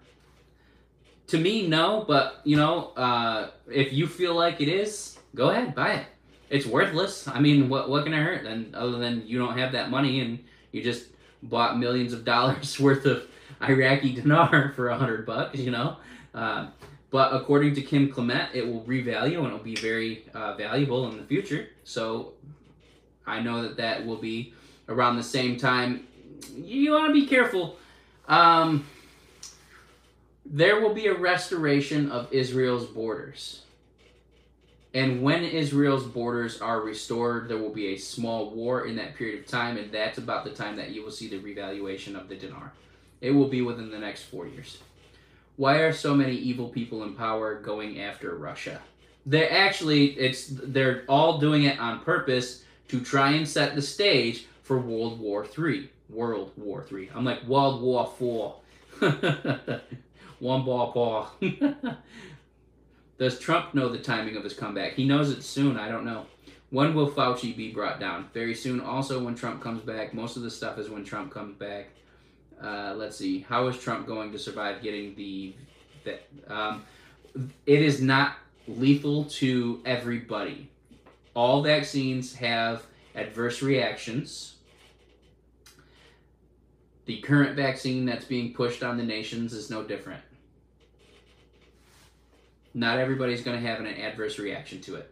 To 1.28 1.38
me, 1.38 1.66
no. 1.66 2.04
But 2.06 2.40
you 2.44 2.56
know, 2.56 2.92
uh, 2.96 3.50
if 3.70 3.92
you 3.92 4.06
feel 4.06 4.34
like 4.34 4.60
it 4.60 4.68
is, 4.68 5.18
go 5.34 5.50
ahead, 5.50 5.74
buy 5.74 5.94
it. 5.94 6.06
It's 6.48 6.66
worthless. 6.66 7.26
I 7.26 7.40
mean, 7.40 7.68
what 7.68 7.88
what 7.88 8.04
can 8.04 8.12
it 8.12 8.22
hurt? 8.22 8.44
Then 8.44 8.72
other 8.74 8.98
than 8.98 9.26
you 9.26 9.38
don't 9.38 9.58
have 9.58 9.72
that 9.72 9.90
money 9.90 10.20
and 10.20 10.38
you 10.72 10.82
just 10.82 11.06
bought 11.42 11.78
millions 11.78 12.12
of 12.12 12.24
dollars 12.24 12.78
worth 12.80 13.04
of 13.04 13.26
Iraqi 13.62 14.12
dinar 14.12 14.72
for 14.76 14.88
a 14.88 14.96
hundred 14.96 15.26
bucks, 15.26 15.58
you 15.58 15.70
know. 15.70 15.96
Uh, 16.34 16.68
but 17.10 17.32
according 17.32 17.74
to 17.74 17.82
Kim 17.82 18.10
Clement, 18.10 18.50
it 18.52 18.66
will 18.66 18.82
revalue 18.82 19.38
and 19.38 19.46
it'll 19.46 19.58
be 19.58 19.76
very 19.76 20.24
uh, 20.34 20.54
valuable 20.54 21.08
in 21.08 21.16
the 21.16 21.24
future. 21.24 21.68
So 21.84 22.32
I 23.26 23.40
know 23.40 23.62
that 23.62 23.76
that 23.78 24.04
will 24.04 24.16
be 24.16 24.52
around 24.88 25.16
the 25.16 25.22
same 25.22 25.56
time. 25.56 26.06
You 26.54 26.92
want 26.92 27.08
to 27.08 27.12
be 27.12 27.26
careful. 27.26 27.76
Um, 28.28 28.86
there 30.44 30.80
will 30.80 30.94
be 30.94 31.06
a 31.06 31.14
restoration 31.14 32.10
of 32.10 32.32
Israel's 32.32 32.86
borders. 32.86 33.62
And 34.94 35.20
when 35.20 35.44
Israel's 35.44 36.04
borders 36.04 36.60
are 36.62 36.80
restored, 36.80 37.48
there 37.48 37.58
will 37.58 37.74
be 37.74 37.88
a 37.88 37.98
small 37.98 38.50
war 38.50 38.86
in 38.86 38.96
that 38.96 39.14
period 39.14 39.40
of 39.40 39.46
time, 39.46 39.76
and 39.76 39.92
that's 39.92 40.16
about 40.16 40.44
the 40.44 40.50
time 40.50 40.76
that 40.76 40.90
you 40.90 41.04
will 41.04 41.10
see 41.10 41.28
the 41.28 41.38
revaluation 41.38 42.16
of 42.16 42.28
the 42.28 42.36
dinar. 42.36 42.72
It 43.20 43.32
will 43.32 43.48
be 43.48 43.60
within 43.60 43.90
the 43.90 43.98
next 43.98 44.22
four 44.22 44.46
years. 44.46 44.78
Why 45.56 45.78
are 45.78 45.92
so 45.92 46.14
many 46.14 46.34
evil 46.34 46.68
people 46.68 47.02
in 47.02 47.14
power 47.14 47.56
going 47.56 48.00
after 48.00 48.36
Russia? 48.36 48.80
They're 49.26 49.52
actually 49.52 50.12
it's 50.12 50.46
they're 50.48 51.04
all 51.08 51.38
doing 51.38 51.64
it 51.64 51.78
on 51.78 52.00
purpose 52.00 52.62
to 52.88 53.00
try 53.00 53.32
and 53.32 53.48
set 53.48 53.74
the 53.74 53.82
stage 53.82 54.46
for 54.62 54.78
World 54.78 55.18
War 55.18 55.44
Three. 55.44 55.90
World 56.08 56.52
War 56.56 56.82
Three. 56.82 57.10
I'm 57.14 57.24
like 57.24 57.44
World 57.44 57.82
War 57.82 58.12
Four. 58.18 58.56
One 60.38 60.64
ball 60.64 60.92
ball. 60.92 61.32
Does 63.18 63.38
Trump 63.38 63.74
know 63.74 63.88
the 63.88 63.98
timing 63.98 64.36
of 64.36 64.44
his 64.44 64.52
comeback? 64.52 64.92
He 64.92 65.06
knows 65.06 65.30
it 65.30 65.42
soon. 65.42 65.78
I 65.78 65.88
don't 65.88 66.04
know. 66.04 66.26
When 66.70 66.94
will 66.94 67.10
Fauci 67.10 67.56
be 67.56 67.72
brought 67.72 67.98
down? 67.98 68.28
Very 68.34 68.54
soon. 68.54 68.80
Also, 68.80 69.22
when 69.22 69.34
Trump 69.34 69.62
comes 69.62 69.82
back. 69.82 70.12
Most 70.12 70.36
of 70.36 70.42
the 70.42 70.50
stuff 70.50 70.78
is 70.78 70.90
when 70.90 71.04
Trump 71.04 71.32
comes 71.32 71.56
back. 71.56 71.88
Uh, 72.62 72.94
let's 72.96 73.16
see. 73.16 73.40
How 73.48 73.66
is 73.68 73.78
Trump 73.78 74.06
going 74.06 74.32
to 74.32 74.38
survive 74.38 74.82
getting 74.82 75.14
the? 75.14 75.54
the 76.04 76.18
um, 76.48 76.84
it 77.66 77.82
is 77.82 78.00
not 78.00 78.36
lethal 78.68 79.24
to 79.24 79.80
everybody. 79.84 80.68
All 81.34 81.62
vaccines 81.62 82.34
have 82.34 82.82
adverse 83.14 83.62
reactions. 83.62 84.55
The 87.06 87.18
current 87.20 87.56
vaccine 87.56 88.04
that's 88.04 88.24
being 88.24 88.52
pushed 88.52 88.82
on 88.82 88.96
the 88.96 89.04
nations 89.04 89.52
is 89.52 89.70
no 89.70 89.82
different. 89.82 90.20
Not 92.74 92.98
everybody's 92.98 93.42
going 93.42 93.60
to 93.60 93.66
have 93.66 93.80
an 93.80 93.86
adverse 93.86 94.38
reaction 94.38 94.80
to 94.82 94.96
it. 94.96 95.10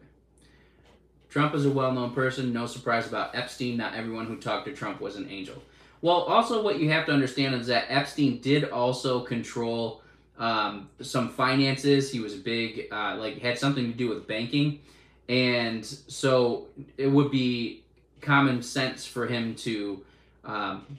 Trump 1.30 1.54
is 1.54 1.64
a 1.66 1.70
well 1.70 1.92
known 1.92 2.12
person. 2.12 2.52
No 2.52 2.66
surprise 2.66 3.06
about 3.06 3.34
Epstein. 3.34 3.76
Not 3.76 3.94
everyone 3.94 4.26
who 4.26 4.36
talked 4.36 4.66
to 4.66 4.72
Trump 4.72 5.00
was 5.00 5.16
an 5.16 5.28
angel. 5.30 5.62
Well, 6.02 6.18
also, 6.24 6.62
what 6.62 6.78
you 6.78 6.90
have 6.90 7.06
to 7.06 7.12
understand 7.12 7.54
is 7.54 7.66
that 7.68 7.86
Epstein 7.88 8.40
did 8.40 8.70
also 8.70 9.20
control 9.20 10.02
um, 10.38 10.90
some 11.00 11.30
finances. 11.30 12.12
He 12.12 12.20
was 12.20 12.34
big, 12.34 12.88
uh, 12.92 13.16
like, 13.18 13.38
had 13.38 13.58
something 13.58 13.90
to 13.90 13.96
do 13.96 14.08
with 14.10 14.26
banking. 14.26 14.80
And 15.28 15.84
so 15.84 16.66
it 16.98 17.06
would 17.06 17.30
be 17.30 17.82
common 18.20 18.62
sense 18.62 19.06
for 19.06 19.26
him 19.26 19.54
to 19.56 20.04
um, 20.44 20.98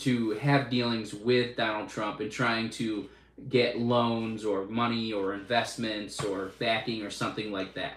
to 0.00 0.30
have 0.32 0.70
dealings 0.70 1.14
with 1.14 1.56
Donald 1.56 1.88
Trump 1.88 2.20
and 2.20 2.30
trying 2.30 2.70
to 2.70 3.08
get 3.48 3.78
loans 3.78 4.44
or 4.44 4.64
money 4.66 5.12
or 5.12 5.34
investments 5.34 6.22
or 6.22 6.52
backing 6.58 7.02
or 7.02 7.10
something 7.10 7.52
like 7.52 7.74
that. 7.74 7.94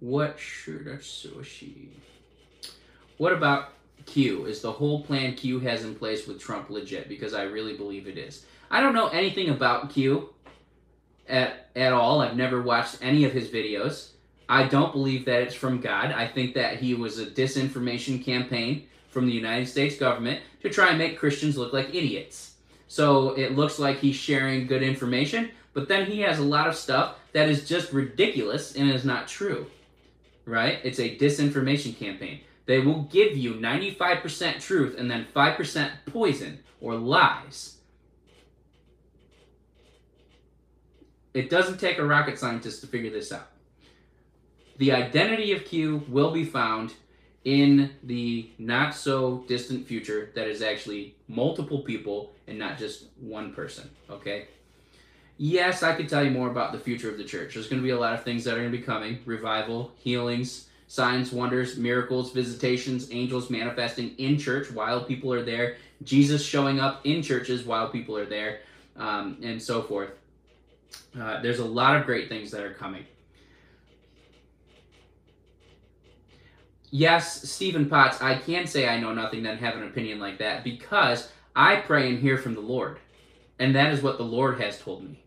What 0.00 0.38
should 0.38 0.88
a 0.88 0.98
sushi? 0.98 1.88
What 3.18 3.32
about 3.32 3.72
Q? 4.04 4.46
Is 4.46 4.60
the 4.60 4.72
whole 4.72 5.02
plan 5.04 5.34
Q 5.34 5.60
has 5.60 5.84
in 5.84 5.94
place 5.94 6.26
with 6.26 6.40
Trump 6.40 6.70
legit? 6.70 7.08
Because 7.08 7.34
I 7.34 7.44
really 7.44 7.76
believe 7.76 8.08
it 8.08 8.18
is. 8.18 8.44
I 8.68 8.80
don't 8.80 8.94
know 8.94 9.08
anything 9.08 9.50
about 9.50 9.90
Q 9.90 10.30
at, 11.28 11.68
at 11.76 11.92
all. 11.92 12.20
I've 12.20 12.36
never 12.36 12.62
watched 12.62 12.98
any 13.00 13.24
of 13.24 13.32
his 13.32 13.48
videos. 13.48 14.10
I 14.48 14.64
don't 14.66 14.92
believe 14.92 15.24
that 15.26 15.42
it's 15.42 15.54
from 15.54 15.80
God. 15.80 16.12
I 16.12 16.26
think 16.26 16.54
that 16.54 16.78
he 16.78 16.94
was 16.94 17.18
a 17.18 17.26
disinformation 17.26 18.24
campaign 18.24 18.86
from 19.08 19.26
the 19.26 19.32
United 19.32 19.66
States 19.66 19.96
government 19.96 20.40
to 20.62 20.70
try 20.70 20.90
and 20.90 20.98
make 20.98 21.18
Christians 21.18 21.56
look 21.56 21.72
like 21.72 21.94
idiots. 21.94 22.54
So 22.88 23.30
it 23.30 23.56
looks 23.56 23.78
like 23.78 23.98
he's 23.98 24.16
sharing 24.16 24.66
good 24.66 24.82
information, 24.82 25.50
but 25.72 25.88
then 25.88 26.06
he 26.06 26.20
has 26.20 26.38
a 26.38 26.44
lot 26.44 26.68
of 26.68 26.76
stuff 26.76 27.16
that 27.32 27.48
is 27.48 27.66
just 27.66 27.92
ridiculous 27.92 28.76
and 28.76 28.90
is 28.90 29.04
not 29.04 29.28
true 29.28 29.66
right? 30.46 30.78
It's 30.82 30.98
a 30.98 31.16
disinformation 31.16 31.96
campaign. 31.96 32.40
They 32.66 32.78
will 32.78 33.02
give 33.04 33.36
you 33.36 33.54
95% 33.54 34.60
truth 34.60 34.96
and 34.98 35.10
then 35.10 35.26
5% 35.34 35.90
poison 36.06 36.60
or 36.80 36.94
lies. 36.94 37.76
It 41.34 41.50
doesn't 41.50 41.78
take 41.78 41.98
a 41.98 42.04
rocket 42.04 42.38
scientist 42.38 42.80
to 42.82 42.86
figure 42.86 43.10
this 43.10 43.32
out. 43.32 43.48
The 44.78 44.92
identity 44.92 45.52
of 45.52 45.64
Q 45.64 46.04
will 46.08 46.32
be 46.32 46.44
found 46.44 46.94
in 47.44 47.90
the 48.02 48.50
not 48.58 48.94
so 48.94 49.44
distant 49.48 49.86
future 49.86 50.30
that 50.34 50.46
is 50.46 50.62
actually 50.62 51.16
multiple 51.28 51.80
people 51.80 52.32
and 52.46 52.58
not 52.58 52.78
just 52.78 53.06
one 53.18 53.52
person, 53.52 53.90
okay? 54.08 54.46
yes, 55.42 55.82
I 55.82 55.94
could 55.94 56.08
tell 56.08 56.24
you 56.24 56.30
more 56.30 56.48
about 56.48 56.70
the 56.72 56.78
future 56.78 57.10
of 57.10 57.18
the 57.18 57.24
church. 57.24 57.54
There's 57.54 57.68
going 57.68 57.82
to 57.82 57.84
be 57.84 57.90
a 57.90 57.98
lot 57.98 58.14
of 58.14 58.22
things 58.22 58.44
that 58.44 58.54
are 58.54 58.60
going 58.60 58.70
to 58.70 58.78
be 58.78 58.84
coming 58.84 59.18
revival, 59.26 59.92
healings, 59.96 60.68
signs, 60.86 61.32
wonders, 61.32 61.76
miracles, 61.76 62.32
visitations, 62.32 63.10
angels 63.10 63.50
manifesting 63.50 64.14
in 64.18 64.38
church 64.38 64.70
while 64.70 65.04
people 65.04 65.32
are 65.32 65.42
there, 65.42 65.76
Jesus 66.04 66.44
showing 66.44 66.78
up 66.78 67.00
in 67.04 67.22
churches 67.22 67.64
while 67.64 67.88
people 67.88 68.16
are 68.16 68.26
there, 68.26 68.60
um, 68.96 69.38
and 69.42 69.60
so 69.60 69.82
forth. 69.82 70.10
Uh, 71.18 71.40
there's 71.42 71.58
a 71.58 71.64
lot 71.64 71.96
of 71.96 72.06
great 72.06 72.28
things 72.28 72.50
that 72.50 72.62
are 72.62 72.74
coming. 72.74 73.04
Yes, 76.90 77.50
Stephen 77.50 77.88
Potts, 77.88 78.20
I 78.20 78.36
can 78.36 78.66
say 78.66 78.86
I 78.86 79.00
know 79.00 79.14
nothing, 79.14 79.42
then 79.42 79.56
have 79.58 79.76
an 79.76 79.84
opinion 79.84 80.20
like 80.20 80.38
that 80.38 80.62
because 80.62 81.30
I 81.56 81.76
pray 81.76 82.10
and 82.10 82.18
hear 82.18 82.36
from 82.36 82.54
the 82.54 82.60
Lord. 82.60 82.98
And 83.58 83.74
that 83.74 83.92
is 83.92 84.02
what 84.02 84.18
the 84.18 84.24
Lord 84.24 84.60
has 84.60 84.78
told 84.78 85.04
me. 85.04 85.22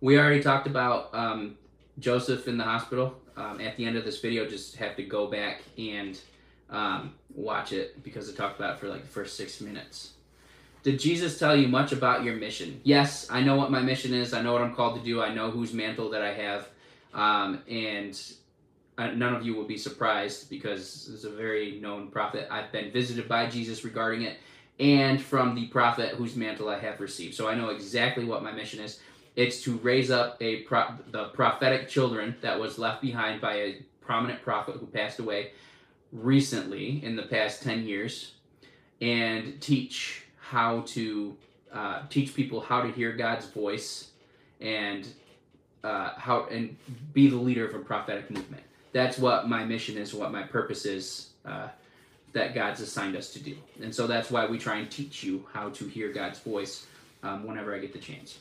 We 0.00 0.18
already 0.18 0.42
talked 0.42 0.66
about 0.66 1.12
um, 1.14 1.56
Joseph 1.98 2.46
in 2.46 2.58
the 2.58 2.64
hospital. 2.64 3.14
Um, 3.36 3.60
at 3.60 3.76
the 3.76 3.84
end 3.86 3.96
of 3.96 4.04
this 4.04 4.20
video, 4.20 4.46
just 4.46 4.76
have 4.76 4.94
to 4.96 5.02
go 5.02 5.26
back 5.26 5.62
and 5.78 6.18
um, 6.70 7.14
watch 7.34 7.72
it 7.72 8.02
because 8.04 8.28
I 8.28 8.34
talked 8.34 8.58
about 8.58 8.74
it 8.74 8.80
for 8.80 8.88
like 8.88 9.02
the 9.02 9.08
first 9.08 9.36
six 9.36 9.60
minutes. 9.60 10.12
Did 10.82 10.98
Jesus 10.98 11.38
tell 11.38 11.54
you 11.54 11.68
much 11.68 11.92
about 11.92 12.24
your 12.24 12.34
mission? 12.34 12.80
Yes, 12.82 13.28
I 13.30 13.40
know 13.40 13.54
what 13.56 13.70
my 13.70 13.80
mission 13.80 14.12
is. 14.12 14.34
I 14.34 14.42
know 14.42 14.52
what 14.52 14.62
I'm 14.62 14.74
called 14.74 14.98
to 14.98 15.04
do. 15.04 15.22
I 15.22 15.32
know 15.32 15.50
whose 15.50 15.72
mantle 15.72 16.10
that 16.10 16.22
I 16.22 16.34
have. 16.34 16.68
Um, 17.14 17.62
and 17.68 18.20
uh, 18.98 19.12
none 19.12 19.34
of 19.34 19.44
you 19.44 19.54
will 19.54 19.64
be 19.64 19.78
surprised 19.78 20.50
because 20.50 21.08
it's 21.12 21.24
a 21.24 21.30
very 21.30 21.78
known 21.80 22.08
prophet. 22.08 22.48
I've 22.50 22.72
been 22.72 22.90
visited 22.90 23.28
by 23.28 23.46
Jesus 23.46 23.84
regarding 23.84 24.22
it 24.22 24.38
and 24.80 25.22
from 25.22 25.54
the 25.54 25.66
prophet 25.68 26.16
whose 26.16 26.34
mantle 26.34 26.68
I 26.68 26.78
have 26.78 27.00
received. 27.00 27.34
So 27.34 27.48
I 27.48 27.54
know 27.54 27.68
exactly 27.68 28.24
what 28.24 28.42
my 28.42 28.50
mission 28.50 28.80
is. 28.80 28.98
It's 29.36 29.62
to 29.62 29.76
raise 29.78 30.10
up 30.10 30.36
a 30.40 30.62
pro- 30.62 30.96
the 31.10 31.26
prophetic 31.26 31.88
children 31.88 32.34
that 32.40 32.58
was 32.58 32.78
left 32.78 33.00
behind 33.00 33.40
by 33.40 33.54
a 33.54 33.82
prominent 34.00 34.42
prophet 34.42 34.76
who 34.76 34.86
passed 34.86 35.20
away 35.20 35.52
recently 36.10 37.02
in 37.04 37.16
the 37.16 37.22
past 37.22 37.62
10 37.62 37.84
years 37.86 38.32
and 39.00 39.60
teach 39.60 40.21
how 40.52 40.82
to 40.82 41.34
uh, 41.72 42.02
teach 42.10 42.34
people 42.34 42.60
how 42.60 42.82
to 42.82 42.92
hear 42.92 43.12
God's 43.12 43.46
voice 43.46 44.10
and 44.60 45.08
uh, 45.82 46.10
how 46.16 46.44
and 46.50 46.76
be 47.14 47.28
the 47.28 47.36
leader 47.36 47.66
of 47.66 47.74
a 47.74 47.78
prophetic 47.78 48.30
movement. 48.30 48.62
That's 48.92 49.16
what 49.16 49.48
my 49.48 49.64
mission 49.64 49.96
is, 49.96 50.12
what 50.12 50.30
my 50.30 50.42
purpose 50.42 50.84
is 50.84 51.30
uh, 51.46 51.68
that 52.34 52.54
God's 52.54 52.82
assigned 52.82 53.16
us 53.16 53.32
to 53.32 53.40
do. 53.40 53.56
And 53.82 53.94
so 53.94 54.06
that's 54.06 54.30
why 54.30 54.46
we 54.46 54.58
try 54.58 54.76
and 54.76 54.90
teach 54.90 55.24
you 55.24 55.46
how 55.54 55.70
to 55.70 55.88
hear 55.88 56.12
God's 56.12 56.38
voice 56.40 56.86
um, 57.22 57.46
whenever 57.46 57.74
I 57.74 57.78
get 57.78 57.94
the 57.94 57.98
chance. 57.98 58.38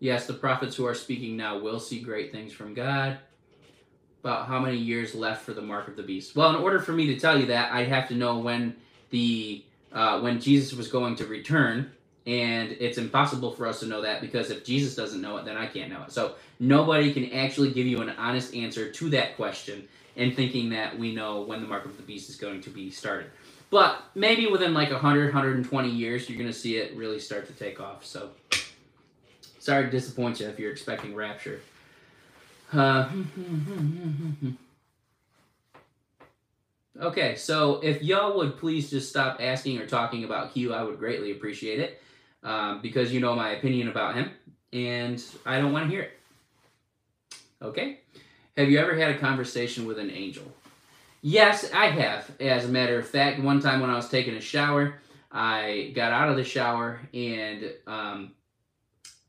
Yes, 0.00 0.26
the 0.26 0.34
prophets 0.34 0.76
who 0.76 0.86
are 0.86 0.94
speaking 0.94 1.36
now 1.36 1.58
will 1.58 1.80
see 1.80 2.00
great 2.00 2.30
things 2.30 2.52
from 2.52 2.74
God. 2.74 3.18
About 4.22 4.46
how 4.46 4.60
many 4.60 4.76
years 4.76 5.14
left 5.14 5.44
for 5.44 5.52
the 5.52 5.62
mark 5.62 5.88
of 5.88 5.96
the 5.96 6.02
beast? 6.02 6.36
Well, 6.36 6.50
in 6.50 6.56
order 6.56 6.80
for 6.80 6.92
me 6.92 7.06
to 7.06 7.20
tell 7.20 7.38
you 7.38 7.46
that, 7.46 7.72
I 7.72 7.84
have 7.84 8.08
to 8.08 8.14
know 8.14 8.38
when 8.38 8.76
the 9.10 9.64
uh, 9.92 10.20
when 10.20 10.40
Jesus 10.40 10.76
was 10.76 10.88
going 10.88 11.16
to 11.16 11.26
return, 11.26 11.90
and 12.26 12.72
it's 12.72 12.98
impossible 12.98 13.52
for 13.52 13.66
us 13.66 13.80
to 13.80 13.86
know 13.86 14.02
that 14.02 14.20
because 14.20 14.50
if 14.50 14.64
Jesus 14.64 14.94
doesn't 14.94 15.20
know 15.20 15.38
it, 15.38 15.44
then 15.44 15.56
I 15.56 15.66
can't 15.66 15.90
know 15.90 16.02
it. 16.02 16.12
So 16.12 16.34
nobody 16.60 17.12
can 17.12 17.32
actually 17.32 17.72
give 17.72 17.86
you 17.86 18.02
an 18.02 18.10
honest 18.10 18.54
answer 18.54 18.90
to 18.92 19.10
that 19.10 19.36
question, 19.36 19.88
and 20.16 20.34
thinking 20.34 20.70
that 20.70 20.98
we 20.98 21.14
know 21.14 21.42
when 21.42 21.60
the 21.60 21.68
mark 21.68 21.86
of 21.86 21.96
the 21.96 22.02
beast 22.02 22.28
is 22.28 22.36
going 22.36 22.60
to 22.62 22.70
be 22.70 22.90
started. 22.90 23.30
But 23.70 24.02
maybe 24.14 24.46
within 24.46 24.74
like 24.74 24.90
100, 24.90 25.26
120 25.26 25.88
years, 25.88 26.28
you're 26.28 26.38
going 26.38 26.50
to 26.50 26.58
see 26.58 26.76
it 26.76 26.96
really 26.96 27.20
start 27.20 27.46
to 27.46 27.52
take 27.52 27.80
off. 27.80 28.04
So 28.04 28.30
sorry 29.58 29.84
to 29.84 29.90
disappoint 29.90 30.40
you 30.40 30.48
if 30.48 30.58
you're 30.58 30.72
expecting 30.72 31.14
rapture. 31.14 31.60
Uh, 32.72 33.08
okay, 37.00 37.36
so 37.36 37.80
if 37.80 38.02
y'all 38.02 38.36
would 38.36 38.58
please 38.58 38.90
just 38.90 39.08
stop 39.08 39.38
asking 39.40 39.78
or 39.78 39.86
talking 39.86 40.24
about 40.24 40.52
Q, 40.52 40.74
I 40.74 40.82
would 40.82 40.98
greatly 40.98 41.32
appreciate 41.32 41.80
it. 41.80 42.02
Um, 42.44 42.80
because 42.80 43.12
you 43.12 43.18
know 43.18 43.34
my 43.34 43.50
opinion 43.50 43.88
about 43.88 44.14
him, 44.14 44.30
and 44.72 45.22
I 45.44 45.60
don't 45.60 45.72
want 45.72 45.86
to 45.86 45.90
hear 45.90 46.02
it. 46.02 46.12
Okay? 47.60 48.00
Have 48.56 48.70
you 48.70 48.78
ever 48.78 48.96
had 48.96 49.10
a 49.10 49.18
conversation 49.18 49.86
with 49.86 49.98
an 49.98 50.10
angel? 50.10 50.44
Yes, 51.20 51.70
I 51.72 51.86
have. 51.86 52.30
As 52.40 52.64
a 52.64 52.68
matter 52.68 52.98
of 52.98 53.08
fact, 53.08 53.40
one 53.40 53.60
time 53.60 53.80
when 53.80 53.90
I 53.90 53.96
was 53.96 54.08
taking 54.08 54.34
a 54.34 54.40
shower, 54.40 54.94
I 55.32 55.92
got 55.94 56.12
out 56.12 56.28
of 56.28 56.36
the 56.36 56.44
shower 56.44 57.00
and 57.12 57.72
um, 57.86 58.32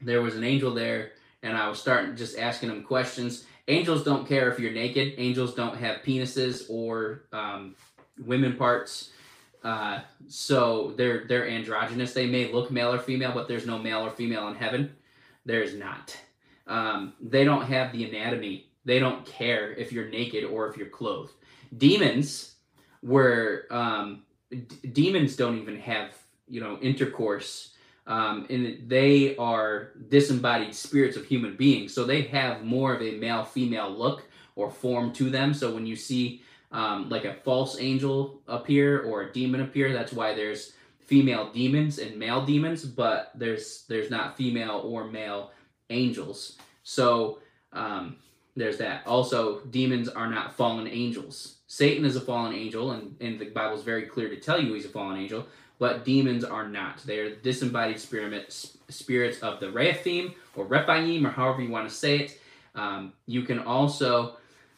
there 0.02 0.22
was 0.22 0.36
an 0.36 0.44
angel 0.44 0.74
there, 0.74 1.12
and 1.44 1.56
I 1.58 1.68
was 1.70 1.80
starting 1.80 2.16
just 2.16 2.38
asking 2.38 2.70
him 2.70 2.84
questions. 2.84 3.46
Angels 3.68 4.04
don't 4.04 4.28
care 4.28 4.52
if 4.52 4.60
you're 4.60 4.72
naked. 4.72 5.14
Angels 5.18 5.54
don't 5.54 5.78
have 5.78 5.98
penises 5.98 6.70
or 6.70 7.24
um, 7.32 7.76
women 8.18 8.56
parts. 8.56 9.12
Uh, 9.64 10.00
so 10.28 10.94
they're 10.98 11.26
they're 11.28 11.48
androgynous. 11.48 12.14
They 12.14 12.28
may 12.28 12.52
look 12.52 12.72
male 12.72 12.94
or 12.94 13.00
female, 13.00 13.32
but 13.34 13.48
there's 13.48 13.66
no 13.66 13.78
male 13.78 14.00
or 14.00 14.10
female 14.10 14.48
in 14.48 14.56
heaven. 14.56 14.96
There's 15.46 15.76
not. 15.76 16.18
Um, 16.68 17.14
they 17.20 17.44
don't 17.44 17.66
have 17.66 17.92
the 17.92 18.06
anatomy. 18.06 18.68
They 18.86 19.00
don't 19.00 19.26
care 19.26 19.74
if 19.74 19.92
you're 19.92 20.08
naked 20.08 20.46
or 20.46 20.68
if 20.70 20.78
you're 20.78 20.88
clothed. 20.88 21.34
Demons 21.78 22.56
were 23.04 23.66
um, 23.70 24.24
d- 24.50 24.88
demons 24.94 25.36
don't 25.36 25.58
even 25.58 25.78
have 25.80 26.14
you 26.48 26.62
know 26.62 26.78
intercourse 26.82 27.72
um, 28.10 28.48
and 28.50 28.90
they 28.90 29.38
are 29.38 29.92
disembodied 30.10 30.74
spirits 30.74 31.16
of 31.16 31.26
human 31.26 31.56
beings. 31.56 31.94
So 31.94 32.04
they 32.04 32.24
have 32.24 32.64
more 32.64 32.94
of 32.96 33.02
a 33.04 33.12
male 33.12 33.46
female 33.46 33.92
look 33.92 34.24
or 34.56 34.72
form 34.72 35.14
to 35.14 35.30
them. 35.30 35.54
So 35.54 35.74
when 35.74 35.86
you 35.86 35.96
see 35.96 36.42
um, 36.72 37.08
like 37.08 37.26
a 37.26 37.36
false 37.36 37.80
angel 37.80 38.42
appear 38.48 39.04
or 39.04 39.22
a 39.22 39.32
demon 39.32 39.62
appear, 39.62 39.94
that's 39.94 40.12
why 40.12 40.34
there's 40.34 40.74
female 41.06 41.52
demons 41.54 42.00
and 42.00 42.18
male 42.18 42.44
demons, 42.44 42.84
but 42.84 43.32
there's 43.36 43.86
there's 43.88 44.10
not 44.10 44.36
female 44.36 44.82
or 44.84 45.06
male 45.06 45.52
angels. 45.92 46.58
So 46.82 47.40
um, 47.74 48.18
there's 48.56 48.80
that. 48.80 49.06
Also, 49.06 49.62
demons 49.66 50.10
are 50.10 50.30
not 50.30 50.56
fallen 50.56 50.88
angels. 50.88 51.58
Satan 51.68 52.06
is 52.06 52.16
a 52.16 52.22
fallen 52.22 52.56
angel, 52.56 52.92
and, 52.92 53.16
and 53.22 53.40
the 53.40 53.46
Bible 53.46 53.78
is 53.78 53.84
very 53.84 54.04
clear 54.08 54.30
to 54.30 54.40
tell 54.40 54.60
you 54.60 54.74
he's 54.74 54.86
a 54.86 54.90
fallen 54.90 55.18
angel 55.18 55.46
but 55.80 56.06
demons 56.06 56.44
are 56.44 56.68
not. 56.68 57.00
They 57.00 57.20
are 57.20 57.36
disembodied 57.36 58.00
spirit, 58.00 58.54
spirits 58.90 59.40
of 59.40 59.60
the 59.60 59.72
Rephaim 59.72 60.36
or 60.56 60.66
Rephaim 60.66 61.26
or 61.26 61.32
however 61.32 61.62
you 61.62 61.70
want 61.70 61.90
to 61.90 61.96
say 61.96 62.20
it. 62.20 62.42
Um, 62.76 63.14
you 63.26 63.44
can 63.44 63.60
also 63.60 64.36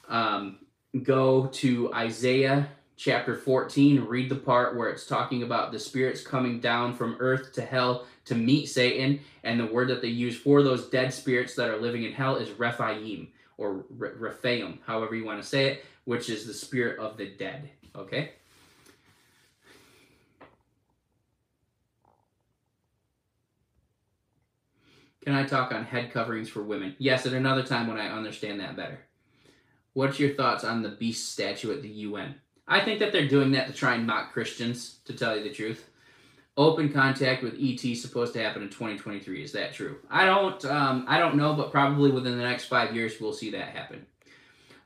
um, 0.07 0.59
go 1.03 1.47
to 1.47 1.93
Isaiah 1.93 2.69
chapter 2.95 3.35
14, 3.35 4.01
read 4.01 4.29
the 4.29 4.35
part 4.35 4.77
where 4.77 4.89
it's 4.89 5.07
talking 5.07 5.41
about 5.41 5.71
the 5.71 5.79
spirits 5.79 6.23
coming 6.23 6.59
down 6.59 6.95
from 6.95 7.17
earth 7.19 7.51
to 7.53 7.63
hell 7.63 8.05
to 8.25 8.35
meet 8.35 8.67
Satan, 8.67 9.19
and 9.43 9.59
the 9.59 9.65
word 9.65 9.87
that 9.87 10.03
they 10.03 10.07
use 10.07 10.37
for 10.37 10.61
those 10.61 10.87
dead 10.89 11.11
spirits 11.11 11.55
that 11.55 11.69
are 11.69 11.77
living 11.77 12.03
in 12.03 12.13
hell 12.13 12.35
is 12.35 12.51
Rephaim 12.51 13.27
or 13.57 13.85
Rephaim, 13.89 14.79
however 14.85 15.15
you 15.15 15.25
want 15.25 15.41
to 15.41 15.47
say 15.47 15.65
it, 15.65 15.85
which 16.05 16.29
is 16.29 16.45
the 16.45 16.53
spirit 16.53 16.99
of 16.99 17.17
the 17.17 17.29
dead. 17.39 17.71
Okay? 17.95 18.33
Can 25.23 25.35
I 25.35 25.43
talk 25.43 25.71
on 25.71 25.83
head 25.83 26.11
coverings 26.11 26.49
for 26.49 26.63
women? 26.63 26.95
Yes, 26.97 27.25
at 27.25 27.33
another 27.33 27.63
time 27.63 27.87
when 27.87 27.99
I 27.99 28.07
understand 28.07 28.59
that 28.59 28.75
better. 28.75 28.99
What's 29.93 30.19
your 30.19 30.33
thoughts 30.33 30.63
on 30.63 30.81
the 30.81 30.89
beast 30.89 31.31
statue 31.31 31.71
at 31.71 31.81
the 31.81 31.89
UN? 31.89 32.35
I 32.67 32.79
think 32.79 32.99
that 32.99 33.11
they're 33.11 33.27
doing 33.27 33.51
that 33.51 33.67
to 33.67 33.73
try 33.73 33.95
and 33.95 34.07
mock 34.07 34.31
Christians, 34.31 34.99
to 35.05 35.13
tell 35.13 35.37
you 35.37 35.43
the 35.43 35.51
truth. 35.51 35.89
Open 36.57 36.91
contact 36.91 37.43
with 37.43 37.57
ET 37.59 37.79
supposed 37.95 38.33
to 38.33 38.43
happen 38.43 38.63
in 38.63 38.69
2023. 38.69 39.43
Is 39.43 39.51
that 39.51 39.73
true? 39.73 39.97
I 40.09 40.25
don't. 40.25 40.63
Um, 40.65 41.05
I 41.07 41.19
don't 41.19 41.35
know, 41.35 41.53
but 41.53 41.71
probably 41.71 42.11
within 42.11 42.37
the 42.37 42.43
next 42.43 42.65
five 42.65 42.95
years 42.95 43.19
we'll 43.19 43.33
see 43.33 43.51
that 43.51 43.75
happen. 43.75 44.05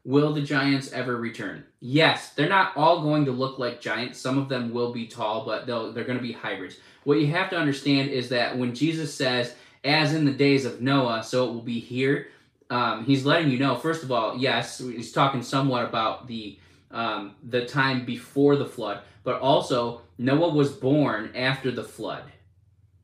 Will 0.04 0.34
the 0.34 0.42
giants 0.42 0.92
ever 0.92 1.18
return? 1.18 1.64
Yes, 1.80 2.30
they're 2.34 2.48
not 2.50 2.78
all 2.78 3.02
going 3.02 3.26
to 3.26 3.32
look 3.32 3.58
like 3.58 3.82
giants. 3.82 4.20
Some 4.20 4.38
of 4.38 4.50
them 4.50 4.72
will 4.72 4.94
be 4.94 5.08
tall, 5.08 5.46
but 5.46 5.66
they'll 5.66 5.92
they're 5.92 6.04
going 6.04 6.20
to 6.20 6.24
be 6.24 6.32
hybrids. 6.32 6.78
What 7.04 7.20
you 7.20 7.28
have 7.28 7.50
to 7.52 7.58
understand 7.58 8.10
is 8.10 8.30
that 8.30 8.58
when 8.58 8.76
Jesus 8.76 9.14
says 9.14 9.56
as 9.86 10.14
in 10.14 10.26
the 10.26 10.32
days 10.32 10.66
of 10.66 10.82
Noah, 10.82 11.24
so 11.24 11.48
it 11.48 11.54
will 11.54 11.62
be 11.62 11.80
here. 11.80 12.28
Um, 12.70 13.06
he's 13.06 13.26
letting 13.26 13.52
you 13.52 13.60
know, 13.60 13.76
first 13.76 14.04
of 14.04 14.12
all, 14.12 14.36
yes, 14.36 14.80
he's 14.80 15.12
talking 15.12 15.44
somewhat 15.44 15.86
about 15.86 16.28
the 16.28 16.60
um, 16.92 17.36
the 17.44 17.66
time 17.66 18.06
before 18.06 18.56
the 18.56 18.66
flood, 18.66 19.02
but 19.24 19.40
also 19.40 20.02
Noah 20.18 20.54
was 20.54 20.72
born 20.72 21.32
after 21.36 21.72
the 21.72 21.84
flood. 21.84 22.24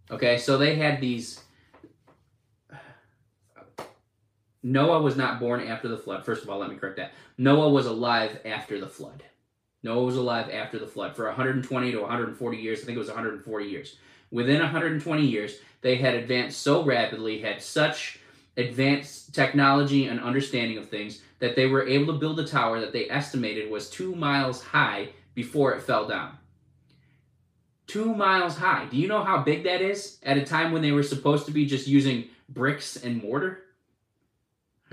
Okay, 0.10 0.38
so 0.38 0.58
they 0.58 0.76
had 0.76 1.00
these. 1.00 1.42
Noah 4.64 5.02
was 5.02 5.16
not 5.16 5.40
born 5.40 5.62
after 5.62 5.88
the 5.88 5.98
flood. 5.98 6.26
First 6.26 6.44
of 6.44 6.50
all, 6.50 6.60
let 6.60 6.70
me 6.70 6.76
correct 6.76 6.98
that. 6.98 7.14
Noah 7.38 7.70
was 7.70 7.86
alive 7.86 8.40
after 8.46 8.80
the 8.80 8.88
flood. 8.88 9.24
Noah 9.84 10.04
was 10.04 10.16
alive 10.16 10.50
after 10.52 10.78
the 10.78 10.88
flood 10.88 11.16
for 11.16 11.26
120 11.26 11.92
to 11.92 12.00
140 12.00 12.58
years. 12.58 12.82
I 12.82 12.86
think 12.86 12.96
it 12.96 13.00
was 13.00 13.08
140 13.08 13.66
years. 13.66 13.98
Within 14.30 14.60
120 14.60 15.26
years, 15.26 15.58
they 15.82 15.96
had 15.96 16.14
advanced 16.14 16.62
so 16.62 16.84
rapidly, 16.84 17.42
had 17.42 17.62
such 17.62 18.20
advanced 18.58 19.34
technology 19.34 20.08
and 20.08 20.20
understanding 20.20 20.78
of 20.78 20.90
things 20.90 21.22
that 21.40 21.56
they 21.56 21.66
were 21.66 21.88
able 21.88 22.14
to 22.14 22.20
build 22.20 22.40
a 22.40 22.48
tower 22.48 22.80
that 22.80 22.94
they 22.94 23.10
estimated 23.10 23.70
was 23.70 23.90
two 23.90 24.16
miles 24.16 24.64
high 24.64 25.10
before 25.34 25.74
it 25.74 25.82
fell 25.82 26.08
down. 26.08 26.38
Two 27.88 28.14
miles 28.14 28.58
high. 28.58 28.86
Do 28.86 28.98
you 28.98 29.08
know 29.08 29.24
how 29.24 29.42
big 29.42 29.64
that 29.64 29.82
is 29.82 30.20
at 30.24 30.38
a 30.38 30.46
time 30.46 30.72
when 30.72 30.82
they 30.82 30.92
were 30.92 31.04
supposed 31.04 31.46
to 31.48 31.52
be 31.52 31.66
just 31.66 31.88
using 31.88 32.26
bricks 32.48 32.96
and 32.98 33.22
mortar? 33.22 33.64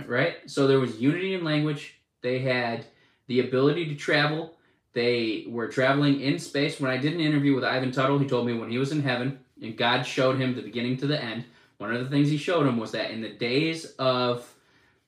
Right? 0.07 0.37
So 0.47 0.67
there 0.67 0.81
was 0.81 1.01
unity 1.01 1.35
in 1.35 1.45
language. 1.45 2.01
They 2.23 2.41
had 2.41 2.87
the 3.27 3.41
ability 3.41 3.87
to 3.87 3.95
travel. 3.95 4.55
They 4.99 5.45
were 5.47 5.69
traveling 5.69 6.23
in 6.23 6.41
space. 6.41 6.81
When 6.81 6.91
I 6.91 6.97
did 6.97 7.15
an 7.15 7.21
interview 7.21 7.55
with 7.55 7.63
Ivan 7.63 7.93
Tuttle, 7.93 8.19
he 8.19 8.27
told 8.27 8.49
me 8.49 8.55
when 8.55 8.69
he 8.69 8.79
was 8.79 8.91
in 8.91 9.01
heaven, 9.01 9.39
and 9.63 9.77
God 9.77 10.03
showed 10.03 10.41
him 10.41 10.57
the 10.57 10.61
beginning 10.61 10.97
to 10.97 11.07
the 11.07 11.23
end. 11.23 11.45
One 11.77 11.95
of 11.95 12.03
the 12.03 12.11
things 12.11 12.29
he 12.29 12.37
showed 12.37 12.67
him 12.67 12.79
was 12.79 12.91
that 12.91 13.13
in 13.13 13.21
the 13.21 13.29
days 13.29 13.95
of 14.01 14.53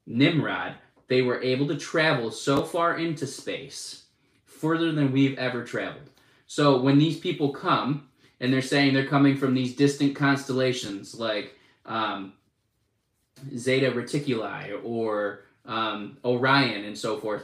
Nimrod, 0.06 0.74
they 1.08 1.22
were 1.22 1.42
able 1.42 1.66
to 1.66 1.76
travel 1.76 2.30
so 2.30 2.62
far 2.62 2.98
into 2.98 3.26
space, 3.26 4.04
further 4.44 4.92
than 4.92 5.10
we've 5.10 5.36
ever 5.36 5.64
traveled. 5.64 6.08
So 6.46 6.80
when 6.80 7.00
these 7.00 7.18
people 7.18 7.52
come, 7.52 8.06
and 8.38 8.52
they're 8.52 8.62
saying 8.62 8.94
they're 8.94 9.08
coming 9.08 9.36
from 9.36 9.54
these 9.54 9.74
distant 9.74 10.14
constellations 10.14 11.18
like 11.18 11.58
um, 11.84 12.34
Zeta 13.56 13.90
Reticuli 13.90 14.80
or 14.84 15.46
um, 15.66 16.16
Orion 16.24 16.84
and 16.84 16.96
so 16.96 17.18
forth, 17.18 17.42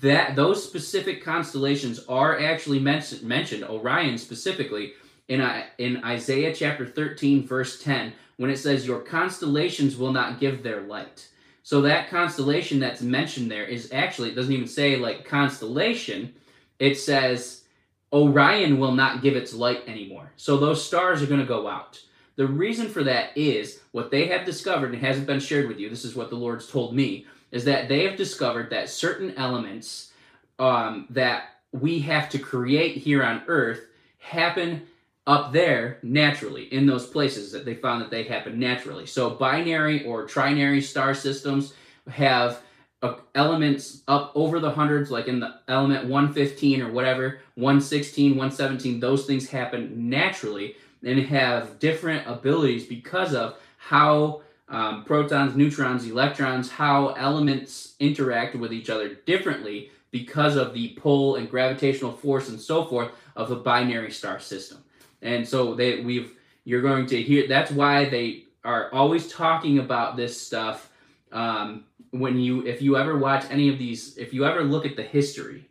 that 0.00 0.36
those 0.36 0.62
specific 0.62 1.24
constellations 1.24 2.04
are 2.08 2.38
actually 2.38 2.78
mentioned. 2.78 3.64
Orion 3.64 4.18
specifically 4.18 4.92
in, 5.28 5.40
uh, 5.40 5.64
in 5.78 6.04
Isaiah 6.04 6.54
chapter 6.54 6.86
13, 6.86 7.46
verse 7.46 7.82
10, 7.82 8.12
when 8.36 8.50
it 8.50 8.58
says, 8.58 8.86
Your 8.86 9.00
constellations 9.00 9.96
will 9.96 10.12
not 10.12 10.40
give 10.40 10.62
their 10.62 10.82
light. 10.82 11.28
So 11.62 11.80
that 11.82 12.10
constellation 12.10 12.78
that's 12.78 13.02
mentioned 13.02 13.50
there 13.50 13.64
is 13.64 13.90
actually, 13.92 14.30
it 14.30 14.34
doesn't 14.34 14.52
even 14.52 14.66
say 14.66 14.96
like 14.96 15.24
constellation, 15.24 16.34
it 16.78 16.96
says 16.96 17.64
Orion 18.12 18.78
will 18.78 18.92
not 18.92 19.22
give 19.22 19.36
its 19.36 19.54
light 19.54 19.82
anymore. 19.86 20.32
So 20.36 20.56
those 20.56 20.84
stars 20.84 21.22
are 21.22 21.26
going 21.26 21.40
to 21.40 21.46
go 21.46 21.68
out. 21.68 22.00
The 22.36 22.46
reason 22.46 22.88
for 22.88 23.02
that 23.04 23.36
is 23.36 23.80
what 23.92 24.10
they 24.10 24.26
have 24.28 24.46
discovered, 24.46 24.92
and 24.92 25.02
hasn't 25.02 25.26
been 25.26 25.40
shared 25.40 25.66
with 25.66 25.78
you, 25.78 25.90
this 25.90 26.04
is 26.04 26.14
what 26.14 26.30
the 26.30 26.36
Lord's 26.36 26.68
told 26.68 26.94
me, 26.94 27.26
is 27.50 27.64
that 27.64 27.88
they 27.88 28.04
have 28.04 28.16
discovered 28.16 28.70
that 28.70 28.88
certain 28.88 29.34
elements 29.36 30.12
um, 30.58 31.06
that 31.10 31.60
we 31.72 31.98
have 32.00 32.28
to 32.30 32.38
create 32.38 32.96
here 32.96 33.22
on 33.22 33.42
earth 33.46 33.80
happen 34.18 34.86
up 35.26 35.52
there 35.52 35.98
naturally 36.02 36.64
in 36.72 36.86
those 36.86 37.06
places 37.06 37.52
that 37.52 37.64
they 37.64 37.74
found 37.74 38.00
that 38.00 38.10
they 38.10 38.22
happen 38.22 38.58
naturally. 38.58 39.06
So 39.06 39.30
binary 39.30 40.04
or 40.06 40.26
trinary 40.26 40.82
star 40.82 41.14
systems 41.14 41.74
have 42.08 42.62
uh, 43.02 43.16
elements 43.34 44.02
up 44.08 44.32
over 44.34 44.58
the 44.58 44.70
hundreds, 44.70 45.10
like 45.10 45.28
in 45.28 45.38
the 45.38 45.60
element 45.68 46.06
115 46.06 46.82
or 46.82 46.90
whatever, 46.90 47.40
116, 47.54 48.30
117, 48.32 48.98
those 48.98 49.26
things 49.26 49.48
happen 49.48 50.08
naturally 50.08 50.76
and 51.04 51.20
have 51.20 51.78
different 51.78 52.26
abilities 52.26 52.86
because 52.86 53.34
of 53.34 53.56
how 53.76 54.42
um, 54.68 55.04
protons, 55.04 55.56
neutrons, 55.56 56.06
electrons, 56.06 56.70
how 56.70 57.08
elements 57.08 57.94
interact 58.00 58.54
with 58.54 58.72
each 58.72 58.90
other 58.90 59.14
differently 59.14 59.90
because 60.10 60.56
of 60.56 60.74
the 60.74 60.88
pull 60.90 61.36
and 61.36 61.50
gravitational 61.50 62.12
force 62.12 62.48
and 62.48 62.60
so 62.60 62.84
forth 62.84 63.10
of 63.36 63.50
a 63.50 63.56
binary 63.56 64.10
star 64.10 64.40
system. 64.40 64.78
And 65.22 65.46
so 65.46 65.74
they 65.74 66.00
we've 66.00 66.32
you're 66.64 66.82
going 66.82 67.06
to 67.06 67.22
hear 67.22 67.48
that's 67.48 67.70
why 67.70 68.08
they 68.08 68.44
are 68.64 68.92
always 68.92 69.28
talking 69.28 69.78
about 69.78 70.16
this 70.16 70.40
stuff 70.40 70.90
um, 71.32 71.84
when 72.10 72.38
you 72.38 72.66
if 72.66 72.82
you 72.82 72.96
ever 72.96 73.18
watch 73.18 73.44
any 73.50 73.68
of 73.68 73.78
these 73.78 74.16
if 74.16 74.32
you 74.32 74.44
ever 74.44 74.62
look 74.62 74.86
at 74.86 74.96
the 74.96 75.02
history 75.02 75.68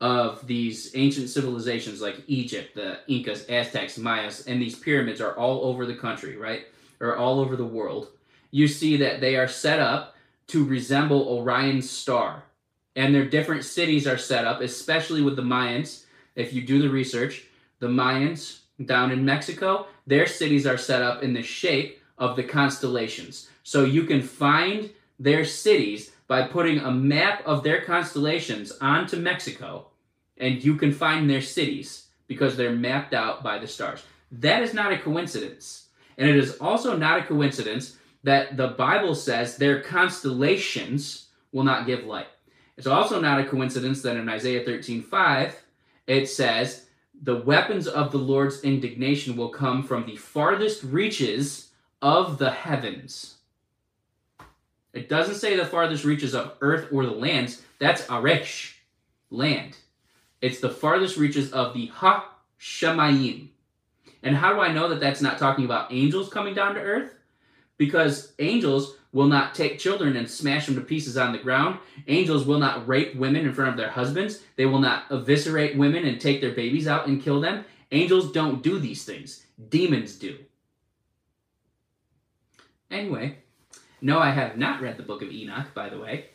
of 0.00 0.46
these 0.46 0.94
ancient 0.94 1.30
civilizations 1.30 2.02
like 2.02 2.22
Egypt, 2.26 2.74
the 2.74 2.98
Incas, 3.08 3.46
Aztecs, 3.46 3.96
Mayas, 3.96 4.46
and 4.46 4.60
these 4.60 4.74
pyramids 4.74 5.20
are 5.20 5.34
all 5.36 5.64
over 5.64 5.86
the 5.86 5.94
country, 5.94 6.36
right? 6.36 6.66
Or 7.00 7.16
all 7.16 7.40
over 7.40 7.56
the 7.56 7.64
world. 7.64 8.08
You 8.56 8.68
see 8.68 8.96
that 8.96 9.20
they 9.20 9.36
are 9.36 9.48
set 9.48 9.80
up 9.80 10.16
to 10.46 10.64
resemble 10.64 11.28
Orion's 11.28 11.90
star. 11.90 12.44
And 12.94 13.14
their 13.14 13.26
different 13.26 13.66
cities 13.66 14.06
are 14.06 14.16
set 14.16 14.46
up, 14.46 14.62
especially 14.62 15.20
with 15.20 15.36
the 15.36 15.42
Mayans. 15.42 16.04
If 16.36 16.54
you 16.54 16.62
do 16.62 16.80
the 16.80 16.88
research, 16.88 17.44
the 17.80 17.88
Mayans 17.88 18.60
down 18.82 19.10
in 19.10 19.26
Mexico, 19.26 19.88
their 20.06 20.26
cities 20.26 20.66
are 20.66 20.78
set 20.78 21.02
up 21.02 21.22
in 21.22 21.34
the 21.34 21.42
shape 21.42 22.00
of 22.16 22.34
the 22.34 22.44
constellations. 22.44 23.50
So 23.62 23.84
you 23.84 24.04
can 24.04 24.22
find 24.22 24.88
their 25.18 25.44
cities 25.44 26.12
by 26.26 26.48
putting 26.48 26.78
a 26.78 26.90
map 26.90 27.42
of 27.44 27.62
their 27.62 27.82
constellations 27.82 28.72
onto 28.80 29.18
Mexico, 29.18 29.88
and 30.38 30.64
you 30.64 30.76
can 30.76 30.92
find 30.92 31.28
their 31.28 31.42
cities 31.42 32.06
because 32.26 32.56
they're 32.56 32.72
mapped 32.72 33.12
out 33.12 33.42
by 33.42 33.58
the 33.58 33.68
stars. 33.68 34.02
That 34.32 34.62
is 34.62 34.72
not 34.72 34.92
a 34.92 34.98
coincidence. 34.98 35.88
And 36.16 36.26
it 36.26 36.36
is 36.36 36.56
also 36.56 36.96
not 36.96 37.20
a 37.20 37.24
coincidence 37.24 37.98
that 38.26 38.56
the 38.56 38.66
Bible 38.66 39.14
says 39.14 39.56
their 39.56 39.80
constellations 39.80 41.28
will 41.52 41.62
not 41.62 41.86
give 41.86 42.04
light. 42.04 42.26
It's 42.76 42.88
also 42.88 43.20
not 43.20 43.38
a 43.38 43.44
coincidence 43.44 44.02
that 44.02 44.16
in 44.16 44.28
Isaiah 44.28 44.64
13 44.64 45.00
5, 45.00 45.62
it 46.08 46.28
says, 46.28 46.86
The 47.22 47.36
weapons 47.36 47.86
of 47.86 48.10
the 48.10 48.18
Lord's 48.18 48.62
indignation 48.62 49.36
will 49.36 49.50
come 49.50 49.84
from 49.84 50.04
the 50.04 50.16
farthest 50.16 50.82
reaches 50.82 51.68
of 52.02 52.38
the 52.38 52.50
heavens. 52.50 53.36
It 54.92 55.08
doesn't 55.08 55.36
say 55.36 55.56
the 55.56 55.64
farthest 55.64 56.04
reaches 56.04 56.34
of 56.34 56.56
earth 56.60 56.88
or 56.92 57.06
the 57.06 57.12
lands. 57.12 57.62
That's 57.78 58.02
Aresh, 58.06 58.72
land. 59.30 59.76
It's 60.42 60.58
the 60.58 60.70
farthest 60.70 61.16
reaches 61.16 61.52
of 61.52 61.74
the 61.74 61.86
Ha 61.86 62.28
Shemayim. 62.60 63.50
And 64.24 64.34
how 64.34 64.52
do 64.52 64.60
I 64.60 64.72
know 64.72 64.88
that 64.88 64.98
that's 64.98 65.22
not 65.22 65.38
talking 65.38 65.64
about 65.64 65.92
angels 65.92 66.28
coming 66.28 66.54
down 66.54 66.74
to 66.74 66.80
earth? 66.80 67.15
Because 67.78 68.32
angels 68.38 68.96
will 69.12 69.26
not 69.26 69.54
take 69.54 69.78
children 69.78 70.16
and 70.16 70.28
smash 70.28 70.66
them 70.66 70.74
to 70.74 70.80
pieces 70.80 71.16
on 71.16 71.32
the 71.32 71.38
ground. 71.38 71.78
Angels 72.06 72.44
will 72.44 72.58
not 72.58 72.86
rape 72.86 73.16
women 73.16 73.46
in 73.46 73.54
front 73.54 73.70
of 73.70 73.76
their 73.76 73.90
husbands. 73.90 74.42
They 74.56 74.66
will 74.66 74.78
not 74.78 75.04
eviscerate 75.10 75.76
women 75.76 76.04
and 76.04 76.20
take 76.20 76.40
their 76.40 76.52
babies 76.52 76.86
out 76.86 77.06
and 77.06 77.22
kill 77.22 77.40
them. 77.40 77.64
Angels 77.92 78.32
don't 78.32 78.62
do 78.62 78.78
these 78.78 79.04
things, 79.04 79.46
demons 79.68 80.16
do. 80.16 80.38
Anyway, 82.90 83.38
no, 84.00 84.18
I 84.18 84.30
have 84.30 84.56
not 84.56 84.80
read 84.80 84.96
the 84.96 85.02
book 85.02 85.22
of 85.22 85.30
Enoch, 85.30 85.72
by 85.74 85.88
the 85.88 85.98
way. 85.98 86.26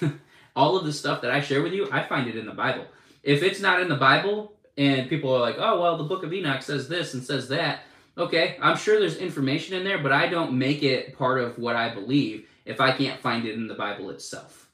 All 0.56 0.76
of 0.76 0.84
the 0.84 0.92
stuff 0.92 1.22
that 1.22 1.30
I 1.30 1.40
share 1.40 1.62
with 1.62 1.72
you, 1.72 1.88
I 1.90 2.04
find 2.04 2.28
it 2.28 2.36
in 2.36 2.46
the 2.46 2.52
Bible. 2.52 2.86
If 3.22 3.42
it's 3.42 3.60
not 3.60 3.80
in 3.80 3.88
the 3.88 3.96
Bible 3.96 4.52
and 4.76 5.08
people 5.08 5.34
are 5.34 5.40
like, 5.40 5.56
oh, 5.58 5.80
well, 5.80 5.96
the 5.96 6.04
book 6.04 6.22
of 6.22 6.32
Enoch 6.32 6.62
says 6.62 6.88
this 6.88 7.14
and 7.14 7.22
says 7.22 7.48
that, 7.48 7.82
okay, 8.18 8.56
I'm 8.60 8.76
sure 8.76 8.98
there's 8.98 9.16
information 9.16 9.76
in 9.76 9.84
there, 9.84 9.98
but 9.98 10.12
I 10.12 10.28
don't 10.28 10.58
make 10.58 10.82
it 10.82 11.16
part 11.16 11.40
of 11.40 11.58
what 11.58 11.76
I 11.76 11.94
believe 11.94 12.48
if 12.64 12.80
I 12.80 12.92
can't 12.92 13.20
find 13.20 13.46
it 13.46 13.54
in 13.54 13.68
the 13.68 13.74
Bible 13.74 14.10
itself. 14.10 14.68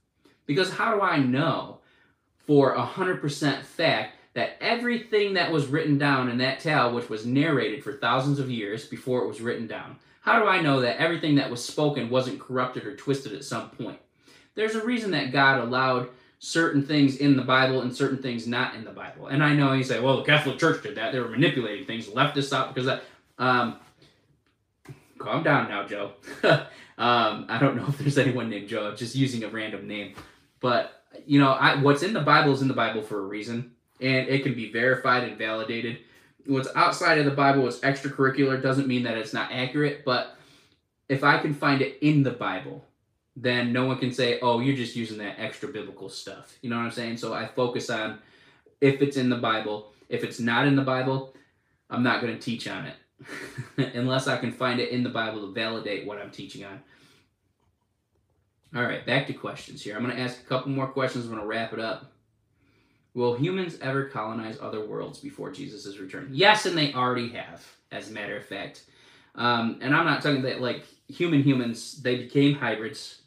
Because 0.46 0.72
how 0.72 0.94
do 0.94 1.00
I 1.00 1.18
know 1.18 1.78
for 2.46 2.74
100% 2.76 3.62
fact 3.62 4.16
that 4.34 4.56
everything 4.60 5.34
that 5.34 5.52
was 5.52 5.66
written 5.66 5.96
down 5.96 6.28
in 6.28 6.38
that 6.38 6.60
tale, 6.60 6.92
which 6.92 7.08
was 7.08 7.24
narrated 7.24 7.84
for 7.84 7.92
thousands 7.92 8.38
of 8.38 8.50
years 8.50 8.86
before 8.86 9.22
it 9.22 9.28
was 9.28 9.40
written 9.40 9.66
down, 9.66 9.96
how 10.22 10.40
do 10.40 10.48
I 10.48 10.60
know 10.60 10.80
that 10.80 10.98
everything 10.98 11.36
that 11.36 11.50
was 11.50 11.64
spoken 11.64 12.10
wasn't 12.10 12.40
corrupted 12.40 12.84
or 12.84 12.96
twisted 12.96 13.32
at 13.32 13.44
some 13.44 13.70
point? 13.70 13.98
There's 14.54 14.74
a 14.74 14.84
reason 14.84 15.10
that 15.12 15.32
God 15.32 15.60
allowed 15.60 16.08
certain 16.38 16.84
things 16.84 17.16
in 17.16 17.36
the 17.36 17.42
Bible 17.42 17.82
and 17.82 17.94
certain 17.94 18.18
things 18.18 18.46
not 18.46 18.74
in 18.74 18.84
the 18.84 18.90
Bible. 18.90 19.28
And 19.28 19.42
I 19.42 19.54
know 19.54 19.72
you 19.72 19.84
say, 19.84 20.00
well, 20.00 20.18
the 20.18 20.24
Catholic 20.24 20.58
Church 20.58 20.82
did 20.82 20.96
that. 20.96 21.12
They 21.12 21.20
were 21.20 21.28
manipulating 21.28 21.86
things, 21.86 22.08
left 22.08 22.34
this 22.34 22.52
out 22.52 22.74
because 22.74 22.86
that. 22.86 23.04
Um, 23.38 23.78
calm 25.18 25.42
down 25.42 25.68
now, 25.68 25.86
Joe. 25.86 26.12
um, 26.44 27.46
I 27.48 27.58
don't 27.60 27.76
know 27.76 27.86
if 27.88 27.98
there's 27.98 28.18
anyone 28.18 28.50
named 28.50 28.68
Joe. 28.68 28.88
I'm 28.88 28.96
just 28.96 29.14
using 29.14 29.44
a 29.44 29.48
random 29.48 29.86
name. 29.86 30.14
But, 30.60 31.02
you 31.26 31.40
know, 31.40 31.52
I, 31.52 31.80
what's 31.80 32.02
in 32.02 32.12
the 32.12 32.20
Bible 32.20 32.52
is 32.52 32.62
in 32.62 32.68
the 32.68 32.74
Bible 32.74 33.02
for 33.02 33.18
a 33.18 33.26
reason. 33.26 33.72
And 34.00 34.28
it 34.28 34.42
can 34.42 34.54
be 34.54 34.72
verified 34.72 35.24
and 35.24 35.38
validated 35.38 35.98
what's 36.46 36.68
outside 36.74 37.18
of 37.18 37.24
the 37.24 37.30
Bible 37.30 37.62
what's 37.62 37.80
extracurricular 37.80 38.60
doesn't 38.60 38.86
mean 38.86 39.02
that 39.04 39.16
it's 39.16 39.32
not 39.32 39.50
accurate, 39.52 40.04
but 40.04 40.36
if 41.08 41.24
I 41.24 41.38
can 41.38 41.54
find 41.54 41.82
it 41.82 41.98
in 42.00 42.22
the 42.22 42.30
Bible, 42.30 42.84
then 43.36 43.72
no 43.72 43.86
one 43.86 43.98
can 43.98 44.12
say, 44.12 44.38
"Oh, 44.40 44.60
you're 44.60 44.76
just 44.76 44.96
using 44.96 45.18
that 45.18 45.38
extra 45.38 45.68
biblical 45.68 46.08
stuff." 46.08 46.56
You 46.62 46.70
know 46.70 46.76
what 46.76 46.84
I'm 46.84 46.90
saying? 46.90 47.16
So 47.18 47.34
I 47.34 47.46
focus 47.46 47.90
on 47.90 48.18
if 48.80 49.02
it's 49.02 49.16
in 49.16 49.28
the 49.28 49.36
Bible. 49.36 49.92
If 50.08 50.22
it's 50.22 50.38
not 50.38 50.66
in 50.66 50.76
the 50.76 50.82
Bible, 50.82 51.34
I'm 51.90 52.02
not 52.02 52.20
going 52.20 52.34
to 52.34 52.40
teach 52.40 52.68
on 52.68 52.86
it 52.86 52.94
unless 53.76 54.26
I 54.26 54.36
can 54.36 54.52
find 54.52 54.80
it 54.80 54.90
in 54.90 55.02
the 55.02 55.10
Bible 55.10 55.46
to 55.46 55.52
validate 55.52 56.06
what 56.06 56.18
I'm 56.18 56.30
teaching 56.30 56.64
on. 56.64 56.82
All 58.74 58.82
right, 58.82 59.06
back 59.06 59.26
to 59.28 59.32
questions 59.32 59.82
here. 59.82 59.96
I'm 59.96 60.02
going 60.02 60.16
to 60.16 60.22
ask 60.22 60.40
a 60.40 60.44
couple 60.44 60.72
more 60.72 60.88
questions. 60.88 61.24
I'm 61.24 61.30
going 61.30 61.42
to 61.42 61.46
wrap 61.46 61.72
it 61.72 61.78
up. 61.78 62.12
Will 63.14 63.34
humans 63.34 63.78
ever 63.80 64.06
colonize 64.06 64.58
other 64.60 64.84
worlds 64.84 65.20
before 65.20 65.52
Jesus' 65.52 65.98
return? 65.98 66.28
Yes, 66.32 66.66
and 66.66 66.76
they 66.76 66.92
already 66.92 67.28
have, 67.28 67.64
as 67.92 68.10
a 68.10 68.12
matter 68.12 68.36
of 68.36 68.44
fact. 68.44 68.82
Um, 69.36 69.78
and 69.80 69.94
I'm 69.94 70.04
not 70.04 70.22
talking 70.22 70.42
that 70.42 70.60
like 70.60 70.84
human 71.08 71.42
humans, 71.42 72.02
they 72.02 72.16
became 72.16 72.54
hybrids. 72.54 73.22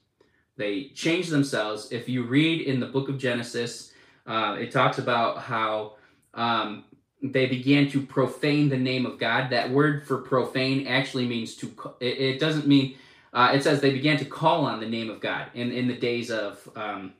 They 0.58 0.90
changed 0.90 1.30
themselves. 1.30 1.92
If 1.92 2.10
you 2.10 2.24
read 2.24 2.62
in 2.62 2.82
the 2.82 2.86
book 2.88 3.08
of 3.08 3.18
Genesis, 3.18 3.94
uh, 4.26 4.58
it 4.60 4.72
talks 4.72 4.98
about 4.98 5.38
how 5.38 5.94
um, 6.34 6.84
they 7.22 7.48
began 7.48 7.90
to 7.92 8.02
profane 8.02 8.70
the 8.70 8.78
name 8.78 9.06
of 9.06 9.18
God. 9.18 9.50
That 9.50 9.72
word 9.72 10.06
for 10.08 10.18
profane 10.20 10.88
actually 10.88 11.28
means 11.28 11.56
to, 11.58 11.74
it, 12.00 12.20
it 12.20 12.40
doesn't 12.40 12.68
mean, 12.68 12.96
uh, 13.34 13.52
it 13.54 13.64
says 13.64 13.82
they 13.82 13.92
began 13.92 14.18
to 14.18 14.26
call 14.26 14.66
on 14.66 14.80
the 14.80 14.88
name 14.88 15.10
of 15.10 15.20
God 15.20 15.48
in, 15.54 15.72
in 15.72 15.88
the 15.88 15.96
days 15.96 16.32
of, 16.32 16.68
um, 16.76 17.14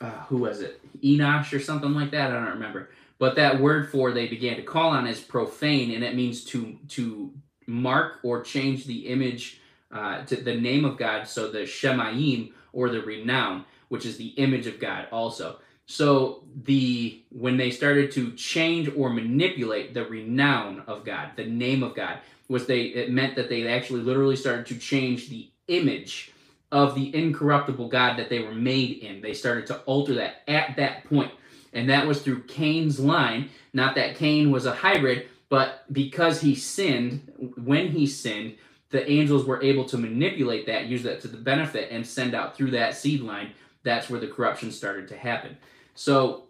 uh, 0.00 0.10
who 0.28 0.38
was 0.38 0.60
it? 0.60 0.80
Enosh 1.02 1.52
or 1.52 1.60
something 1.60 1.94
like 1.94 2.10
that. 2.10 2.30
I 2.30 2.34
don't 2.34 2.54
remember. 2.54 2.90
But 3.18 3.36
that 3.36 3.60
word 3.60 3.90
for 3.90 4.12
they 4.12 4.26
began 4.26 4.56
to 4.56 4.62
call 4.62 4.90
on 4.90 5.06
is 5.06 5.20
profane, 5.20 5.92
and 5.92 6.04
it 6.04 6.14
means 6.14 6.44
to 6.46 6.78
to 6.88 7.32
mark 7.66 8.20
or 8.22 8.42
change 8.42 8.84
the 8.84 9.06
image 9.06 9.60
uh, 9.90 10.22
to 10.24 10.36
the 10.36 10.54
name 10.54 10.84
of 10.84 10.98
God. 10.98 11.26
So 11.26 11.50
the 11.50 11.60
Shemayim 11.60 12.52
or 12.72 12.90
the 12.90 13.00
renown, 13.00 13.64
which 13.88 14.04
is 14.04 14.18
the 14.18 14.28
image 14.36 14.66
of 14.66 14.78
God, 14.78 15.08
also. 15.10 15.58
So 15.86 16.42
the 16.64 17.22
when 17.30 17.56
they 17.56 17.70
started 17.70 18.10
to 18.12 18.32
change 18.32 18.90
or 18.96 19.10
manipulate 19.10 19.94
the 19.94 20.04
renown 20.04 20.82
of 20.86 21.04
God, 21.04 21.30
the 21.36 21.46
name 21.46 21.82
of 21.82 21.94
God, 21.94 22.18
was 22.48 22.66
they 22.66 22.82
it 22.82 23.10
meant 23.10 23.36
that 23.36 23.48
they 23.48 23.66
actually 23.68 24.00
literally 24.00 24.36
started 24.36 24.66
to 24.66 24.78
change 24.78 25.28
the 25.28 25.48
image 25.68 26.32
of 26.72 26.94
the 26.94 27.14
incorruptible 27.14 27.88
God 27.88 28.18
that 28.18 28.28
they 28.28 28.40
were 28.40 28.54
made 28.54 28.98
in. 28.98 29.20
They 29.20 29.34
started 29.34 29.66
to 29.68 29.78
alter 29.80 30.14
that 30.14 30.42
at 30.48 30.76
that 30.76 31.04
point. 31.04 31.32
And 31.72 31.88
that 31.90 32.06
was 32.06 32.22
through 32.22 32.42
Cain's 32.44 32.98
line. 32.98 33.50
Not 33.72 33.94
that 33.94 34.16
Cain 34.16 34.50
was 34.50 34.66
a 34.66 34.74
hybrid, 34.74 35.28
but 35.48 35.84
because 35.92 36.40
he 36.40 36.54
sinned, 36.54 37.52
when 37.56 37.88
he 37.88 38.06
sinned, 38.06 38.56
the 38.90 39.08
angels 39.08 39.44
were 39.44 39.62
able 39.62 39.84
to 39.84 39.98
manipulate 39.98 40.66
that, 40.66 40.86
use 40.86 41.02
that 41.04 41.20
to 41.20 41.28
the 41.28 41.36
benefit, 41.36 41.90
and 41.90 42.06
send 42.06 42.34
out 42.34 42.56
through 42.56 42.70
that 42.72 42.96
seed 42.96 43.20
line. 43.20 43.52
That's 43.82 44.08
where 44.10 44.20
the 44.20 44.26
corruption 44.26 44.72
started 44.72 45.06
to 45.08 45.16
happen. 45.16 45.56
So 45.96 46.44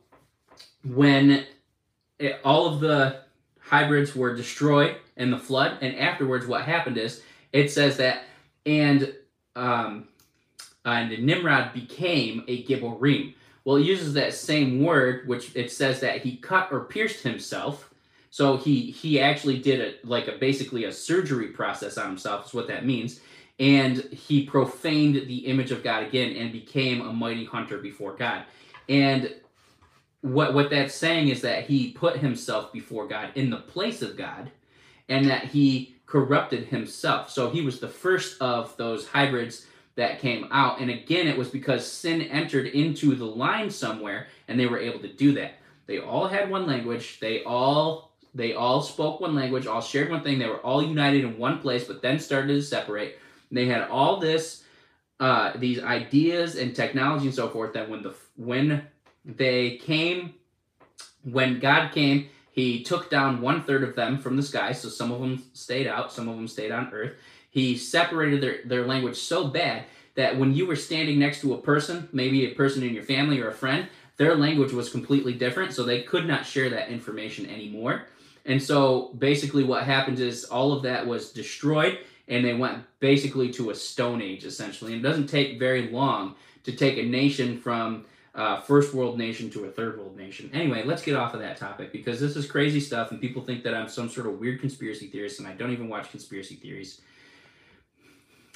when 0.84 1.47
it, 2.18 2.40
all 2.44 2.66
of 2.66 2.80
the 2.80 3.20
hybrids 3.61 4.14
were 4.14 4.36
destroyed 4.36 4.97
in 5.16 5.30
the 5.30 5.38
flood, 5.38 5.78
and 5.80 5.97
afterwards, 5.99 6.47
what 6.47 6.64
happened 6.64 6.99
is 6.99 7.22
it 7.53 7.70
says 7.70 7.97
that, 7.97 8.24
and 8.66 9.14
um, 9.55 10.09
and 10.84 11.24
Nimrod 11.24 11.72
became 11.72 12.44
a 12.47 12.64
Gibborim. 12.64 13.34
Well, 13.64 13.76
it 13.76 13.82
uses 13.82 14.14
that 14.14 14.34
same 14.34 14.82
word, 14.84 15.26
which 15.26 15.55
it 15.57 15.72
says 15.72 16.01
that 16.01 16.22
he 16.22 16.36
cut 16.36 16.68
or 16.70 16.80
pierced 16.84 17.22
himself. 17.22 17.92
So 18.30 18.57
he 18.57 18.90
he 18.90 19.20
actually 19.20 19.59
did 19.59 19.80
a 19.80 20.07
like 20.07 20.28
a 20.28 20.36
basically 20.38 20.84
a 20.84 20.92
surgery 20.92 21.49
process 21.49 21.97
on 21.97 22.09
himself 22.09 22.47
is 22.47 22.55
what 22.55 22.68
that 22.68 22.84
means. 22.84 23.20
And 23.59 23.97
he 24.12 24.44
profaned 24.44 25.14
the 25.14 25.47
image 25.47 25.70
of 25.70 25.82
God 25.82 26.03
again 26.03 26.36
and 26.36 26.53
became 26.53 27.01
a 27.01 27.12
mighty 27.12 27.47
hunter 27.47 27.78
before 27.78 28.12
God. 28.12 28.44
And 28.89 29.34
what 30.20 30.55
what 30.55 30.70
that's 30.70 30.95
saying 30.95 31.28
is 31.28 31.43
that 31.43 31.64
he 31.64 31.93
put 31.93 32.18
himself 32.18 32.72
before 32.72 33.07
God 33.07 33.30
in 33.34 33.51
the 33.51 33.59
place 33.59 34.03
of 34.03 34.16
God 34.16 34.51
and 35.09 35.28
that 35.28 35.45
he 35.45 35.97
corrupted 36.07 36.66
himself. 36.66 37.30
So 37.30 37.51
he 37.51 37.62
was 37.62 37.80
the 37.80 37.89
first 37.89 38.41
of 38.41 38.76
those 38.76 39.07
hybrids 39.07 39.66
that 39.97 40.20
came 40.20 40.49
out. 40.51 40.80
And 40.80 40.91
again, 40.91 41.26
it 41.26 41.39
was 41.39 41.49
because 41.49 41.91
sin 41.91 42.22
entered 42.22 42.66
into 42.66 43.14
the 43.14 43.24
line 43.24 43.70
somewhere 43.70 44.28
and 44.49 44.59
they 44.59 44.66
were 44.66 44.78
able 44.78 45.01
to 45.01 45.12
do 45.12 45.32
that. 45.34 45.55
They 45.87 45.99
all 45.99 46.26
had 46.26 46.51
one 46.51 46.66
language. 46.66 47.18
They 47.20 47.43
all 47.45 48.12
they 48.34 48.53
all 48.53 48.82
spoke 48.82 49.20
one 49.20 49.34
language, 49.34 49.66
all 49.66 49.80
shared 49.80 50.11
one 50.11 50.22
thing. 50.22 50.39
They 50.39 50.49
were 50.49 50.59
all 50.59 50.82
united 50.82 51.24
in 51.24 51.39
one 51.39 51.59
place, 51.61 51.84
but 51.84 52.03
then 52.03 52.18
started 52.18 52.49
to 52.49 52.62
separate. 52.62 53.16
And 53.49 53.57
They 53.57 53.64
had 53.64 53.89
all 53.89 54.20
this 54.20 54.64
uh, 55.19 55.53
these 55.57 55.83
ideas 55.83 56.57
and 56.57 56.75
technology 56.75 57.27
and 57.27 57.35
so 57.35 57.49
forth 57.49 57.73
that 57.73 57.89
when 57.89 58.03
the 58.03 58.14
when 58.37 58.87
they 59.25 59.77
came 59.79 60.35
when 61.31 61.59
God 61.59 61.93
came, 61.93 62.29
he 62.51 62.83
took 62.83 63.11
down 63.11 63.43
one 63.43 63.64
third 63.64 63.83
of 63.83 63.97
them 63.97 64.19
from 64.19 64.37
the 64.37 64.43
sky, 64.43 64.73
so 64.73 64.89
some 64.89 65.12
of 65.12 65.21
them 65.21 65.45
stayed 65.53 65.87
out, 65.87 66.12
some 66.12 66.29
of 66.29 66.37
them 66.37 66.49
stayed 66.49 66.71
on 66.71 66.91
earth. 66.93 67.14
He 67.51 67.77
separated 67.77 68.41
their, 68.41 68.59
their 68.64 68.87
language 68.87 69.17
so 69.17 69.49
bad 69.49 69.85
that 70.14 70.39
when 70.39 70.55
you 70.55 70.67
were 70.67 70.77
standing 70.77 71.19
next 71.19 71.41
to 71.43 71.53
a 71.53 71.59
person, 71.59 72.09
maybe 72.12 72.47
a 72.47 72.55
person 72.55 72.83
in 72.83 72.95
your 72.95 73.03
family 73.03 73.41
or 73.41 73.49
a 73.49 73.55
friend, 73.55 73.89
their 74.17 74.35
language 74.35 74.73
was 74.73 74.89
completely 74.89 75.35
different, 75.35 75.75
so 75.75 75.83
they 75.83 76.03
could 76.03 76.27
not 76.27 76.47
share 76.47 76.71
that 76.71 76.89
information 76.89 77.47
anymore. 77.47 78.05
And 78.47 78.62
so 78.62 79.12
basically, 79.19 79.64
what 79.64 79.83
happened 79.83 80.21
is 80.21 80.45
all 80.45 80.73
of 80.73 80.83
that 80.85 81.07
was 81.07 81.33
destroyed, 81.33 81.99
and 82.29 82.45
they 82.45 82.55
went 82.55 82.85
basically 83.01 83.51
to 83.53 83.70
a 83.70 83.74
stone 83.74 84.20
age, 84.20 84.45
essentially. 84.45 84.93
And 84.93 85.05
it 85.05 85.09
doesn't 85.09 85.29
take 85.29 85.59
very 85.59 85.89
long 85.89 86.35
to 86.64 86.72
take 86.72 86.99
a 86.99 87.03
nation 87.03 87.59
from 87.61 88.05
uh, 88.35 88.61
first 88.61 88.93
world 88.93 89.16
nation 89.16 89.49
to 89.51 89.64
a 89.64 89.70
third 89.70 89.99
world 89.99 90.16
nation. 90.16 90.51
Anyway, 90.53 90.85
let's 90.85 91.03
get 91.03 91.16
off 91.16 91.33
of 91.33 91.41
that 91.41 91.57
topic 91.57 91.91
because 91.91 92.20
this 92.20 92.37
is 92.37 92.51
crazy 92.51 92.81
stuff, 92.81 93.11
and 93.11 93.20
people 93.20 93.43
think 93.43 93.64
that 93.64 93.74
I'm 93.74 93.89
some 93.89 94.09
sort 94.11 94.27
of 94.27 94.39
weird 94.39 94.61
conspiracy 94.61 95.07
theorist, 95.07 95.39
and 95.39 95.49
I 95.49 95.53
don't 95.53 95.72
even 95.72 95.89
watch 95.89 96.11
conspiracy 96.11 96.57
theories. 96.57 97.01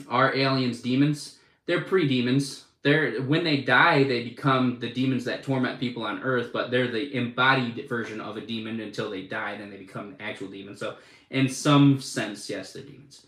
Are 0.09 0.35
aliens 0.35 0.83
demons? 0.83 1.39
They're 1.67 1.81
pre 1.81 2.07
demons. 2.07 2.65
They're 2.83 3.23
when 3.23 3.45
they 3.45 3.59
die, 3.59 4.05
they 4.05 4.25
become 4.25 4.79
the 4.81 4.91
demons 4.91 5.25
that 5.25 5.43
torment 5.43 5.79
people 5.79 6.03
on 6.03 6.23
Earth, 6.23 6.51
but 6.53 6.71
they're 6.71 6.91
the 6.91 7.15
embodied 7.15 7.89
version 7.89 8.21
of 8.21 8.37
a 8.37 8.41
demon 8.41 8.81
until 8.81 9.11
they 9.11 9.23
die. 9.23 9.57
Then 9.57 9.71
they 9.71 9.77
become 9.77 10.17
actual 10.19 10.49
demons. 10.49 10.81
So, 10.81 10.97
in 11.31 11.49
some 11.49 12.01
sense, 12.01 12.49
yes, 12.51 12.73
they're 12.73 12.83
demons. 12.83 13.27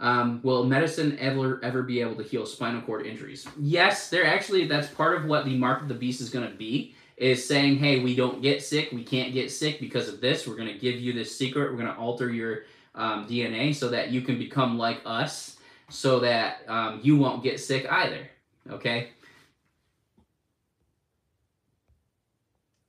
Um, 0.00 0.40
will 0.42 0.64
medicine 0.64 1.16
ever 1.20 1.60
ever 1.62 1.82
be 1.82 2.00
able 2.00 2.16
to 2.16 2.22
heal 2.22 2.46
spinal 2.46 2.82
cord 2.82 3.06
injuries? 3.06 3.46
Yes, 3.58 4.10
they're 4.10 4.26
actually 4.26 4.66
that's 4.66 4.88
part 4.88 5.16
of 5.16 5.26
what 5.26 5.44
the 5.44 5.56
mark 5.56 5.82
of 5.82 5.88
the 5.88 5.94
beast 5.94 6.20
is 6.20 6.30
going 6.30 6.50
to 6.50 6.56
be. 6.56 6.94
Is 7.16 7.46
saying, 7.46 7.76
hey, 7.76 8.00
we 8.00 8.16
don't 8.16 8.42
get 8.42 8.60
sick, 8.60 8.90
we 8.90 9.04
can't 9.04 9.32
get 9.32 9.52
sick 9.52 9.78
because 9.78 10.08
of 10.08 10.20
this. 10.20 10.48
We're 10.48 10.56
going 10.56 10.72
to 10.72 10.78
give 10.78 10.96
you 10.96 11.12
this 11.12 11.36
secret. 11.36 11.70
We're 11.70 11.78
going 11.78 11.92
to 11.92 11.96
alter 11.96 12.28
your 12.28 12.64
um, 12.96 13.28
DNA 13.28 13.72
so 13.72 13.88
that 13.88 14.10
you 14.10 14.20
can 14.20 14.36
become 14.36 14.76
like 14.76 15.00
us, 15.06 15.58
so 15.88 16.18
that 16.20 16.62
um, 16.66 16.98
you 17.04 17.16
won't 17.16 17.44
get 17.44 17.60
sick 17.60 17.86
either. 17.88 18.28
Okay. 18.68 19.10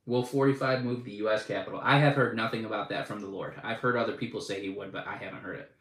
Will 0.06 0.24
45 0.24 0.84
move 0.84 1.04
the 1.04 1.12
U.S. 1.12 1.44
Capitol? 1.44 1.80
I 1.82 1.98
have 1.98 2.14
heard 2.14 2.36
nothing 2.36 2.64
about 2.64 2.88
that 2.90 3.08
from 3.08 3.20
the 3.20 3.26
Lord. 3.26 3.54
I've 3.62 3.78
heard 3.78 3.96
other 3.96 4.12
people 4.12 4.40
say 4.40 4.60
he 4.60 4.70
would, 4.70 4.92
but 4.92 5.06
I 5.06 5.16
haven't 5.16 5.42
heard 5.42 5.58
it. 5.58 5.75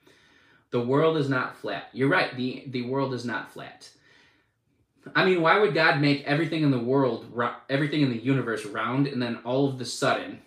The 0.72 0.82
world 0.82 1.18
is 1.18 1.30
not 1.30 1.57
flat. 1.57 1.89
You're 1.93 2.09
right. 2.09 2.36
The 2.36 2.63
the 2.68 2.84
world 2.84 3.13
is 3.13 3.26
not 3.26 3.51
flat. 3.51 3.89
I 5.16 5.26
mean, 5.26 5.41
why 5.41 5.59
would 5.59 5.74
God 5.74 6.01
make 6.01 6.24
everything 6.24 6.63
in 6.63 6.72
the 6.72 6.80
world, 6.80 7.32
everything 7.70 8.01
in 8.01 8.09
the 8.09 8.18
universe 8.18 8.66
round, 8.66 9.07
and 9.07 9.22
then 9.22 9.38
all 9.45 9.70
of 9.70 9.78
the 9.78 9.86
sudden 9.86 10.39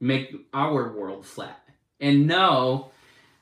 make 0.00 0.34
our 0.54 0.92
world 0.92 1.26
flat? 1.26 1.60
And 2.00 2.26
no, 2.26 2.92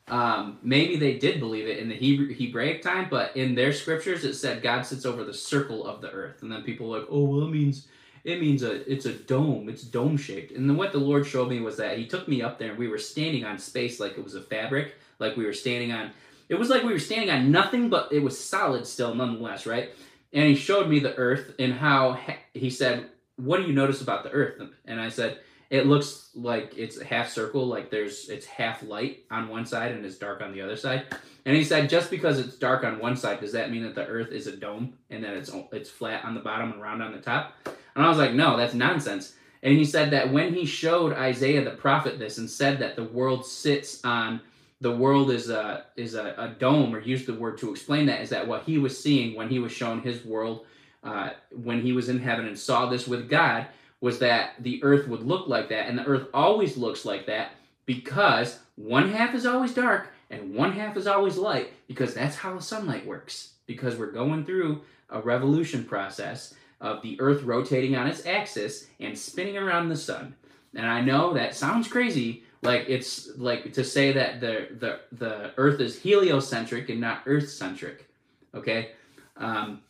um, 0.08 0.58
maybe 0.62 0.96
they 0.96 1.18
did 1.18 1.40
believe 1.40 1.66
it 1.66 1.78
in 1.78 1.88
the 1.88 1.94
Hebrew, 1.94 2.32
Hebraic 2.34 2.82
time, 2.82 3.08
but 3.10 3.36
in 3.36 3.54
their 3.54 3.72
scriptures 3.72 4.24
it 4.24 4.34
said 4.34 4.62
God 4.62 4.86
sits 4.86 5.04
over 5.04 5.24
the 5.24 5.34
circle 5.34 5.86
of 5.86 6.00
the 6.00 6.10
earth, 6.10 6.42
and 6.42 6.50
then 6.50 6.62
people 6.62 6.88
were 6.88 7.00
like, 7.00 7.08
oh 7.10 7.24
well, 7.24 7.46
it 7.46 7.50
means 7.50 7.88
it 8.24 8.40
means 8.40 8.62
a 8.62 8.90
it's 8.90 9.04
a 9.04 9.12
dome, 9.12 9.68
it's 9.68 9.82
dome 9.82 10.16
shaped. 10.16 10.52
And 10.52 10.68
then 10.68 10.76
what 10.76 10.92
the 10.92 10.98
Lord 10.98 11.26
showed 11.26 11.50
me 11.50 11.60
was 11.60 11.76
that 11.76 11.98
He 11.98 12.06
took 12.06 12.26
me 12.26 12.42
up 12.42 12.58
there, 12.58 12.70
and 12.70 12.78
we 12.78 12.88
were 12.88 12.98
standing 12.98 13.44
on 13.44 13.58
space 13.58 14.00
like 14.00 14.16
it 14.18 14.24
was 14.24 14.34
a 14.34 14.40
fabric, 14.40 14.94
like 15.18 15.36
we 15.36 15.44
were 15.44 15.52
standing 15.52 15.92
on. 15.92 16.10
It 16.48 16.56
was 16.56 16.70
like 16.70 16.82
we 16.82 16.92
were 16.92 16.98
standing 16.98 17.30
on 17.30 17.50
nothing, 17.50 17.88
but 17.88 18.12
it 18.12 18.20
was 18.20 18.42
solid 18.42 18.86
still, 18.86 19.14
nonetheless, 19.14 19.66
right? 19.66 19.90
And 20.32 20.44
He 20.44 20.56
showed 20.56 20.88
me 20.88 20.98
the 20.98 21.14
earth 21.16 21.54
and 21.58 21.74
how 21.74 22.18
He 22.54 22.70
said, 22.70 23.10
"What 23.36 23.58
do 23.58 23.64
you 23.64 23.74
notice 23.74 24.00
about 24.00 24.24
the 24.24 24.30
earth?" 24.30 24.60
And 24.86 25.00
I 25.00 25.10
said 25.10 25.38
it 25.70 25.86
looks 25.86 26.30
like 26.34 26.74
it's 26.76 26.98
a 27.00 27.04
half 27.04 27.30
circle, 27.30 27.66
like 27.66 27.90
there's 27.90 28.28
it's 28.28 28.46
half 28.46 28.82
light 28.82 29.24
on 29.30 29.48
one 29.48 29.66
side 29.66 29.92
and 29.92 30.04
it's 30.04 30.16
dark 30.16 30.40
on 30.40 30.52
the 30.52 30.60
other 30.60 30.76
side. 30.76 31.06
And 31.46 31.54
he 31.54 31.64
said, 31.64 31.90
just 31.90 32.10
because 32.10 32.38
it's 32.38 32.56
dark 32.56 32.84
on 32.84 33.00
one 33.00 33.16
side, 33.16 33.40
does 33.40 33.52
that 33.52 33.70
mean 33.70 33.82
that 33.82 33.94
the 33.94 34.06
Earth 34.06 34.32
is 34.32 34.46
a 34.46 34.56
dome 34.56 34.94
and 35.10 35.22
that 35.24 35.34
it's 35.34 35.50
it's 35.72 35.90
flat 35.90 36.24
on 36.24 36.34
the 36.34 36.40
bottom 36.40 36.72
and 36.72 36.80
round 36.80 37.02
on 37.02 37.12
the 37.12 37.20
top? 37.20 37.54
And 37.94 38.04
I 38.04 38.08
was 38.08 38.18
like, 38.18 38.32
no, 38.32 38.56
that's 38.56 38.74
nonsense. 38.74 39.34
And 39.62 39.76
he 39.76 39.84
said 39.84 40.10
that 40.10 40.32
when 40.32 40.52
he 40.52 40.66
showed 40.66 41.14
Isaiah 41.14 41.64
the 41.64 41.70
prophet 41.70 42.18
this 42.18 42.38
and 42.38 42.48
said 42.50 42.78
that 42.80 42.96
the 42.96 43.04
world 43.04 43.46
sits 43.46 44.04
on 44.04 44.40
the 44.80 44.94
world 44.94 45.30
is 45.30 45.48
a 45.48 45.86
is 45.96 46.14
a, 46.14 46.34
a 46.36 46.48
dome, 46.58 46.94
or 46.94 47.00
used 47.00 47.26
the 47.26 47.34
word 47.34 47.56
to 47.58 47.70
explain 47.70 48.06
that, 48.06 48.20
is 48.20 48.30
that 48.30 48.46
what 48.46 48.64
he 48.64 48.76
was 48.76 49.00
seeing 49.00 49.34
when 49.34 49.48
he 49.48 49.58
was 49.58 49.72
shown 49.72 50.02
his 50.02 50.24
world 50.24 50.66
uh, 51.02 51.30
when 51.50 51.80
he 51.80 51.92
was 51.92 52.08
in 52.08 52.18
heaven 52.18 52.46
and 52.46 52.58
saw 52.58 52.86
this 52.86 53.06
with 53.06 53.30
God 53.30 53.66
was 54.00 54.18
that 54.18 54.54
the 54.60 54.82
earth 54.84 55.08
would 55.08 55.22
look 55.22 55.48
like 55.48 55.70
that, 55.70 55.88
and 55.88 55.96
the 55.96 56.04
earth 56.04 56.28
always 56.34 56.76
looks 56.76 57.06
like 57.06 57.26
that 57.26 57.52
because 57.86 58.58
one 58.76 59.10
half 59.10 59.34
is 59.34 59.46
always 59.46 59.72
dark 59.72 60.08
and 60.30 60.54
one 60.54 60.72
half 60.72 60.96
is 60.96 61.06
always 61.06 61.36
light 61.36 61.72
because 61.86 62.14
that's 62.14 62.36
how 62.36 62.58
sunlight 62.58 63.06
works. 63.06 63.52
Because 63.66 63.96
we're 63.96 64.12
going 64.12 64.44
through 64.44 64.82
a 65.08 65.20
revolution 65.20 65.84
process 65.84 66.54
of 66.84 67.00
the 67.00 67.18
earth 67.18 67.42
rotating 67.42 67.96
on 67.96 68.06
its 68.06 68.26
axis 68.26 68.86
and 69.00 69.18
spinning 69.18 69.56
around 69.56 69.88
the 69.88 69.96
sun. 69.96 70.34
And 70.74 70.86
I 70.86 71.00
know 71.00 71.32
that 71.32 71.54
sounds 71.54 71.88
crazy, 71.88 72.44
like 72.62 72.84
it's 72.88 73.30
like 73.38 73.72
to 73.72 73.82
say 73.82 74.12
that 74.12 74.40
the 74.40 74.68
the 74.78 75.00
the 75.12 75.52
earth 75.56 75.80
is 75.80 75.98
heliocentric 75.98 76.90
and 76.90 77.00
not 77.00 77.22
earth 77.26 77.48
centric. 77.48 78.06
Okay? 78.54 78.90
Um, 79.38 79.80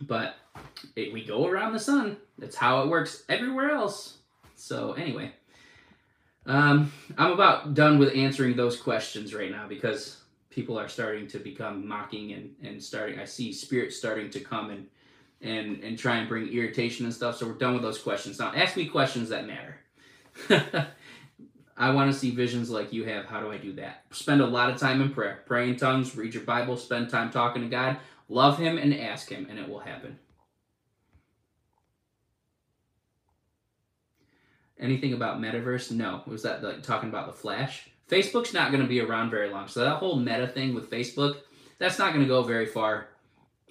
but 0.00 0.36
it, 0.96 1.12
we 1.12 1.22
go 1.24 1.46
around 1.46 1.74
the 1.74 1.78
sun. 1.78 2.16
That's 2.38 2.56
how 2.56 2.82
it 2.82 2.88
works 2.88 3.24
everywhere 3.28 3.70
else. 3.70 4.16
So 4.54 4.94
anyway, 4.94 5.32
um, 6.46 6.92
I'm 7.18 7.32
about 7.32 7.74
done 7.74 7.98
with 7.98 8.16
answering 8.16 8.56
those 8.56 8.80
questions 8.80 9.34
right 9.34 9.50
now 9.50 9.66
because 9.68 10.22
people 10.48 10.78
are 10.78 10.88
starting 10.88 11.26
to 11.28 11.38
become 11.38 11.86
mocking 11.86 12.32
and, 12.32 12.54
and 12.62 12.82
starting. 12.82 13.18
I 13.18 13.26
see 13.26 13.52
spirits 13.52 13.96
starting 13.96 14.30
to 14.30 14.40
come 14.40 14.70
and 14.70 14.86
and 15.40 15.82
and 15.82 15.98
try 15.98 16.16
and 16.16 16.28
bring 16.28 16.48
irritation 16.48 17.04
and 17.04 17.14
stuff. 17.14 17.36
So 17.38 17.46
we're 17.46 17.54
done 17.54 17.74
with 17.74 17.82
those 17.82 17.98
questions 17.98 18.38
now. 18.38 18.52
Ask 18.54 18.76
me 18.76 18.86
questions 18.86 19.28
that 19.30 19.46
matter. 19.46 19.78
I 21.78 21.90
want 21.90 22.10
to 22.10 22.18
see 22.18 22.30
visions 22.30 22.70
like 22.70 22.92
you 22.92 23.04
have. 23.04 23.26
How 23.26 23.40
do 23.40 23.52
I 23.52 23.58
do 23.58 23.74
that? 23.74 24.04
Spend 24.10 24.40
a 24.40 24.46
lot 24.46 24.70
of 24.70 24.78
time 24.78 25.02
in 25.02 25.12
prayer. 25.12 25.42
Pray 25.46 25.68
in 25.68 25.76
tongues, 25.76 26.16
read 26.16 26.32
your 26.32 26.42
Bible, 26.44 26.76
spend 26.76 27.10
time 27.10 27.30
talking 27.30 27.62
to 27.62 27.68
God, 27.68 27.98
love 28.30 28.58
Him, 28.58 28.78
and 28.78 28.94
ask 28.94 29.28
Him, 29.28 29.46
and 29.50 29.58
it 29.58 29.68
will 29.68 29.80
happen. 29.80 30.18
anything 34.78 35.12
about 35.12 35.40
metaverse? 35.40 35.90
No. 35.90 36.22
Was 36.26 36.42
that 36.42 36.62
like 36.62 36.82
talking 36.82 37.08
about 37.08 37.26
the 37.26 37.32
Flash? 37.32 37.88
Facebook's 38.10 38.54
not 38.54 38.70
going 38.70 38.82
to 38.82 38.88
be 38.88 39.00
around 39.00 39.30
very 39.30 39.50
long. 39.50 39.68
So 39.68 39.80
that 39.80 39.96
whole 39.96 40.16
meta 40.16 40.46
thing 40.46 40.74
with 40.74 40.90
Facebook, 40.90 41.38
that's 41.78 41.98
not 41.98 42.12
going 42.12 42.24
to 42.24 42.28
go 42.28 42.42
very 42.42 42.66
far. 42.66 43.08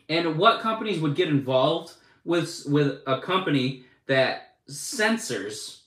And 0.10 0.38
what 0.38 0.62
companies 0.62 1.00
would 1.00 1.16
get 1.16 1.30
involved 1.30 1.94
with 2.24 2.64
with 2.68 3.02
a 3.08 3.22
company 3.22 3.86
that 4.08 4.56
censors 4.68 5.84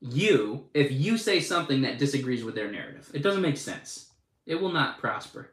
you 0.00 0.66
if 0.74 0.90
you 0.90 1.16
say 1.16 1.40
something 1.40 1.82
that 1.82 1.98
disagrees 1.98 2.44
with 2.44 2.54
their 2.54 2.70
narrative? 2.70 3.10
It 3.14 3.22
doesn't 3.22 3.42
make 3.42 3.56
sense. 3.56 4.10
It 4.46 4.60
will 4.60 4.72
not 4.72 4.98
prosper. 4.98 5.50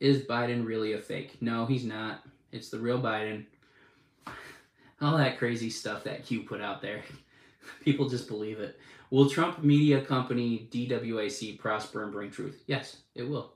Is 0.00 0.22
Biden 0.22 0.66
really 0.66 0.92
a 0.92 0.98
fake? 0.98 1.40
No, 1.40 1.64
he's 1.64 1.84
not. 1.84 2.26
It's 2.52 2.68
the 2.68 2.78
real 2.78 3.00
Biden. 3.00 3.46
All 5.00 5.16
that 5.16 5.38
crazy 5.38 5.70
stuff 5.70 6.04
that 6.04 6.26
Q 6.26 6.42
put 6.42 6.60
out 6.60 6.82
there. 6.82 7.02
People 7.84 8.08
just 8.08 8.28
believe 8.28 8.60
it. 8.60 8.78
Will 9.14 9.30
Trump 9.30 9.62
media 9.62 10.00
company 10.00 10.66
DWAC 10.72 11.56
prosper 11.56 12.02
and 12.02 12.10
bring 12.10 12.32
truth? 12.32 12.64
Yes, 12.66 12.96
it 13.14 13.22
will. 13.22 13.52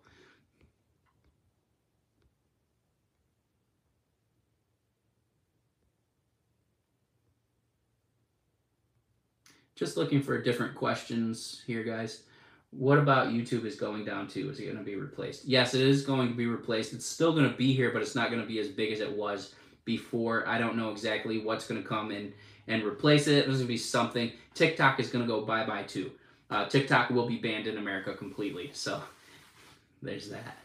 Just 9.74 9.96
looking 9.96 10.22
for 10.22 10.40
different 10.40 10.76
questions 10.76 11.64
here, 11.66 11.82
guys. 11.82 12.22
What 12.70 12.98
about 12.98 13.30
YouTube 13.30 13.64
is 13.64 13.74
going 13.74 14.04
down 14.04 14.28
too? 14.28 14.48
Is 14.50 14.60
it 14.60 14.66
going 14.66 14.78
to 14.78 14.84
be 14.84 14.94
replaced? 14.94 15.44
Yes, 15.44 15.74
it 15.74 15.80
is 15.80 16.04
going 16.04 16.28
to 16.28 16.34
be 16.36 16.46
replaced. 16.46 16.92
It's 16.92 17.04
still 17.04 17.32
going 17.32 17.50
to 17.50 17.56
be 17.56 17.72
here, 17.72 17.90
but 17.90 18.00
it's 18.00 18.14
not 18.14 18.30
going 18.30 18.40
to 18.40 18.46
be 18.46 18.60
as 18.60 18.68
big 18.68 18.92
as 18.92 19.00
it 19.00 19.10
was 19.10 19.56
before. 19.84 20.46
I 20.46 20.58
don't 20.58 20.76
know 20.76 20.92
exactly 20.92 21.38
what's 21.38 21.66
going 21.66 21.82
to 21.82 21.88
come 21.88 22.12
in 22.12 22.32
and 22.68 22.84
replace 22.84 23.26
it. 23.26 23.46
There's 23.46 23.60
to 23.60 23.66
be 23.66 23.76
something. 23.76 24.30
TikTok 24.54 25.00
is 25.00 25.10
to 25.10 25.24
go 25.24 25.40
bye 25.40 25.66
bye 25.66 25.82
too. 25.82 26.12
Uh, 26.50 26.66
TikTok 26.66 27.10
will 27.10 27.26
be 27.26 27.38
banned 27.38 27.66
in 27.66 27.78
America 27.78 28.14
completely. 28.14 28.70
So 28.72 29.02
there's 30.02 30.28
that. 30.30 30.56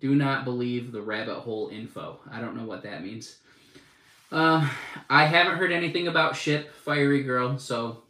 Do 0.00 0.14
not 0.14 0.44
believe 0.44 0.92
the 0.92 1.00
rabbit 1.00 1.36
hole 1.40 1.68
info. 1.68 2.18
I 2.30 2.40
don't 2.40 2.56
know 2.56 2.64
what 2.64 2.82
that 2.82 3.02
means. 3.02 3.36
Uh, 4.30 4.68
I 5.08 5.24
haven't 5.24 5.58
heard 5.58 5.72
anything 5.72 6.08
about 6.08 6.36
ship 6.36 6.74
Fiery 6.84 7.22
Girl, 7.22 7.58
so 7.58 8.02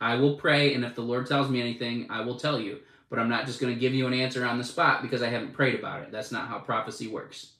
I 0.00 0.16
will 0.16 0.36
pray, 0.36 0.74
and 0.74 0.84
if 0.84 0.94
the 0.94 1.02
Lord 1.02 1.26
tells 1.26 1.48
me 1.48 1.60
anything, 1.60 2.06
I 2.10 2.22
will 2.22 2.36
tell 2.36 2.58
you. 2.58 2.80
But 3.08 3.18
I'm 3.18 3.28
not 3.28 3.46
just 3.46 3.60
going 3.60 3.72
to 3.72 3.78
give 3.78 3.94
you 3.94 4.06
an 4.06 4.12
answer 4.12 4.44
on 4.44 4.58
the 4.58 4.64
spot 4.64 5.02
because 5.02 5.22
I 5.22 5.28
haven't 5.28 5.52
prayed 5.52 5.74
about 5.78 6.02
it. 6.02 6.12
That's 6.12 6.32
not 6.32 6.48
how 6.48 6.58
prophecy 6.58 7.08
works. 7.08 7.52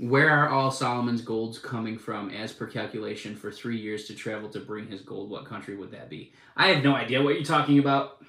Where 0.00 0.28
are 0.28 0.48
all 0.48 0.70
Solomon's 0.70 1.22
golds 1.22 1.58
coming 1.58 1.98
from 1.98 2.30
as 2.30 2.52
per 2.52 2.66
calculation 2.66 3.34
for 3.34 3.50
three 3.50 3.78
years 3.78 4.06
to 4.06 4.14
travel 4.14 4.48
to 4.50 4.60
bring 4.60 4.88
his 4.88 5.00
gold? 5.00 5.30
What 5.30 5.46
country 5.46 5.76
would 5.76 5.90
that 5.92 6.10
be? 6.10 6.32
I 6.56 6.68
have 6.68 6.84
no 6.84 6.94
idea 6.94 7.22
what 7.22 7.34
you're 7.34 7.44
talking 7.44 7.78
about. 7.78 8.22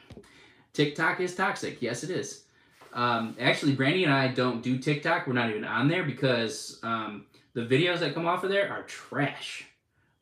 TikTok 0.73 1.19
is 1.19 1.35
toxic. 1.35 1.81
Yes, 1.81 2.03
it 2.03 2.09
is. 2.09 2.43
Um, 2.93 3.35
actually, 3.39 3.73
Brandy 3.73 4.03
and 4.03 4.13
I 4.13 4.27
don't 4.29 4.61
do 4.61 4.77
TikTok. 4.77 5.27
We're 5.27 5.33
not 5.33 5.49
even 5.49 5.65
on 5.65 5.87
there 5.87 6.03
because 6.03 6.79
um, 6.83 7.25
the 7.53 7.61
videos 7.61 7.99
that 7.99 8.13
come 8.13 8.27
off 8.27 8.43
of 8.43 8.49
there 8.49 8.71
are 8.71 8.83
trash. 8.83 9.65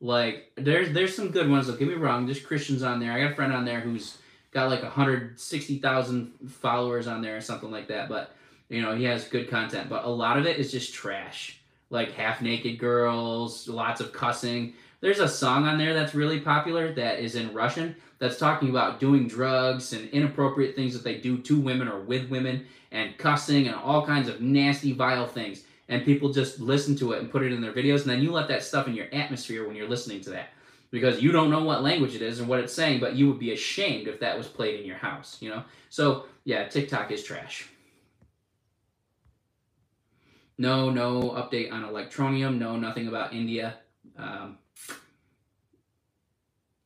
Like 0.01 0.51
there's 0.55 0.93
there's 0.93 1.15
some 1.15 1.31
good 1.31 1.49
ones. 1.49 1.67
Don't 1.67 1.77
get 1.77 1.87
me 1.87 1.93
wrong. 1.93 2.25
There's 2.25 2.39
Christians 2.39 2.83
on 2.83 2.99
there. 2.99 3.11
I 3.11 3.21
got 3.21 3.31
a 3.31 3.35
friend 3.35 3.53
on 3.53 3.65
there 3.65 3.79
who's 3.79 4.17
got 4.51 4.69
like 4.69 4.83
160,000 4.83 6.33
followers 6.49 7.07
on 7.07 7.21
there 7.21 7.35
or 7.35 7.41
something 7.41 7.71
like 7.71 7.89
that. 7.89 8.07
But 8.07 8.33
you 8.69 8.81
know 8.81 8.95
he 8.95 9.03
has 9.05 9.27
good 9.27 9.49
content. 9.49 9.89
But 9.89 10.05
a 10.05 10.09
lot 10.09 10.37
of 10.37 10.45
it 10.45 10.57
is 10.57 10.71
just 10.71 10.93
trash. 10.93 11.59
Like 11.89 12.11
half 12.11 12.41
naked 12.41 12.79
girls, 12.79 13.67
lots 13.67 14.01
of 14.01 14.11
cussing. 14.11 14.73
There's 15.01 15.19
a 15.19 15.29
song 15.29 15.67
on 15.67 15.77
there 15.77 15.93
that's 15.93 16.15
really 16.15 16.39
popular 16.39 16.93
that 16.93 17.19
is 17.19 17.35
in 17.35 17.53
Russian 17.53 17.95
that's 18.17 18.37
talking 18.37 18.69
about 18.69 18.99
doing 18.99 19.27
drugs 19.27 19.93
and 19.93 20.09
inappropriate 20.09 20.75
things 20.75 20.93
that 20.93 21.03
they 21.03 21.17
do 21.17 21.37
to 21.39 21.59
women 21.59 21.87
or 21.87 21.99
with 21.99 22.29
women 22.29 22.65
and 22.91 23.17
cussing 23.17 23.67
and 23.67 23.75
all 23.75 24.05
kinds 24.05 24.29
of 24.29 24.41
nasty, 24.41 24.93
vile 24.93 25.27
things. 25.27 25.63
And 25.89 26.03
people 26.03 26.33
just 26.33 26.59
listen 26.59 26.95
to 26.97 27.11
it 27.11 27.19
and 27.19 27.29
put 27.29 27.43
it 27.43 27.51
in 27.51 27.61
their 27.61 27.73
videos, 27.73 28.01
and 28.01 28.09
then 28.09 28.21
you 28.21 28.31
let 28.31 28.47
that 28.47 28.63
stuff 28.63 28.87
in 28.87 28.95
your 28.95 29.13
atmosphere 29.13 29.67
when 29.67 29.75
you're 29.75 29.87
listening 29.87 30.21
to 30.21 30.31
that. 30.31 30.49
Because 30.89 31.21
you 31.21 31.31
don't 31.31 31.51
know 31.51 31.63
what 31.63 31.83
language 31.83 32.15
it 32.15 32.21
is 32.21 32.39
and 32.39 32.47
what 32.47 32.59
it's 32.59 32.73
saying, 32.73 32.99
but 32.99 33.15
you 33.15 33.27
would 33.27 33.37
be 33.37 33.53
ashamed 33.53 34.07
if 34.07 34.19
that 34.21 34.37
was 34.37 34.47
played 34.47 34.79
in 34.79 34.85
your 34.85 34.97
house, 34.97 35.37
you 35.41 35.49
know? 35.49 35.63
So, 35.89 36.25
yeah, 36.45 36.67
TikTok 36.67 37.11
is 37.11 37.23
trash. 37.23 37.67
No, 40.57 40.89
no 40.89 41.31
update 41.31 41.71
on 41.71 41.83
Electroneum. 41.83 42.57
No, 42.57 42.77
nothing 42.77 43.07
about 43.07 43.33
India. 43.33 43.75
Um, 44.17 44.57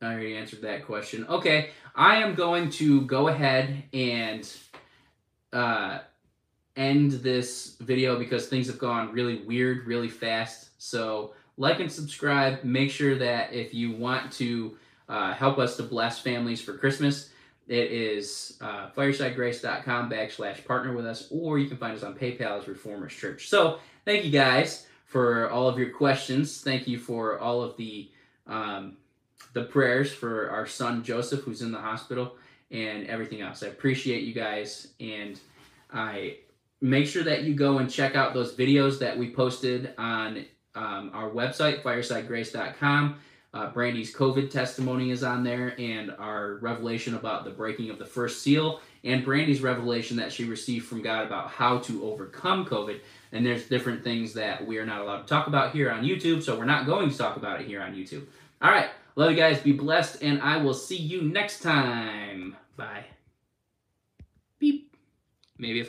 I 0.01 0.13
already 0.13 0.35
answered 0.37 0.61
that 0.61 0.85
question. 0.85 1.25
Okay, 1.27 1.71
I 1.95 2.17
am 2.17 2.33
going 2.33 2.69
to 2.71 3.01
go 3.01 3.27
ahead 3.27 3.83
and 3.93 4.49
uh, 5.51 5.99
end 6.75 7.11
this 7.11 7.75
video 7.81 8.17
because 8.17 8.47
things 8.47 8.67
have 8.67 8.79
gone 8.79 9.11
really 9.11 9.43
weird, 9.43 9.85
really 9.85 10.07
fast. 10.07 10.69
So 10.77 11.33
like 11.57 11.81
and 11.81 11.91
subscribe. 11.91 12.63
Make 12.63 12.89
sure 12.89 13.17
that 13.17 13.53
if 13.53 13.73
you 13.73 13.91
want 13.91 14.31
to 14.33 14.77
uh, 15.09 15.33
help 15.33 15.59
us 15.59 15.75
to 15.77 15.83
bless 15.83 16.19
families 16.19 16.61
for 16.61 16.77
Christmas, 16.77 17.31
it 17.69 17.91
is 17.91 18.57
uh, 18.61 18.89
firesidegrace.com 18.97 20.09
backslash 20.09 20.65
partner 20.65 20.93
with 20.95 21.05
us, 21.05 21.27
or 21.29 21.59
you 21.59 21.67
can 21.67 21.77
find 21.77 21.95
us 21.95 22.03
on 22.03 22.15
PayPal 22.15 22.59
as 22.59 22.67
Reformers 22.67 23.13
Church. 23.13 23.47
So 23.47 23.77
thank 24.05 24.25
you 24.25 24.31
guys 24.31 24.87
for 25.05 25.49
all 25.51 25.67
of 25.67 25.77
your 25.77 25.91
questions. 25.91 26.61
Thank 26.61 26.87
you 26.87 26.97
for 26.97 27.39
all 27.39 27.61
of 27.61 27.77
the 27.77 28.09
um, 28.47 28.97
the 29.53 29.63
prayers 29.63 30.11
for 30.11 30.49
our 30.49 30.65
son 30.65 31.03
Joseph, 31.03 31.41
who's 31.41 31.61
in 31.61 31.71
the 31.71 31.79
hospital, 31.79 32.35
and 32.71 33.05
everything 33.07 33.41
else. 33.41 33.61
I 33.61 33.67
appreciate 33.67 34.23
you 34.23 34.33
guys, 34.33 34.87
and 34.99 35.39
I 35.93 36.37
make 36.81 37.05
sure 37.05 37.23
that 37.23 37.43
you 37.43 37.53
go 37.53 37.77
and 37.77 37.89
check 37.89 38.15
out 38.15 38.33
those 38.33 38.55
videos 38.55 38.97
that 38.99 39.15
we 39.15 39.31
posted 39.31 39.93
on 39.99 40.45
um, 40.73 41.11
our 41.13 41.29
website, 41.29 41.83
firesidegrace.com. 41.83 43.19
Uh, 43.53 43.71
Brandy's 43.71 44.15
COVID 44.15 44.51
testimony 44.51 45.09
is 45.09 45.23
on 45.23 45.43
there, 45.43 45.73
and 45.79 46.11
our 46.19 46.55
revelation 46.55 47.15
about 47.15 47.45
the 47.45 47.49
breaking 47.49 47.89
of 47.89 47.97
the 47.97 48.05
first 48.05 48.43
seal, 48.43 48.79
and 49.03 49.25
Brandy's 49.25 49.61
revelation 49.61 50.17
that 50.17 50.31
she 50.31 50.43
received 50.43 50.85
from 50.85 51.01
God 51.01 51.25
about 51.25 51.49
how 51.49 51.79
to 51.79 52.03
overcome 52.03 52.65
COVID. 52.65 52.99
And 53.31 53.45
there's 53.45 53.67
different 53.67 54.03
things 54.03 54.33
that 54.33 54.65
we 54.65 54.77
are 54.77 54.85
not 54.85 55.01
allowed 55.01 55.21
to 55.21 55.27
talk 55.27 55.47
about 55.47 55.73
here 55.73 55.89
on 55.89 56.03
YouTube, 56.03 56.43
so 56.43 56.57
we're 56.57 56.65
not 56.65 56.85
going 56.85 57.09
to 57.09 57.17
talk 57.17 57.37
about 57.37 57.59
it 57.59 57.67
here 57.67 57.81
on 57.81 57.95
YouTube. 57.95 58.25
All 58.61 58.71
right. 58.71 58.89
Love 59.15 59.31
you 59.31 59.37
guys. 59.37 59.59
Be 59.59 59.73
blessed, 59.73 60.21
and 60.21 60.41
I 60.41 60.57
will 60.57 60.73
see 60.73 60.97
you 60.97 61.23
next 61.23 61.61
time. 61.61 62.55
Bye. 62.77 63.05
Beep. 64.59 64.95
Maybe 65.57 65.73
if 65.73 65.77